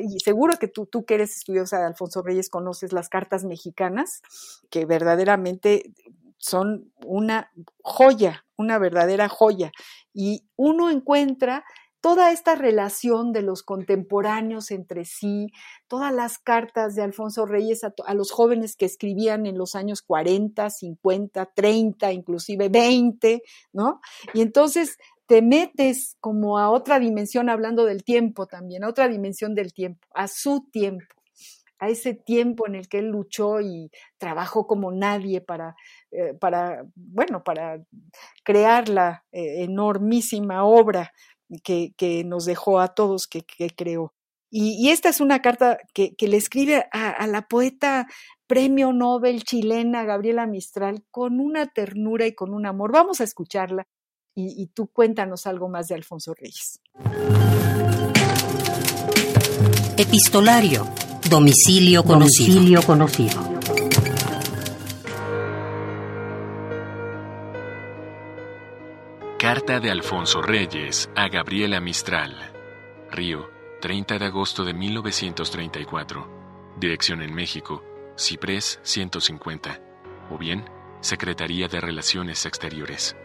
y 0.04 0.20
seguro 0.20 0.58
que 0.60 0.68
tú, 0.68 0.86
tú 0.86 1.04
que 1.04 1.16
eres 1.16 1.36
estudiosa 1.36 1.80
de 1.80 1.86
Alfonso 1.86 2.22
Reyes 2.22 2.50
conoces 2.50 2.94
las 2.94 3.10
cartas 3.10 3.44
mexicanas, 3.44 4.22
que 4.70 4.86
verdaderamente 4.86 5.94
son 6.40 6.92
una 7.06 7.52
joya, 7.84 8.46
una 8.58 8.80
verdadera 8.80 9.30
joya. 9.30 9.72
Y 10.14 10.48
uno 10.56 10.90
encuentra 10.90 11.64
toda 12.02 12.32
esta 12.32 12.56
relación 12.56 13.34
de 13.34 13.42
los 13.42 13.62
contemporáneos 13.64 14.72
entre 14.72 15.06
sí, 15.06 15.52
todas 15.88 16.14
las 16.14 16.38
cartas 16.38 16.96
de 16.96 17.04
Alfonso 17.04 17.46
Reyes 17.46 17.84
a, 17.84 18.14
los 18.14 18.32
jóvenes 18.32 18.76
que 18.76 18.86
escribían 18.86 19.46
en 19.46 19.58
los 19.58 19.76
años 19.76 20.02
40, 20.02 20.70
50, 20.70 21.52
30, 21.54 22.14
inclusive 22.14 22.70
20, 22.70 23.44
¿no? 23.74 24.00
Y 24.34 24.42
entonces 24.42 24.98
te 25.26 25.42
metes 25.42 26.16
como 26.22 26.58
a 26.58 26.70
otra 26.70 27.00
dimensión, 27.00 27.50
hablando 27.50 27.86
del 27.86 28.04
tiempo 28.04 28.48
también, 28.48 28.84
a 28.84 28.90
otra 28.90 29.08
dimensión 29.08 29.54
del 29.54 29.74
tiempo, 29.74 30.08
a 30.14 30.28
su 30.28 30.68
tiempo, 30.72 31.16
a 31.80 31.90
ese 31.90 32.14
tiempo 32.14 32.66
en 32.66 32.76
el 32.76 32.88
que 32.88 33.00
él 33.00 33.08
luchó 33.08 33.62
y 33.62 33.92
trabajó 34.18 34.68
como 34.68 34.92
nadie 34.92 35.42
para, 35.42 35.76
eh, 36.12 36.34
para 36.34 36.86
bueno, 36.96 37.44
para 37.44 37.84
crear 38.44 38.90
la 38.90 39.26
eh, 39.32 39.64
enormísima 39.64 40.64
obra 40.64 41.14
que, 41.64 42.24
nos 42.26 42.46
dejó 42.46 42.80
a 42.80 42.90
todos, 42.90 43.28
que, 43.28 43.44
creó. 43.76 44.14
Y, 44.52 44.90
esta 44.90 45.10
es 45.10 45.20
una 45.22 45.42
carta 45.42 45.78
que, 45.94 46.16
le 46.20 46.38
escribe 46.38 46.86
a, 46.92 47.28
la 47.28 47.44
poeta 47.48 48.08
premio 48.48 48.94
Nobel 48.94 49.44
chilena 49.44 50.04
Gabriela 50.04 50.48
Mistral 50.48 51.04
con 51.12 51.40
una 51.40 51.68
ternura 51.68 52.26
y 52.26 52.34
con 52.34 52.54
un 52.54 52.66
amor. 52.66 52.92
Vamos 52.92 53.22
a 53.22 53.24
escucharla 53.24 53.88
y, 54.36 54.68
tú 54.68 54.88
cuéntanos 54.88 55.46
algo 55.48 55.70
más 55.70 55.88
de 55.88 55.96
Alfonso 55.96 56.34
Reyes. 56.34 56.80
Epistolario. 59.98 60.88
Domicilio 61.30 62.04
conocido. 62.04 62.54
Domicilio 62.56 62.82
conocido. 62.84 63.49
Carta 69.52 69.80
de 69.80 69.90
Alfonso 69.90 70.44
Reyes 70.44 71.10
a 71.16 71.28
Gabriela 71.28 71.80
Mistral. 71.80 72.36
Río, 73.10 73.50
30 73.82 74.20
de 74.20 74.26
agosto 74.26 74.64
de 74.64 74.76
1934. 74.76 76.76
Dirección 76.80 77.24
en 77.24 77.34
México, 77.34 77.84
Ciprés 78.16 78.80
150. 78.84 79.82
O 80.30 80.38
bien, 80.38 80.66
Secretaría 81.02 81.68
de 81.68 81.82
Relaciones 81.82 82.46
Exteriores. 82.46 83.18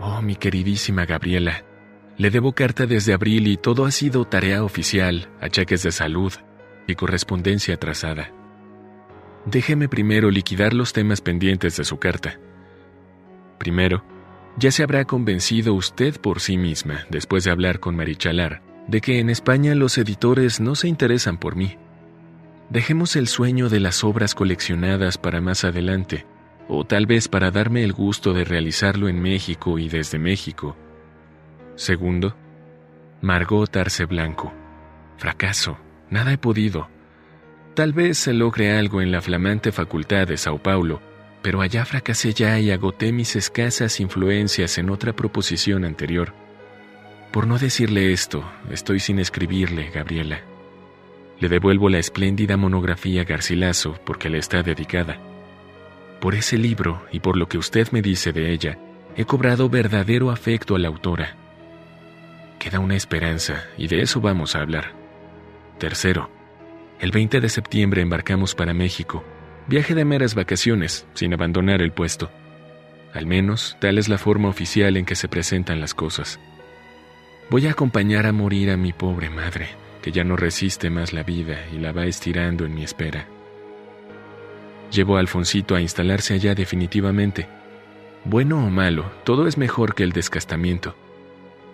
Oh, 0.00 0.20
mi 0.20 0.34
queridísima 0.34 1.06
Gabriela, 1.06 1.64
le 2.16 2.30
debo 2.30 2.54
carta 2.54 2.86
desde 2.86 3.12
abril 3.12 3.46
y 3.46 3.56
todo 3.56 3.84
ha 3.84 3.92
sido 3.92 4.24
tarea 4.24 4.64
oficial, 4.64 5.30
achaques 5.40 5.84
de 5.84 5.92
salud 5.92 6.32
y 6.88 6.96
correspondencia 6.96 7.76
atrasada. 7.76 8.32
Déjeme 9.46 9.88
primero 9.88 10.32
liquidar 10.32 10.74
los 10.74 10.92
temas 10.92 11.20
pendientes 11.20 11.76
de 11.76 11.84
su 11.84 11.98
carta. 11.98 12.40
Primero, 13.58 14.04
ya 14.56 14.70
se 14.70 14.82
habrá 14.82 15.04
convencido 15.04 15.74
usted 15.74 16.20
por 16.20 16.40
sí 16.40 16.56
misma, 16.56 17.06
después 17.10 17.44
de 17.44 17.50
hablar 17.50 17.80
con 17.80 17.96
Marichalar, 17.96 18.62
de 18.86 19.00
que 19.00 19.18
en 19.18 19.30
España 19.30 19.74
los 19.74 19.98
editores 19.98 20.60
no 20.60 20.74
se 20.74 20.88
interesan 20.88 21.38
por 21.38 21.56
mí. 21.56 21.76
Dejemos 22.70 23.16
el 23.16 23.28
sueño 23.28 23.68
de 23.68 23.80
las 23.80 24.04
obras 24.04 24.34
coleccionadas 24.34 25.18
para 25.18 25.40
más 25.40 25.64
adelante, 25.64 26.26
o 26.68 26.84
tal 26.84 27.06
vez 27.06 27.28
para 27.28 27.50
darme 27.50 27.84
el 27.84 27.92
gusto 27.92 28.32
de 28.32 28.44
realizarlo 28.44 29.08
en 29.08 29.20
México 29.20 29.78
y 29.78 29.88
desde 29.88 30.18
México. 30.18 30.76
Segundo, 31.76 32.36
Margot 33.20 33.76
Arce 33.76 34.04
Blanco. 34.04 34.52
Fracaso, 35.16 35.78
nada 36.10 36.32
he 36.32 36.38
podido. 36.38 36.88
Tal 37.74 37.92
vez 37.92 38.18
se 38.18 38.32
logre 38.32 38.76
algo 38.76 39.02
en 39.02 39.10
la 39.10 39.20
flamante 39.20 39.72
facultad 39.72 40.28
de 40.28 40.36
Sao 40.36 40.62
Paulo, 40.62 41.00
pero 41.44 41.60
allá 41.60 41.84
fracasé 41.84 42.32
ya 42.32 42.58
y 42.58 42.70
agoté 42.70 43.12
mis 43.12 43.36
escasas 43.36 44.00
influencias 44.00 44.78
en 44.78 44.88
otra 44.88 45.12
proposición 45.12 45.84
anterior. 45.84 46.32
Por 47.32 47.46
no 47.46 47.58
decirle 47.58 48.14
esto, 48.14 48.50
estoy 48.70 48.98
sin 48.98 49.18
escribirle, 49.18 49.90
Gabriela. 49.90 50.40
Le 51.38 51.50
devuelvo 51.50 51.90
la 51.90 51.98
espléndida 51.98 52.56
monografía 52.56 53.24
Garcilaso 53.24 54.00
porque 54.06 54.30
le 54.30 54.38
está 54.38 54.62
dedicada. 54.62 55.18
Por 56.18 56.34
ese 56.34 56.56
libro 56.56 57.04
y 57.12 57.20
por 57.20 57.36
lo 57.36 57.46
que 57.46 57.58
usted 57.58 57.90
me 57.92 58.00
dice 58.00 58.32
de 58.32 58.50
ella, 58.50 58.78
he 59.14 59.26
cobrado 59.26 59.68
verdadero 59.68 60.30
afecto 60.30 60.74
a 60.76 60.78
la 60.78 60.88
autora. 60.88 61.36
Queda 62.58 62.78
una 62.78 62.96
esperanza 62.96 63.64
y 63.76 63.88
de 63.88 64.00
eso 64.00 64.22
vamos 64.22 64.56
a 64.56 64.62
hablar. 64.62 64.92
Tercero, 65.78 66.30
el 67.00 67.10
20 67.10 67.42
de 67.42 67.50
septiembre 67.50 68.00
embarcamos 68.00 68.54
para 68.54 68.72
México, 68.72 69.22
viaje 69.66 69.94
de 69.94 70.04
meras 70.04 70.34
vacaciones, 70.34 71.06
sin 71.14 71.32
abandonar 71.32 71.82
el 71.82 71.92
puesto. 71.92 72.30
Al 73.12 73.26
menos 73.26 73.76
tal 73.80 73.98
es 73.98 74.08
la 74.08 74.18
forma 74.18 74.48
oficial 74.48 74.96
en 74.96 75.04
que 75.04 75.14
se 75.14 75.28
presentan 75.28 75.80
las 75.80 75.94
cosas. 75.94 76.40
Voy 77.50 77.66
a 77.66 77.72
acompañar 77.72 78.26
a 78.26 78.32
morir 78.32 78.70
a 78.70 78.76
mi 78.76 78.92
pobre 78.92 79.30
madre, 79.30 79.68
que 80.02 80.12
ya 80.12 80.24
no 80.24 80.36
resiste 80.36 80.90
más 80.90 81.12
la 81.12 81.22
vida 81.22 81.66
y 81.72 81.78
la 81.78 81.92
va 81.92 82.06
estirando 82.06 82.64
en 82.64 82.74
mi 82.74 82.82
espera. 82.82 83.26
Llevo 84.90 85.16
a 85.16 85.20
Alfonsito 85.20 85.74
a 85.74 85.80
instalarse 85.80 86.34
allá 86.34 86.54
definitivamente. 86.54 87.48
Bueno 88.24 88.64
o 88.64 88.70
malo, 88.70 89.10
todo 89.24 89.46
es 89.46 89.58
mejor 89.58 89.94
que 89.94 90.02
el 90.02 90.12
descastamiento. 90.12 90.96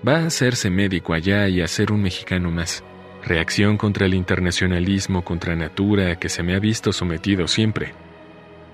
Va 0.06 0.18
a 0.18 0.26
hacerse 0.26 0.70
médico 0.70 1.12
allá 1.12 1.48
y 1.48 1.60
a 1.60 1.68
ser 1.68 1.92
un 1.92 2.02
mexicano 2.02 2.50
más. 2.50 2.82
Reacción 3.24 3.76
contra 3.76 4.06
el 4.06 4.14
internacionalismo 4.14 5.22
contra 5.22 5.54
natura 5.54 6.12
a 6.12 6.16
que 6.16 6.28
se 6.28 6.42
me 6.42 6.54
ha 6.54 6.58
visto 6.58 6.92
sometido 6.92 7.46
siempre. 7.48 7.92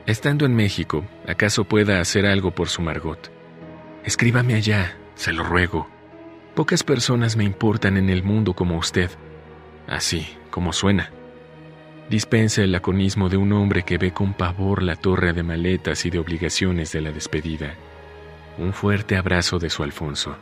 Estando 0.07 0.47
en 0.47 0.55
México, 0.55 1.05
¿acaso 1.27 1.65
pueda 1.65 2.01
hacer 2.01 2.27
algo 2.27 2.53
por 2.53 2.69
su 2.69 2.81
Margot? 2.81 3.31
Escríbame 4.05 4.55
allá, 4.55 4.97
se 5.17 5.33
lo 5.33 5.43
ruego. 5.43 5.89
Pocas 6.55 6.85
personas 6.85 7.37
me 7.37 7.45
importan 7.45 7.97
en 7.97 8.09
el 8.09 8.23
mundo 8.23 8.55
como 8.55 8.79
usted. 8.79 9.11
Así, 9.89 10.29
como 10.51 10.73
suena. 10.73 11.11
Dispensa 12.09 12.63
el 12.63 12.71
laconismo 12.71 13.29
de 13.29 13.37
un 13.37 13.53
hombre 13.53 13.83
que 13.83 13.99
ve 13.99 14.13
con 14.13 14.33
pavor 14.33 14.83
la 14.83 14.95
torre 14.95 15.33
de 15.33 15.43
maletas 15.43 16.07
y 16.07 16.11
de 16.11 16.21
obligaciones 16.21 16.93
de 16.93 17.01
la 17.01 17.11
despedida. 17.11 17.75
Un 18.59 18.73
fuerte 18.73 19.17
abrazo 19.17 19.59
de 19.59 19.71
su 19.71 19.83
Alfonso. 19.83 20.37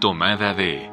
Tomada 0.00 0.54
de 0.54 0.90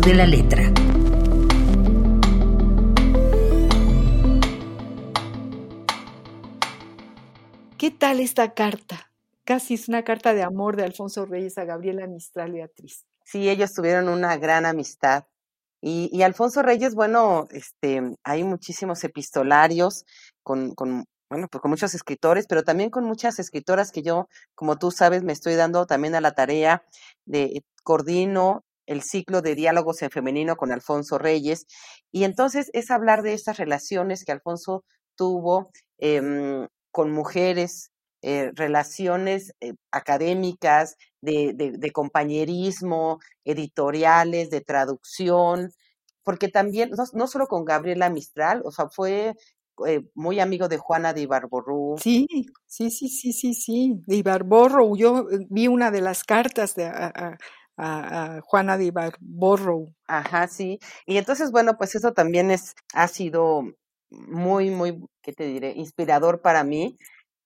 de 0.00 0.14
la 0.14 0.26
letra. 0.26 0.72
¿Qué 7.78 7.92
tal 7.92 8.18
esta 8.18 8.54
carta? 8.54 9.11
Casi 9.52 9.74
es 9.74 9.86
una 9.86 10.02
carta 10.02 10.32
de 10.32 10.42
amor 10.42 10.76
de 10.76 10.84
Alfonso 10.84 11.26
Reyes 11.26 11.58
a 11.58 11.66
Gabriela 11.66 12.06
Mistral 12.06 12.52
Beatriz. 12.52 13.04
Sí, 13.22 13.50
ellos 13.50 13.74
tuvieron 13.74 14.08
una 14.08 14.38
gran 14.38 14.64
amistad. 14.64 15.26
Y, 15.82 16.22
Alfonso 16.22 16.62
Reyes, 16.62 16.94
bueno, 16.94 17.46
este, 17.50 18.00
hay 18.24 18.44
muchísimos 18.44 19.04
epistolarios 19.04 20.06
con, 20.42 20.74
con, 20.74 21.04
bueno, 21.28 21.48
pues 21.50 21.60
con 21.60 21.70
muchos 21.70 21.92
escritores, 21.94 22.46
pero 22.46 22.62
también 22.62 22.88
con 22.88 23.04
muchas 23.04 23.38
escritoras 23.38 23.92
que 23.92 24.02
yo, 24.02 24.26
como 24.54 24.78
tú 24.78 24.90
sabes, 24.90 25.22
me 25.22 25.34
estoy 25.34 25.54
dando 25.54 25.84
también 25.84 26.14
a 26.14 26.22
la 26.22 26.32
tarea 26.32 26.82
de 27.26 27.62
coordino 27.84 28.64
el 28.86 29.02
ciclo 29.02 29.42
de 29.42 29.54
diálogos 29.54 30.00
en 30.00 30.08
femenino 30.08 30.56
con 30.56 30.72
Alfonso 30.72 31.18
Reyes. 31.18 31.66
Y 32.10 32.24
entonces 32.24 32.70
es 32.72 32.90
hablar 32.90 33.20
de 33.20 33.34
esas 33.34 33.58
relaciones 33.58 34.24
que 34.24 34.32
Alfonso 34.32 34.86
tuvo 35.14 35.70
em, 35.98 36.68
con 36.90 37.10
mujeres, 37.10 37.91
eh, 38.22 38.52
relaciones 38.54 39.52
eh, 39.60 39.74
académicas, 39.90 40.96
de, 41.20 41.90
compañerismo, 41.92 43.18
editoriales, 43.44 44.50
de 44.50 44.60
traducción, 44.60 45.72
porque 46.22 46.48
también, 46.48 46.90
no, 47.14 47.26
solo 47.26 47.46
con 47.46 47.64
Gabriela 47.64 48.10
Mistral, 48.10 48.62
o 48.64 48.70
sea, 48.70 48.88
fue 48.88 49.34
eh, 49.86 50.02
muy 50.14 50.40
amigo 50.40 50.68
de 50.68 50.78
Juana 50.78 51.12
de 51.12 51.22
Ibarborru. 51.22 51.96
Sí, 51.98 52.26
sí, 52.66 52.90
sí, 52.90 53.08
sí, 53.08 53.32
sí, 53.32 53.54
sí, 53.54 53.94
de 54.06 54.16
Ibarborru. 54.16 54.96
Yo 54.96 55.26
vi 55.48 55.68
una 55.68 55.90
de 55.90 56.00
las 56.00 56.24
cartas 56.24 56.74
de, 56.74 56.86
a, 56.86 58.40
Juana 58.44 58.78
de 58.78 58.84
Ibarborro. 58.84 59.88
Ajá, 60.06 60.46
sí. 60.46 60.78
Y 61.06 61.16
entonces, 61.16 61.50
bueno, 61.50 61.76
pues 61.76 61.94
eso 61.96 62.12
también 62.12 62.50
es, 62.50 62.74
ha 62.94 63.08
sido 63.08 63.62
muy, 64.10 64.70
muy, 64.70 65.00
¿qué 65.22 65.32
te 65.32 65.46
diré? 65.46 65.72
Inspirador 65.72 66.42
para 66.42 66.62
mí. 66.64 66.96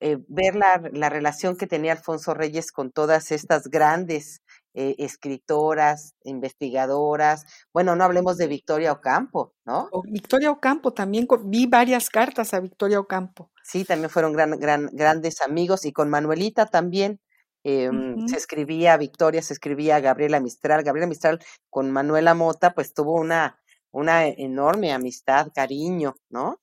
Eh, 0.01 0.19
ver 0.29 0.57
la, 0.57 0.83
la, 0.93 1.09
relación 1.09 1.57
que 1.57 1.67
tenía 1.67 1.93
Alfonso 1.93 2.35
Reyes 2.35 2.71
con 2.71 2.93
todas 2.93 3.33
estas 3.33 3.69
grandes 3.69 4.43
eh, 4.79 4.95
escritoras, 4.99 6.15
investigadoras. 6.23 7.47
Bueno, 7.73 7.97
no 7.97 8.05
hablemos 8.05 8.37
de 8.37 8.47
Victoria 8.47 8.93
Ocampo, 8.93 9.55
¿no? 9.65 9.89
Victoria 10.05 10.51
Ocampo, 10.51 10.93
también 10.93 11.27
vi 11.45 11.65
varias 11.65 12.11
cartas 12.11 12.53
a 12.53 12.61
Victoria 12.61 13.01
Ocampo. 13.01 13.51
Sí, 13.65 13.87
también 13.87 14.11
fueron 14.11 14.35
gran, 14.35 14.51
gran, 14.59 14.91
grandes 14.93 15.41
amigos 15.41 15.87
y 15.87 15.93
con 15.93 16.11
Manuelita 16.11 16.67
también. 16.67 17.21
Em, 17.65 18.29
se 18.29 18.37
escribía 18.37 18.99
Victoria, 18.99 19.41
se 19.41 19.55
escribía 19.55 19.99
Gabriela 20.01 20.41
Mistral. 20.41 20.83
Gabriela 20.83 21.09
Mistral 21.09 21.41
con 21.71 21.91
Manuela 21.91 22.35
Mota, 22.35 22.75
pues 22.75 22.93
tuvo 22.93 23.15
una, 23.15 23.59
una 23.97 24.27
enorme 24.27 24.93
amistad, 24.93 25.49
cariño, 25.55 26.17
¿no? 26.29 26.61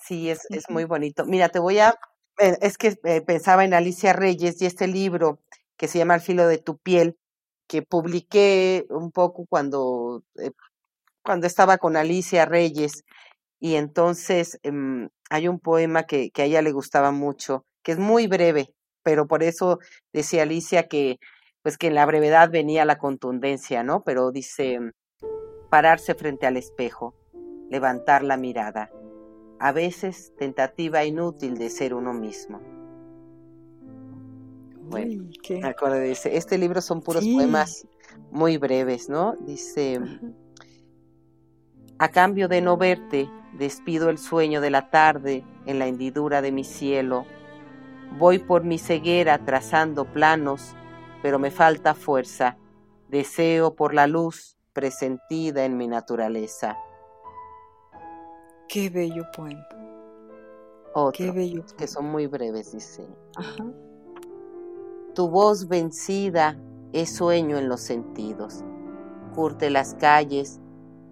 Sí, 0.00 0.28
es, 0.30 0.46
es 0.50 0.68
muy 0.68 0.84
bonito. 0.84 1.24
Mira, 1.24 1.48
te 1.48 1.60
voy 1.60 1.78
a, 1.78 1.94
eh, 2.40 2.56
es 2.60 2.76
que 2.76 2.98
eh, 3.04 3.20
pensaba 3.20 3.64
en 3.64 3.72
Alicia 3.72 4.12
Reyes 4.12 4.60
y 4.60 4.66
este 4.66 4.88
libro 4.88 5.40
que 5.76 5.86
se 5.86 5.98
llama 5.98 6.14
Al 6.14 6.20
filo 6.20 6.48
de 6.48 6.58
tu 6.58 6.76
piel, 6.78 7.16
que 7.68 7.82
publiqué 7.82 8.84
un 8.90 9.12
poco 9.12 9.46
cuando, 9.48 10.24
eh, 10.40 10.50
cuando 11.24 11.46
estaba 11.46 11.78
con 11.78 11.96
Alicia 11.96 12.46
Reyes. 12.46 13.04
Y 13.60 13.76
entonces 13.76 14.58
em, 14.64 15.08
hay 15.30 15.46
un 15.46 15.60
poema 15.60 16.02
que, 16.04 16.30
que 16.32 16.42
a 16.42 16.44
ella 16.46 16.62
le 16.62 16.72
gustaba 16.72 17.12
mucho, 17.12 17.64
que 17.84 17.92
es 17.92 17.98
muy 17.98 18.26
breve, 18.26 18.74
pero 19.04 19.28
por 19.28 19.44
eso 19.44 19.78
decía 20.12 20.42
Alicia 20.42 20.88
que 20.88 21.18
pues 21.62 21.78
que 21.78 21.88
en 21.88 21.94
la 21.94 22.06
brevedad 22.06 22.50
venía 22.50 22.84
la 22.84 22.98
contundencia, 22.98 23.82
¿no? 23.84 24.02
Pero 24.04 24.32
dice 24.32 24.78
pararse 25.70 26.14
frente 26.14 26.46
al 26.46 26.56
espejo, 26.56 27.14
levantar 27.70 28.22
la 28.22 28.36
mirada, 28.36 28.90
a 29.58 29.72
veces 29.72 30.32
tentativa 30.38 31.04
inútil 31.04 31.58
de 31.58 31.70
ser 31.70 31.94
uno 31.94 32.12
mismo. 32.12 32.60
Bueno, 34.88 35.24
me 35.90 36.00
dice, 36.00 36.36
este 36.36 36.56
libro 36.56 36.80
son 36.80 37.02
puros 37.02 37.24
poemas 37.26 37.86
muy 38.30 38.56
breves, 38.56 39.10
¿no? 39.10 39.34
Dice, 39.40 40.00
a 41.98 42.08
cambio 42.08 42.48
de 42.48 42.62
no 42.62 42.78
verte, 42.78 43.28
despido 43.58 44.08
el 44.08 44.16
sueño 44.16 44.62
de 44.62 44.70
la 44.70 44.88
tarde 44.88 45.44
en 45.66 45.78
la 45.78 45.86
hendidura 45.86 46.40
de 46.40 46.52
mi 46.52 46.64
cielo, 46.64 47.26
Voy 48.16 48.38
por 48.38 48.64
mi 48.64 48.78
ceguera 48.78 49.38
trazando 49.44 50.04
planos, 50.04 50.74
pero 51.22 51.38
me 51.38 51.50
falta 51.50 51.94
fuerza. 51.94 52.56
Deseo 53.08 53.74
por 53.74 53.94
la 53.94 54.06
luz 54.06 54.57
presentida 54.78 55.64
en 55.64 55.76
mi 55.76 55.88
naturaleza. 55.88 56.78
Qué 58.68 58.88
bello 58.90 59.24
poema. 59.36 59.66
Otro, 60.94 61.12
Qué 61.12 61.32
bello 61.32 61.64
que 61.76 61.88
son 61.88 62.06
muy 62.06 62.28
breves, 62.28 62.70
dice. 62.70 63.08
Tu 65.16 65.28
voz 65.28 65.66
vencida 65.66 66.56
es 66.92 67.16
sueño 67.16 67.58
en 67.58 67.68
los 67.68 67.80
sentidos. 67.80 68.62
Curte 69.34 69.68
las 69.68 69.94
calles, 69.94 70.60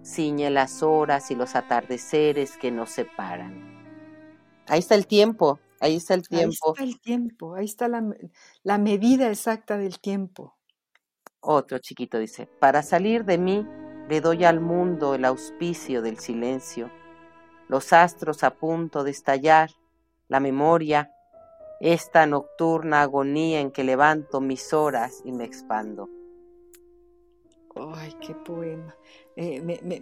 ciñe 0.01 0.49
las 0.49 0.81
horas 0.81 1.29
y 1.29 1.35
los 1.35 1.57
atardeceres 1.57 2.55
que 2.55 2.71
nos 2.71 2.91
separan. 2.91 3.83
Ahí 4.67 4.79
está 4.79 4.95
el 4.95 5.07
tiempo, 5.07 5.59
Ahí 5.81 5.97
está 5.97 6.13
el 6.13 6.25
tiempo. 6.25 6.55
Ahí 6.69 6.71
está 6.71 6.83
el 6.83 7.01
tiempo, 7.01 7.55
ahí 7.55 7.65
está 7.65 7.87
la, 8.63 8.77
medida 8.77 9.29
exacta 9.29 9.77
del 9.77 9.99
tiempo. 9.99 10.56
Otro 11.39 11.77
chiquito 11.79 12.17
dice, 12.17 12.47
para 12.59 12.83
salir 12.83 13.25
de 13.25 13.37
mí 13.37 13.65
le 14.09 14.21
doy 14.21 14.45
al 14.45 14.59
mundo 14.59 15.15
el 15.15 15.25
auspicio 15.25 16.01
del 16.01 16.17
silencio, 16.17 16.91
los 17.67 17.93
astros 17.93 18.43
a 18.43 18.51
punto 18.51 19.03
de 19.03 19.11
estallar, 19.11 19.69
la 20.27 20.39
memoria, 20.39 21.11
esta 21.79 22.25
nocturna 22.25 23.01
agonía 23.01 23.59
en 23.59 23.71
que 23.71 23.83
levanto 23.83 24.41
mis 24.41 24.73
horas 24.73 25.21
y 25.23 25.31
me 25.31 25.43
expando. 25.43 26.09
Ay, 27.75 28.13
qué 28.19 28.33
poema. 28.33 28.95
Eh, 29.39 30.01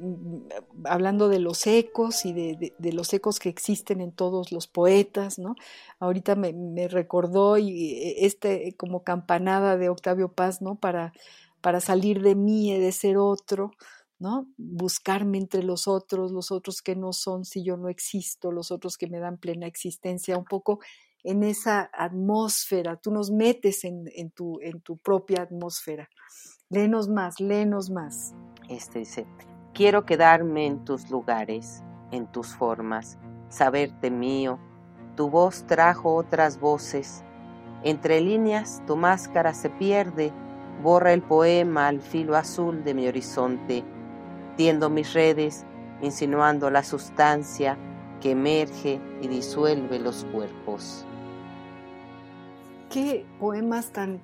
hablando 0.86 1.28
de 1.28 1.40
los 1.40 1.68
ecos 1.68 2.24
y 2.24 2.32
de, 2.32 2.94
los 2.94 3.14
ecos 3.14 3.38
que 3.38 3.50
existen 3.50 4.00
en 4.00 4.14
todos 4.14 4.54
los 4.54 4.68
poetas, 4.68 5.40
¿no? 5.40 5.56
Ahorita 6.00 6.38
me, 6.38 6.88
recordó 6.88 7.58
y 7.58 7.96
eh, 7.96 8.26
este 8.26 8.76
como 8.78 9.04
campanada 9.04 9.76
de 9.76 9.90
Octavio 9.90 10.32
Paz, 10.32 10.62
¿no? 10.62 10.76
Para, 10.76 11.12
para 11.60 11.82
salir 11.82 12.22
de 12.22 12.34
mí 12.36 12.72
y 12.72 12.80
de 12.80 12.94
ser 12.94 13.18
otro, 13.18 13.72
¿no? 14.20 14.48
Buscarme 14.56 15.38
entre 15.38 15.64
los 15.64 15.90
otros, 15.90 16.32
los 16.32 16.50
otros 16.50 16.82
que 16.82 16.96
no 16.96 17.12
son 17.12 17.44
si 17.44 17.62
yo 17.62 17.76
no 17.76 17.90
existo, 17.90 18.54
los 18.54 18.72
otros 18.72 18.98
que 18.98 19.08
me 19.08 19.20
dan 19.20 19.38
plena 19.38 19.68
existencia, 19.68 20.38
un 20.38 20.46
poco 20.46 20.80
en 21.26 21.44
esa 21.44 21.90
atmósfera, 21.92 22.96
tú 22.96 23.12
nos 23.12 23.32
metes 23.32 23.84
en, 23.84 24.32
tu, 24.32 24.62
en 24.62 24.80
tu 24.80 24.96
propia 24.96 25.42
atmósfera. 25.42 26.08
Léenos 26.70 27.10
más, 27.10 27.42
léenos 27.42 27.90
más. 27.90 28.34
Este 28.70 29.00
dice, 29.00 29.26
quiero 29.74 30.06
quedarme 30.06 30.66
en 30.66 30.84
tus 30.86 31.10
lugares, 31.12 31.84
en 32.12 32.28
tus 32.28 32.56
formas, 32.56 33.20
saberte 33.50 34.10
mío. 34.10 34.60
Tu 35.16 35.30
voz 35.30 35.66
trajo 35.68 36.16
otras 36.16 36.60
voces. 36.60 37.24
Entre 37.84 38.22
líneas 38.22 38.82
tu 38.88 38.96
máscara 38.96 39.54
se 39.54 39.70
pierde, 39.70 40.32
borra 40.82 41.14
el 41.14 41.22
poema 41.22 41.88
al 41.88 42.02
filo 42.02 42.36
azul 42.36 42.84
de 42.84 42.94
mi 42.94 43.08
horizonte. 43.08 43.84
Tiendo 44.58 44.90
mis 44.90 45.14
redes, 45.14 45.66
insinuando 46.02 46.70
la 46.70 46.84
sustancia 46.84 47.78
que 48.22 48.32
emerge 48.32 49.00
y 49.22 49.28
disuelve 49.28 50.00
los 50.00 50.26
cuerpos. 50.26 51.06
Qué 52.90 53.26
poemas 53.40 53.92
tan 53.92 54.22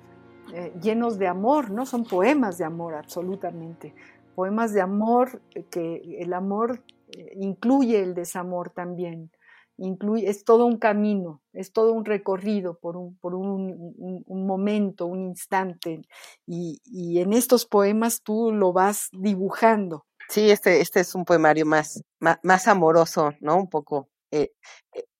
eh, 0.52 0.72
llenos 0.82 1.18
de 1.18 1.28
amor, 1.28 1.70
¿no? 1.70 1.86
Son 1.86 2.04
poemas 2.04 2.58
de 2.58 2.64
amor, 2.64 2.94
absolutamente. 2.94 3.94
Poemas 4.34 4.72
de 4.72 4.80
amor, 4.80 5.42
eh, 5.54 5.64
que 5.70 6.18
el 6.20 6.32
amor 6.32 6.84
eh, 7.08 7.32
incluye 7.36 8.02
el 8.02 8.14
desamor 8.14 8.70
también. 8.70 9.30
Incluye, 9.78 10.28
es 10.28 10.44
todo 10.44 10.66
un 10.66 10.78
camino, 10.78 11.42
es 11.52 11.72
todo 11.72 11.92
un 11.92 12.04
recorrido 12.04 12.78
por 12.78 12.96
un, 12.96 13.16
por 13.16 13.34
un, 13.34 14.24
momento, 14.28 15.06
un 15.06 15.22
instante. 15.22 16.02
Y, 16.46 16.80
en 17.18 17.32
estos 17.32 17.66
poemas 17.66 18.22
tú 18.22 18.52
lo 18.52 18.72
vas 18.72 19.08
dibujando. 19.12 20.04
Sí, 20.28 20.50
este, 20.50 20.80
este 20.80 21.00
es 21.00 21.14
un 21.14 21.24
poemario 21.24 21.66
más, 21.66 22.02
más, 22.20 22.68
amoroso, 22.68 23.32
¿no? 23.40 23.56
Un 23.56 23.68
poco 23.68 24.08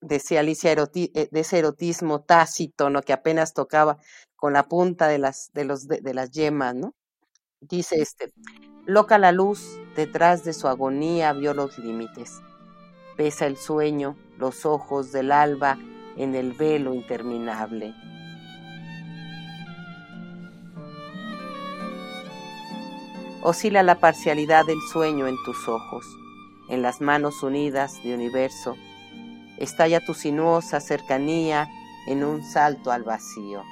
decía 0.01 0.41
Alicia, 0.41 0.75
de 0.75 1.29
ese 1.33 1.59
erotismo 1.59 2.23
tácito, 2.23 2.91
¿no? 2.91 3.03
Que 3.03 3.13
apenas 3.13 3.55
tocaba 3.55 3.99
con 4.43 4.55
la 4.55 4.65
punta 4.67 5.07
de 5.07 5.19
las, 5.19 5.53
de 5.53 5.65
los, 5.65 5.87
de, 5.87 6.15
las 6.15 6.33
yemas, 6.33 6.75
¿no? 6.75 6.97
Dice 7.61 8.03
este, 8.03 8.33
loca 8.87 9.19
la 9.19 9.33
luz, 9.33 9.79
detrás 9.97 10.45
de 10.45 10.53
su 10.53 10.69
agonía 10.69 11.33
vio 11.33 11.55
los 11.55 11.79
límites. 11.79 12.43
Pesa 13.17 13.47
el 13.47 13.57
sueño, 13.57 14.17
los 14.39 14.67
ojos 14.67 15.13
del 15.13 15.33
alba 15.33 15.79
en 16.17 16.35
el 16.35 16.53
velo 16.53 16.95
interminable. 16.95 17.95
Oscila 23.43 23.83
la 23.83 23.99
parcialidad 23.99 24.65
del 24.67 24.81
sueño 24.93 25.27
en 25.27 25.37
tus 25.45 25.69
ojos, 25.69 26.07
en 26.69 26.81
las 26.81 27.01
manos 27.01 27.43
unidas 27.43 28.03
de 28.05 28.15
universo. 28.15 28.77
Estalla 29.59 30.05
tu 30.05 30.15
sinuosa 30.15 30.81
cercanía 30.81 31.69
en 32.07 32.25
un 32.25 32.45
salto 32.45 32.93
al 32.93 33.03
vacío. 33.03 33.63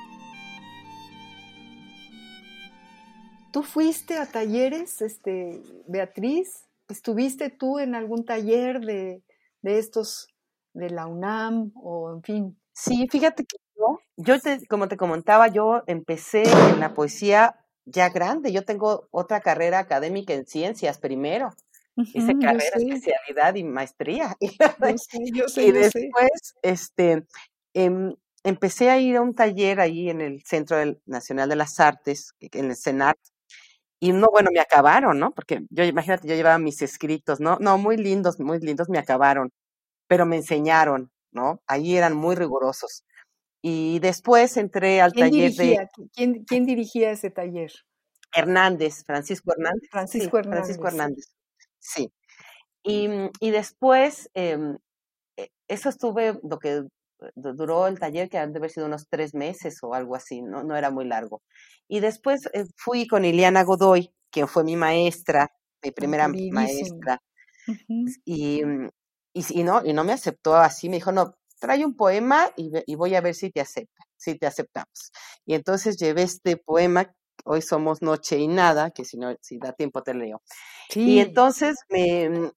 ¿Tú 3.52 3.62
fuiste 3.62 4.16
a 4.16 4.26
talleres, 4.26 5.02
este, 5.02 5.62
Beatriz? 5.86 6.66
¿Estuviste 6.88 7.50
tú 7.50 7.78
en 7.78 7.94
algún 7.94 8.24
taller 8.24 8.80
de, 8.80 9.22
estos 9.62 10.28
de 10.72 10.90
la 10.90 11.06
UNAM 11.06 11.72
o 11.74 12.12
en 12.14 12.22
fin? 12.22 12.60
Sí, 12.72 13.08
fíjate 13.10 13.44
que 13.44 13.56
yo, 13.76 13.98
yo 14.16 14.34
como 14.68 14.88
te 14.88 14.96
comentaba, 14.96 15.48
yo 15.48 15.82
empecé 15.86 16.42
en 16.42 16.80
la 16.80 16.94
poesía 16.94 17.56
ya 17.84 18.08
grande. 18.08 18.52
Yo 18.52 18.64
tengo 18.64 19.08
otra 19.10 19.40
carrera 19.40 19.78
académica 19.78 20.32
en 20.34 20.46
ciencias 20.46 20.98
primero. 20.98 21.50
Hice 21.96 22.38
carrera, 22.38 22.76
especialidad 22.76 23.54
y 23.56 23.64
maestría. 23.64 24.36
y 24.40 25.72
después, 25.72 26.54
este, 26.62 27.26
em, 27.74 28.14
empecé 28.42 28.90
a 28.90 28.98
ir 28.98 29.16
a 29.16 29.22
un 29.22 29.34
taller 29.34 29.80
ahí 29.80 30.08
en 30.08 30.20
el 30.20 30.42
Centro 30.44 30.76
Nacional 31.04 31.48
de 31.48 31.56
las 31.56 31.78
Artes, 31.80 32.34
en 32.40 32.70
el 32.70 32.76
CENART, 32.76 33.18
y 34.00 34.12
no, 34.12 34.28
bueno, 34.30 34.50
me 34.52 34.60
acabaron, 34.60 35.18
¿no? 35.18 35.32
Porque 35.32 35.60
yo, 35.70 35.84
imagínate, 35.84 36.26
yo 36.26 36.34
llevaba 36.34 36.58
mis 36.58 36.80
escritos, 36.82 37.38
¿no? 37.38 37.58
No, 37.60 37.78
muy 37.78 37.98
lindos, 37.98 38.40
muy 38.40 38.58
lindos, 38.58 38.88
me 38.88 38.98
acabaron, 38.98 39.52
pero 40.08 40.26
me 40.26 40.36
enseñaron, 40.36 41.10
¿no? 41.32 41.62
Ahí 41.66 41.96
eran 41.96 42.16
muy 42.16 42.34
rigurosos. 42.34 43.04
Y 43.62 43.98
después 44.00 44.56
entré 44.56 45.02
al 45.02 45.12
taller 45.12 45.52
de... 45.52 45.86
¿quién, 46.14 46.44
¿Quién 46.44 46.64
dirigía 46.64 47.10
ese 47.10 47.30
taller? 47.30 47.70
Hernández, 48.34 49.04
Francisco 49.04 49.52
Hernández. 49.52 49.88
Francisco 49.90 50.38
Hernández. 50.38 50.64
Francisco 50.64 50.88
Hernández, 50.88 51.24
sí. 51.78 52.12
Y, 52.82 53.08
y 53.40 53.50
después, 53.50 54.30
eh, 54.34 54.58
eso 55.68 55.88
estuve, 55.90 56.40
lo 56.42 56.58
que 56.58 56.84
duró 57.34 57.86
el 57.86 57.98
taller, 57.98 58.28
que 58.28 58.38
han 58.38 58.52
de 58.52 58.58
haber 58.58 58.70
sido 58.70 58.86
unos 58.86 59.08
tres 59.08 59.34
meses 59.34 59.78
o 59.82 59.94
algo 59.94 60.16
así, 60.16 60.42
no, 60.42 60.62
no 60.64 60.76
era 60.76 60.90
muy 60.90 61.04
largo. 61.04 61.42
Y 61.88 62.00
después 62.00 62.48
eh, 62.52 62.64
fui 62.76 63.06
con 63.06 63.24
Iliana 63.24 63.64
Godoy, 63.64 64.10
quien 64.30 64.48
fue 64.48 64.64
mi 64.64 64.76
maestra, 64.76 65.50
mi 65.82 65.90
primera 65.90 66.28
maestra. 66.28 67.20
y, 68.24 68.62
y, 69.32 69.64
no, 69.64 69.84
y 69.84 69.92
no 69.92 70.04
me 70.04 70.12
aceptó 70.12 70.56
así, 70.56 70.88
me 70.88 70.96
dijo, 70.96 71.12
no, 71.12 71.36
trae 71.58 71.84
un 71.84 71.94
poema 71.94 72.50
y, 72.56 72.70
y, 72.86 72.94
voy 72.94 73.14
a 73.14 73.20
ver 73.20 73.34
si 73.34 73.50
te 73.50 73.60
acepta, 73.60 74.04
si 74.16 74.36
te 74.36 74.46
aceptamos. 74.46 75.12
Y 75.44 75.54
entonces 75.54 75.96
llevé 75.96 76.22
este 76.22 76.56
poema, 76.56 77.14
Hoy 77.44 77.62
somos 77.62 78.02
Noche 78.02 78.38
y 78.38 78.48
Nada, 78.48 78.90
que 78.90 79.04
si 79.04 79.16
no, 79.16 79.34
si 79.40 79.58
da 79.58 79.72
tiempo 79.72 80.02
te 80.02 80.14
leo. 80.14 80.42
Y 80.94 81.20
entonces 81.20 81.76
me, 81.88 82.52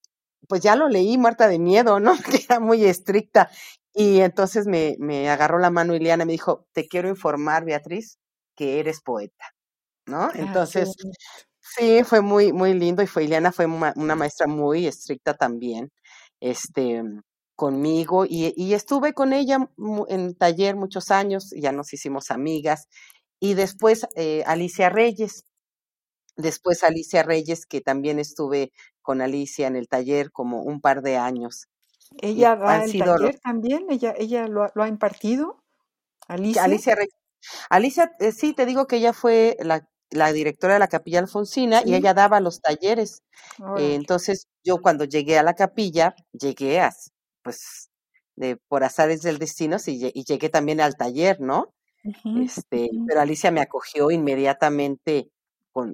pues 0.48 0.62
ya 0.62 0.76
lo 0.76 0.90
leí 0.90 1.18
muerta 1.18 1.48
de 1.48 1.60
miedo, 1.60 2.00
¿no? 2.00 2.14
Que 2.38 2.44
era 2.44 2.60
muy 2.60 2.84
estricta. 2.84 3.50
Y 3.94 4.22
entonces 4.22 4.66
me, 4.68 4.96
me 5.00 5.30
agarró 5.30 5.60
la 5.60 5.70
mano 5.70 5.96
Ileana 5.96 6.24
y 6.24 6.28
me 6.28 6.34
dijo, 6.34 6.66
te 6.74 6.88
quiero 6.88 7.10
informar, 7.10 7.66
Beatriz, 7.66 8.18
que 8.56 8.80
eres 8.80 9.02
poeta, 9.02 9.46
¿no? 10.08 10.30
entonces, 10.34 10.96
sí, 11.60 12.04
fue 12.04 12.22
muy, 12.22 12.54
muy 12.54 12.74
lindo 12.74 13.04
y 13.04 13.08
fue, 13.08 13.26
Ileana 13.26 13.52
fue 13.52 13.66
una, 13.66 14.16
maestra 14.16 14.48
muy 14.48 14.88
estricta 14.88 15.36
también, 15.36 15.92
este, 16.40 17.04
conmigo 17.56 18.26
y, 18.26 18.54
y 18.58 18.74
estuve 18.74 19.14
con 19.14 19.34
ella 19.34 19.70
en 20.08 20.36
taller 20.36 20.76
muchos 20.76 21.12
años, 21.12 21.52
ya 21.56 21.72
nos 21.72 21.94
hicimos 21.94 22.32
amigas 22.32 22.88
y 23.40 23.56
después 23.56 24.08
eh, 24.16 24.44
Alicia 24.46 24.90
Reyes, 24.90 25.44
después 26.38 26.84
Alicia 26.84 27.24
Reyes, 27.24 27.66
que 27.66 27.82
también 27.82 28.18
estuve 28.20 28.72
con 29.02 29.22
Alicia 29.22 29.68
en 29.68 29.76
el 29.76 29.90
taller 29.90 30.32
como 30.32 30.62
un 30.64 30.80
par 30.80 31.02
de 31.02 31.18
años. 31.18 31.68
¿Ella 32.22 32.56
va 32.56 32.84
el 32.84 32.98
taller 32.98 33.40
también? 33.40 33.86
¿Ella, 33.90 34.14
ella 34.18 34.48
lo, 34.48 34.64
ha 34.76 34.88
impartido? 34.88 35.64
Alicia. 36.28 36.64
Alicia, 36.64 36.96
Alicia 37.70 38.16
eh, 38.20 38.32
sí, 38.32 38.54
te 38.54 38.66
digo 38.66 38.88
que 38.88 38.98
ella 38.98 39.14
fue 39.14 39.58
la, 39.62 39.88
directora 40.32 40.74
de 40.74 40.80
la 40.80 40.88
capilla 40.88 41.20
Alfonsina 41.20 41.82
y 41.86 41.96
ella 41.96 42.14
daba 42.14 42.40
los 42.40 42.62
talleres. 42.62 43.24
Eh, 43.78 43.96
entonces, 43.96 44.48
yo 44.64 44.78
cuando 44.78 45.06
llegué 45.06 45.38
a 45.38 45.44
la 45.44 45.56
capilla, 45.56 46.16
llegué 46.32 46.80
a, 46.80 46.94
pues, 47.42 47.90
de, 48.36 48.58
por 48.68 48.84
azares 48.84 49.22
del 49.22 49.40
destino 49.40 49.78
y, 49.86 50.12
y 50.14 50.24
llegué 50.24 50.50
también 50.50 50.82
al 50.82 50.96
taller, 50.96 51.42
¿no? 51.42 51.74
este, 52.42 52.90
pero 53.08 53.22
Alicia 53.22 53.52
me 53.52 53.62
acogió 53.62 54.12
inmediatamente 54.12 55.30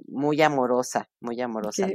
muy 0.08 0.40
amorosa, 0.42 1.08
muy 1.20 1.40
amorosa. 1.40 1.88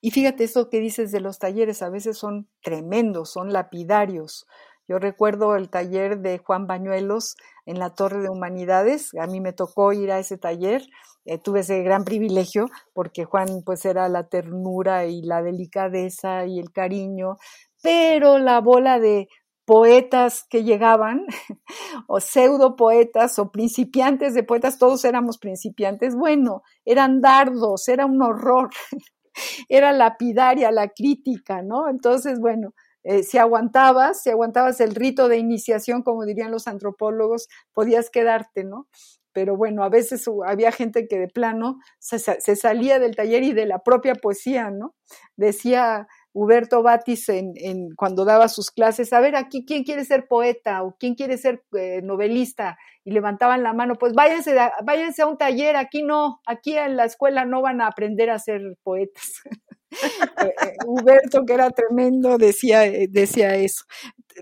Y 0.00 0.10
fíjate 0.10 0.44
eso 0.44 0.68
que 0.68 0.80
dices 0.80 1.12
de 1.12 1.20
los 1.20 1.38
talleres, 1.38 1.82
a 1.82 1.90
veces 1.90 2.18
son 2.18 2.48
tremendos, 2.62 3.30
son 3.30 3.52
lapidarios. 3.52 4.46
Yo 4.88 4.98
recuerdo 4.98 5.56
el 5.56 5.70
taller 5.70 6.18
de 6.18 6.38
Juan 6.38 6.66
Bañuelos 6.66 7.36
en 7.66 7.78
la 7.78 7.94
Torre 7.94 8.20
de 8.20 8.28
Humanidades, 8.28 9.10
a 9.18 9.26
mí 9.26 9.40
me 9.40 9.52
tocó 9.52 9.92
ir 9.92 10.10
a 10.10 10.18
ese 10.18 10.38
taller, 10.38 10.82
eh, 11.24 11.38
tuve 11.38 11.60
ese 11.60 11.82
gran 11.82 12.04
privilegio 12.04 12.68
porque 12.92 13.24
Juan 13.24 13.62
pues 13.64 13.84
era 13.84 14.08
la 14.08 14.28
ternura 14.28 15.06
y 15.06 15.22
la 15.22 15.40
delicadeza 15.42 16.46
y 16.46 16.58
el 16.58 16.72
cariño, 16.72 17.36
pero 17.80 18.38
la 18.38 18.60
bola 18.60 18.98
de 18.98 19.28
poetas 19.64 20.44
que 20.48 20.64
llegaban, 20.64 21.26
o 22.06 22.20
pseudo 22.20 22.76
poetas, 22.76 23.38
o 23.38 23.50
principiantes 23.50 24.34
de 24.34 24.42
poetas, 24.42 24.78
todos 24.78 25.04
éramos 25.04 25.38
principiantes, 25.38 26.14
bueno, 26.14 26.62
eran 26.84 27.20
dardos, 27.20 27.88
era 27.88 28.06
un 28.06 28.20
horror, 28.22 28.70
era 29.68 29.92
lapidaria 29.92 30.70
la 30.70 30.88
crítica, 30.88 31.62
¿no? 31.62 31.88
Entonces, 31.88 32.40
bueno, 32.40 32.74
eh, 33.04 33.22
si 33.22 33.38
aguantabas, 33.38 34.22
si 34.22 34.30
aguantabas 34.30 34.80
el 34.80 34.94
rito 34.94 35.28
de 35.28 35.38
iniciación, 35.38 36.02
como 36.02 36.24
dirían 36.24 36.52
los 36.52 36.68
antropólogos, 36.68 37.48
podías 37.72 38.10
quedarte, 38.10 38.64
¿no? 38.64 38.88
Pero 39.32 39.56
bueno, 39.56 39.82
a 39.82 39.88
veces 39.88 40.28
había 40.46 40.72
gente 40.72 41.08
que 41.08 41.18
de 41.18 41.28
plano 41.28 41.78
se, 41.98 42.18
se 42.18 42.56
salía 42.56 42.98
del 42.98 43.16
taller 43.16 43.42
y 43.42 43.52
de 43.52 43.66
la 43.66 43.78
propia 43.78 44.14
poesía, 44.14 44.70
¿no? 44.70 44.94
Decía, 45.36 46.06
Huberto 46.32 46.82
Batis 46.82 47.28
en, 47.28 47.54
cuando 47.96 48.24
daba 48.24 48.48
sus 48.48 48.70
clases, 48.70 49.12
a 49.12 49.20
ver, 49.20 49.36
aquí 49.36 49.64
quién 49.66 49.84
quiere 49.84 50.04
ser 50.04 50.26
poeta 50.26 50.82
o 50.82 50.96
quién 50.98 51.14
quiere 51.14 51.36
ser 51.36 51.62
eh, 51.76 52.00
novelista, 52.02 52.78
y 53.04 53.10
levantaban 53.12 53.62
la 53.62 53.72
mano, 53.72 53.96
pues 53.96 54.12
váyanse, 54.12 54.54
váyanse 54.84 55.22
a 55.22 55.26
un 55.26 55.36
taller, 55.36 55.76
aquí 55.76 56.02
no, 56.02 56.40
aquí 56.46 56.76
en 56.76 56.96
la 56.96 57.04
escuela 57.04 57.44
no 57.44 57.60
van 57.60 57.80
a 57.80 57.88
aprender 57.88 58.30
a 58.30 58.38
ser 58.38 58.60
poetas. 58.82 59.32
Eh, 59.92 60.46
eh, 60.46 60.76
Huberto, 60.86 61.44
que 61.44 61.52
era 61.52 61.68
tremendo, 61.70 62.38
decía, 62.38 62.80
decía 63.10 63.56
eso. 63.56 63.84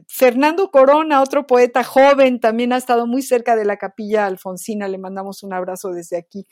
Fernando 0.07 0.71
Corona, 0.71 1.23
otro 1.23 1.45
poeta 1.45 1.83
joven, 1.83 2.39
también 2.39 2.73
ha 2.73 2.77
estado 2.77 3.09
muy 3.09 3.21
cerca 3.23 3.57
de 3.57 3.65
la 3.65 3.77
capilla 3.77 4.27
alfonsina, 4.27 4.87
le 4.87 4.99
mandamos 4.99 5.43
un 5.43 5.53
abrazo 5.53 5.91
desde 5.91 6.17
aquí. 6.17 6.47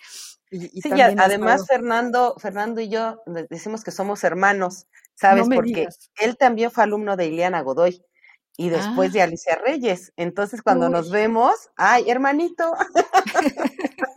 Y, 0.50 0.80
sí, 0.80 0.90
además 1.00 1.64
Fernando, 1.68 2.34
Fernando 2.38 2.80
y 2.80 2.88
yo 2.88 3.22
decimos 3.48 3.84
que 3.84 3.92
somos 3.92 4.24
hermanos, 4.24 4.88
¿sabes? 5.18 5.48
Porque 5.52 5.88
él 6.20 6.36
también 6.36 6.70
fue 6.70 6.84
alumno 6.84 7.16
de 7.16 7.26
Ileana 7.26 7.62
Godoy 7.62 8.02
y 8.56 8.68
después 8.70 9.12
de 9.12 9.20
ah. 9.20 9.24
Alicia 9.24 9.56
Reyes. 9.64 10.12
Entonces, 10.16 10.62
cuando 10.62 10.88
nos 10.88 11.10
vemos, 11.10 11.54
¡ay, 11.76 12.08
hermanito! 12.08 12.72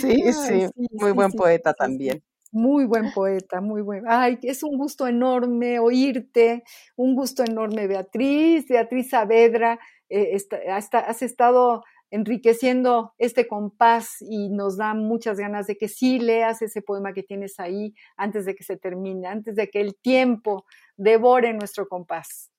sí, 0.00 0.32
sí, 0.32 0.66
muy 0.92 1.12
buen 1.12 1.32
poeta 1.32 1.74
también. 1.74 2.22
Muy 2.50 2.86
buen 2.86 3.12
poeta, 3.12 3.60
muy 3.60 3.82
buen. 3.82 4.04
Ay, 4.08 4.38
es 4.42 4.62
un 4.62 4.78
gusto 4.78 5.06
enorme 5.06 5.78
oírte, 5.78 6.64
un 6.96 7.14
gusto 7.14 7.44
enorme, 7.44 7.86
Beatriz, 7.86 8.66
Beatriz 8.68 9.10
Saavedra. 9.10 9.78
Eh, 10.08 10.38
has 10.64 11.22
estado 11.22 11.84
enriqueciendo 12.10 13.14
este 13.18 13.46
compás 13.46 14.16
y 14.20 14.48
nos 14.48 14.76
da 14.76 14.94
muchas 14.94 15.38
ganas 15.38 15.66
de 15.66 15.76
que 15.76 15.88
sí 15.88 16.18
leas 16.18 16.62
ese 16.62 16.82
poema 16.82 17.12
que 17.12 17.22
tienes 17.22 17.58
ahí 17.60 17.94
antes 18.16 18.44
de 18.44 18.54
que 18.54 18.64
se 18.64 18.76
termine, 18.76 19.28
antes 19.28 19.56
de 19.56 19.68
que 19.68 19.80
el 19.80 19.96
tiempo 19.96 20.64
devore 20.96 21.52
nuestro 21.52 21.86
compás. 21.88 22.50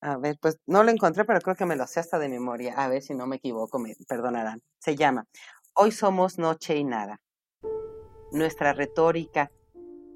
A 0.00 0.16
ver, 0.16 0.38
pues 0.40 0.58
no 0.66 0.84
lo 0.84 0.90
encontré, 0.90 1.24
pero 1.24 1.40
creo 1.40 1.56
que 1.56 1.66
me 1.66 1.76
lo 1.76 1.86
sé 1.86 2.00
hasta 2.00 2.18
de 2.18 2.28
memoria. 2.28 2.74
A 2.76 2.88
ver 2.88 3.02
si 3.02 3.14
no 3.14 3.26
me 3.26 3.36
equivoco, 3.36 3.78
me 3.78 3.94
perdonarán. 4.08 4.62
Se 4.78 4.94
llama 4.94 5.26
Hoy 5.74 5.92
somos 5.92 6.38
noche 6.38 6.76
y 6.76 6.84
nada. 6.84 7.20
Nuestra 8.30 8.72
retórica, 8.72 9.50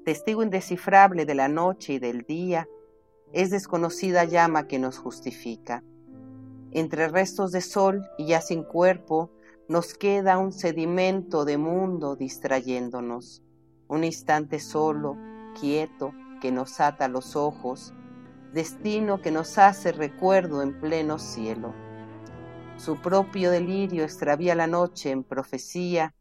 testigo 0.05 0.43
indescifrable 0.43 1.25
de 1.25 1.35
la 1.35 1.47
noche 1.47 1.93
y 1.93 1.99
del 1.99 2.21
día, 2.21 2.67
es 3.33 3.49
desconocida 3.49 4.23
llama 4.25 4.67
que 4.67 4.79
nos 4.79 4.97
justifica 4.99 5.83
entre 6.73 7.07
restos 7.07 7.51
de 7.51 7.61
sol 7.61 8.07
y 8.17 8.27
ya 8.27 8.41
sin 8.41 8.63
cuerpo, 8.63 9.31
nos 9.67 9.93
queda 9.93 10.37
un 10.37 10.51
sedimento 10.51 11.45
de 11.45 11.57
mundo 11.57 12.15
distrayéndonos. 12.15 13.41
Un 13.87 14.03
instante 14.03 14.59
solo, 14.59 15.15
quieto, 15.59 16.11
que 16.41 16.51
nos 16.51 16.79
ata 16.79 17.07
los 17.07 17.35
ojos, 17.35 17.93
destino 18.51 19.21
que 19.21 19.31
nos 19.31 19.57
hace 19.57 19.91
recuerdo 19.91 20.61
en 20.61 20.79
pleno 20.79 21.17
cielo. 21.19 21.73
Su 22.75 23.01
propio 23.01 23.51
delirio 23.51 24.03
extravía 24.03 24.55
la 24.55 24.67
noche 24.67 25.11
en 25.11 25.23
profecía, 25.23 26.13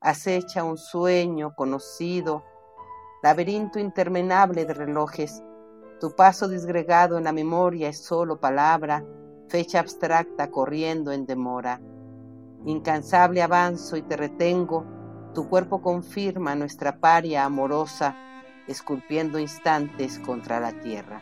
acecha 0.00 0.64
un 0.64 0.78
sueño 0.78 1.54
conocido, 1.54 2.42
laberinto 3.22 3.78
interminable 3.78 4.64
de 4.64 4.74
relojes. 4.74 5.42
Tu 6.00 6.14
paso 6.16 6.48
disgregado 6.48 7.18
en 7.18 7.24
la 7.24 7.32
memoria 7.32 7.90
es 7.90 8.02
solo 8.02 8.40
palabra, 8.40 9.04
fecha 9.50 9.80
abstracta 9.80 10.50
corriendo 10.50 11.10
en 11.10 11.26
demora. 11.26 11.80
Incansable 12.64 13.42
avanzo 13.42 13.96
y 13.96 14.02
te 14.02 14.16
retengo, 14.16 14.86
tu 15.34 15.48
cuerpo 15.48 15.82
confirma 15.82 16.54
nuestra 16.54 16.98
paria 16.98 17.44
amorosa, 17.44 18.14
esculpiendo 18.68 19.38
instantes 19.40 20.20
contra 20.20 20.60
la 20.60 20.72
tierra. 20.80 21.20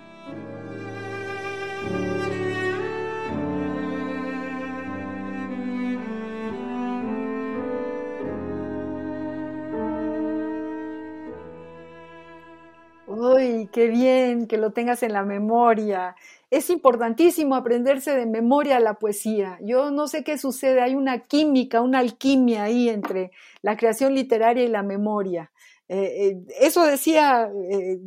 Qué 13.78 13.86
bien 13.86 14.48
que 14.48 14.58
lo 14.58 14.72
tengas 14.72 15.04
en 15.04 15.12
la 15.12 15.22
memoria! 15.22 16.16
es 16.50 16.70
importantísimo 16.70 17.54
aprenderse 17.54 18.16
de 18.16 18.26
memoria 18.26 18.80
la 18.80 18.94
poesía. 18.94 19.58
Yo 19.62 19.90
no 19.90 20.08
sé 20.08 20.24
qué 20.24 20.38
sucede, 20.38 20.80
hay 20.80 20.94
una 20.94 21.20
química, 21.20 21.82
una 21.82 21.98
alquimia 21.98 22.64
ahí 22.64 22.88
entre 22.88 23.30
la 23.60 23.76
creación 23.76 24.14
literaria 24.14 24.64
y 24.64 24.68
la 24.68 24.82
memoria. 24.82 25.52
Eh, 25.88 26.28
eh, 26.28 26.38
eso 26.58 26.86
decía 26.86 27.50
eh, 27.70 27.98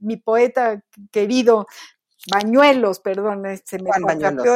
mi, 0.00 0.16
poeta 0.16 0.80
querido, 1.10 1.66
Bañuelos, 2.32 3.00
perdón, 3.00 3.42
se 3.64 3.78
me 3.82 3.90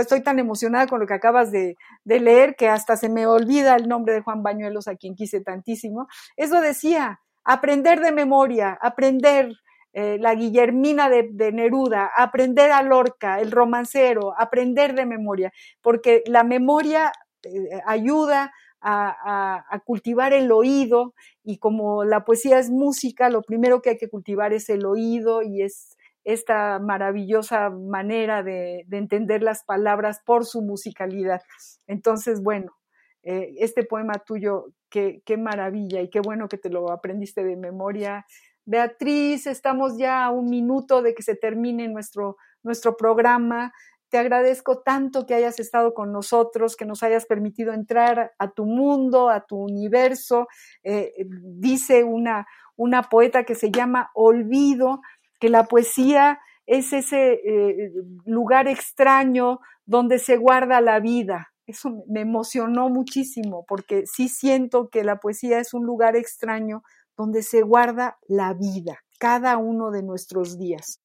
estoy 0.00 0.22
tan 0.22 0.38
emocionada 0.38 0.86
con 0.86 1.00
lo 1.00 1.06
que 1.06 1.14
acabas 1.14 1.50
de, 1.50 1.76
de 2.04 2.20
leer 2.20 2.56
que 2.56 2.68
hasta 2.68 2.96
se 2.96 3.10
me 3.10 3.26
olvida 3.26 3.76
el 3.76 3.88
nombre 3.88 4.14
de 4.14 4.22
Juan 4.22 4.42
Bañuelos, 4.42 4.88
a 4.88 4.96
quien 4.96 5.14
quise 5.16 5.42
tantísimo. 5.42 6.06
Eso 6.36 6.62
decía, 6.62 7.20
aprender 7.44 8.00
de 8.00 8.12
memoria, 8.12 8.78
aprender, 8.80 9.52
eh, 9.92 10.18
la 10.20 10.34
Guillermina 10.34 11.08
de, 11.08 11.52
Neruda, 11.52 12.10
aprender 12.14 12.70
a 12.70 12.82
Lorca, 12.82 13.40
el 13.40 13.50
romancero, 13.50 14.34
aprender 14.38 14.94
de 14.94 15.06
memoria, 15.06 15.52
porque 15.80 16.22
la 16.26 16.44
memoria 16.44 17.10
eh, 17.42 17.80
ayuda 17.86 18.52
a, 18.80 19.82
cultivar 19.84 20.32
el 20.32 20.52
oído 20.52 21.14
y 21.42 21.58
como 21.58 22.04
la 22.04 22.24
poesía 22.24 22.58
es 22.58 22.70
música, 22.70 23.30
lo 23.30 23.42
primero 23.42 23.80
que 23.80 23.90
hay 23.90 23.96
que 23.96 24.08
cultivar 24.08 24.52
es 24.52 24.68
el 24.68 24.84
oído 24.86 25.42
y 25.42 25.62
es 25.62 25.96
esta 26.22 26.78
maravillosa 26.78 27.70
manera 27.70 28.42
de, 28.42 28.86
entender 28.90 29.42
las 29.42 29.64
palabras 29.64 30.20
por 30.24 30.44
su 30.44 30.60
musicalidad. 30.62 31.40
Entonces, 31.86 32.42
bueno, 32.42 32.76
eh, 33.22 33.54
este 33.58 33.84
poema 33.84 34.14
tuyo, 34.24 34.66
qué, 34.90 35.22
qué 35.24 35.36
maravilla 35.38 36.02
y 36.02 36.10
qué 36.10 36.20
bueno 36.20 36.48
que 36.48 36.58
te 36.58 36.68
lo 36.68 36.92
aprendiste 36.92 37.42
de 37.42 37.56
memoria 37.56 38.26
Beatriz, 38.68 39.46
estamos 39.46 39.96
ya 39.96 40.26
a 40.26 40.30
un 40.30 40.50
minuto 40.50 41.00
de 41.00 41.14
que 41.14 41.22
se 41.22 41.34
termine 41.34 41.88
nuestro, 41.88 42.36
nuestro 42.62 42.98
programa. 42.98 43.72
Te 44.10 44.18
agradezco 44.18 44.82
tanto 44.82 45.24
que 45.24 45.32
hayas 45.32 45.58
estado 45.58 45.94
con 45.94 46.12
nosotros, 46.12 46.76
que 46.76 46.84
nos 46.84 47.02
hayas 47.02 47.24
permitido 47.24 47.72
entrar 47.72 48.32
a 48.38 48.50
tu 48.50 48.66
mundo, 48.66 49.30
a 49.30 49.46
tu 49.46 49.56
universo. 49.56 50.48
Eh, 50.82 51.14
dice 51.40 52.04
una, 52.04 52.46
una 52.76 53.04
poeta 53.04 53.44
que 53.44 53.54
se 53.54 53.70
llama 53.70 54.10
Olvido, 54.12 55.00
que 55.40 55.48
la 55.48 55.64
poesía 55.64 56.38
es 56.66 56.92
ese 56.92 57.40
eh, 57.42 57.90
lugar 58.26 58.68
extraño 58.68 59.60
donde 59.86 60.18
se 60.18 60.36
guarda 60.36 60.82
la 60.82 61.00
vida. 61.00 61.54
Eso 61.66 62.04
me 62.06 62.20
emocionó 62.20 62.90
muchísimo 62.90 63.64
porque 63.66 64.04
sí 64.04 64.28
siento 64.28 64.90
que 64.90 65.04
la 65.04 65.16
poesía 65.20 65.58
es 65.58 65.72
un 65.72 65.86
lugar 65.86 66.16
extraño 66.16 66.82
donde 67.18 67.42
se 67.42 67.62
guarda 67.62 68.16
la 68.28 68.54
vida, 68.54 69.00
cada 69.18 69.58
uno 69.58 69.90
de 69.90 70.04
nuestros 70.04 70.56
días. 70.56 71.00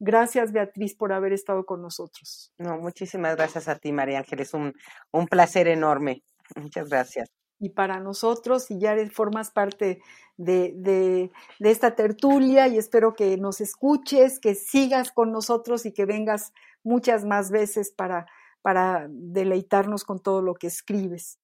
Gracias, 0.00 0.52
Beatriz, 0.52 0.96
por 0.96 1.12
haber 1.12 1.32
estado 1.32 1.64
con 1.64 1.80
nosotros. 1.80 2.52
No, 2.58 2.76
muchísimas 2.78 3.36
gracias 3.36 3.68
a 3.68 3.76
ti, 3.76 3.92
María 3.92 4.18
Ángeles. 4.18 4.52
Un, 4.52 4.74
un 5.12 5.26
placer 5.28 5.68
enorme. 5.68 6.24
Muchas 6.56 6.90
gracias. 6.90 7.30
Y 7.60 7.70
para 7.70 8.00
nosotros, 8.00 8.70
y 8.70 8.80
ya 8.80 8.96
formas 9.10 9.52
parte 9.52 10.02
de, 10.36 10.74
de, 10.76 11.30
de, 11.60 11.70
esta 11.70 11.94
tertulia, 11.94 12.66
y 12.66 12.76
espero 12.76 13.14
que 13.14 13.36
nos 13.38 13.60
escuches, 13.60 14.40
que 14.40 14.56
sigas 14.56 15.12
con 15.12 15.30
nosotros 15.30 15.86
y 15.86 15.92
que 15.92 16.04
vengas 16.04 16.52
muchas 16.82 17.24
más 17.24 17.52
veces 17.52 17.92
para, 17.92 18.26
para 18.60 19.06
deleitarnos 19.08 20.04
con 20.04 20.18
todo 20.18 20.42
lo 20.42 20.54
que 20.54 20.66
escribes. 20.66 21.38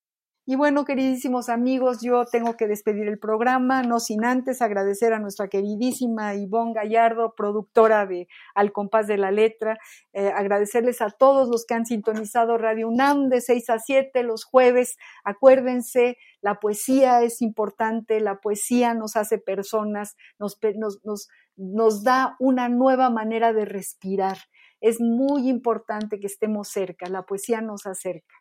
Y 0.50 0.56
bueno, 0.56 0.84
queridísimos 0.84 1.48
amigos, 1.48 2.00
yo 2.02 2.24
tengo 2.24 2.56
que 2.56 2.66
despedir 2.66 3.06
el 3.06 3.20
programa, 3.20 3.84
no 3.84 4.00
sin 4.00 4.24
antes 4.24 4.60
agradecer 4.60 5.12
a 5.12 5.20
nuestra 5.20 5.46
queridísima 5.46 6.34
Ivonne 6.34 6.72
Gallardo, 6.74 7.36
productora 7.36 8.04
de 8.04 8.26
Al 8.56 8.72
Compás 8.72 9.06
de 9.06 9.16
la 9.16 9.30
Letra, 9.30 9.78
eh, 10.12 10.32
agradecerles 10.34 11.02
a 11.02 11.10
todos 11.10 11.48
los 11.48 11.64
que 11.66 11.74
han 11.74 11.86
sintonizado 11.86 12.58
Radio 12.58 12.88
UNAM 12.88 13.28
de 13.28 13.42
6 13.42 13.70
a 13.70 13.78
7 13.78 14.24
los 14.24 14.42
jueves. 14.42 14.96
Acuérdense, 15.22 16.16
la 16.40 16.56
poesía 16.56 17.22
es 17.22 17.42
importante, 17.42 18.18
la 18.18 18.40
poesía 18.40 18.92
nos 18.92 19.14
hace 19.14 19.38
personas, 19.38 20.16
nos, 20.40 22.02
da 22.02 22.34
una 22.40 22.68
nueva 22.68 23.08
manera 23.08 23.52
de 23.52 23.66
respirar 23.66 24.38
es 24.80 24.98
muy 24.98 25.48
importante 25.48 26.18
que 26.18 26.26
estemos 26.26 26.68
cerca, 26.68 27.06
la 27.08 27.24
poesía 27.24 27.60
nos 27.60 27.86
acerca. 27.86 28.34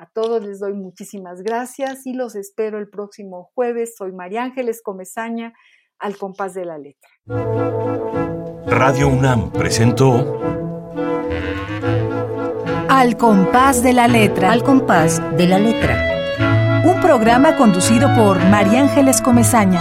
A 0.00 0.06
todos 0.06 0.44
les 0.44 0.60
doy 0.60 0.74
muchísimas 0.74 1.42
gracias 1.42 2.06
y 2.06 2.12
los 2.12 2.36
espero 2.36 2.78
el 2.78 2.88
próximo 2.88 3.50
jueves. 3.52 3.96
Soy 3.96 4.12
María 4.12 4.44
Ángeles 4.44 4.80
Comezaña, 4.80 5.52
al 5.98 6.16
compás 6.16 6.54
de 6.54 6.64
la 6.64 6.78
letra. 6.78 7.10
Radio 8.64 9.08
UNAM 9.08 9.50
presentó 9.50 10.40
Al 12.88 13.16
compás 13.16 13.82
de 13.82 13.92
la 13.92 14.06
letra. 14.06 14.52
Al 14.52 14.62
compás 14.62 15.20
de 15.36 15.48
la 15.48 15.58
letra. 15.58 16.84
Un 16.84 17.00
programa 17.00 17.56
conducido 17.56 18.08
por 18.14 18.38
María 18.38 18.82
Ángeles 18.82 19.20
Comezaña. 19.20 19.80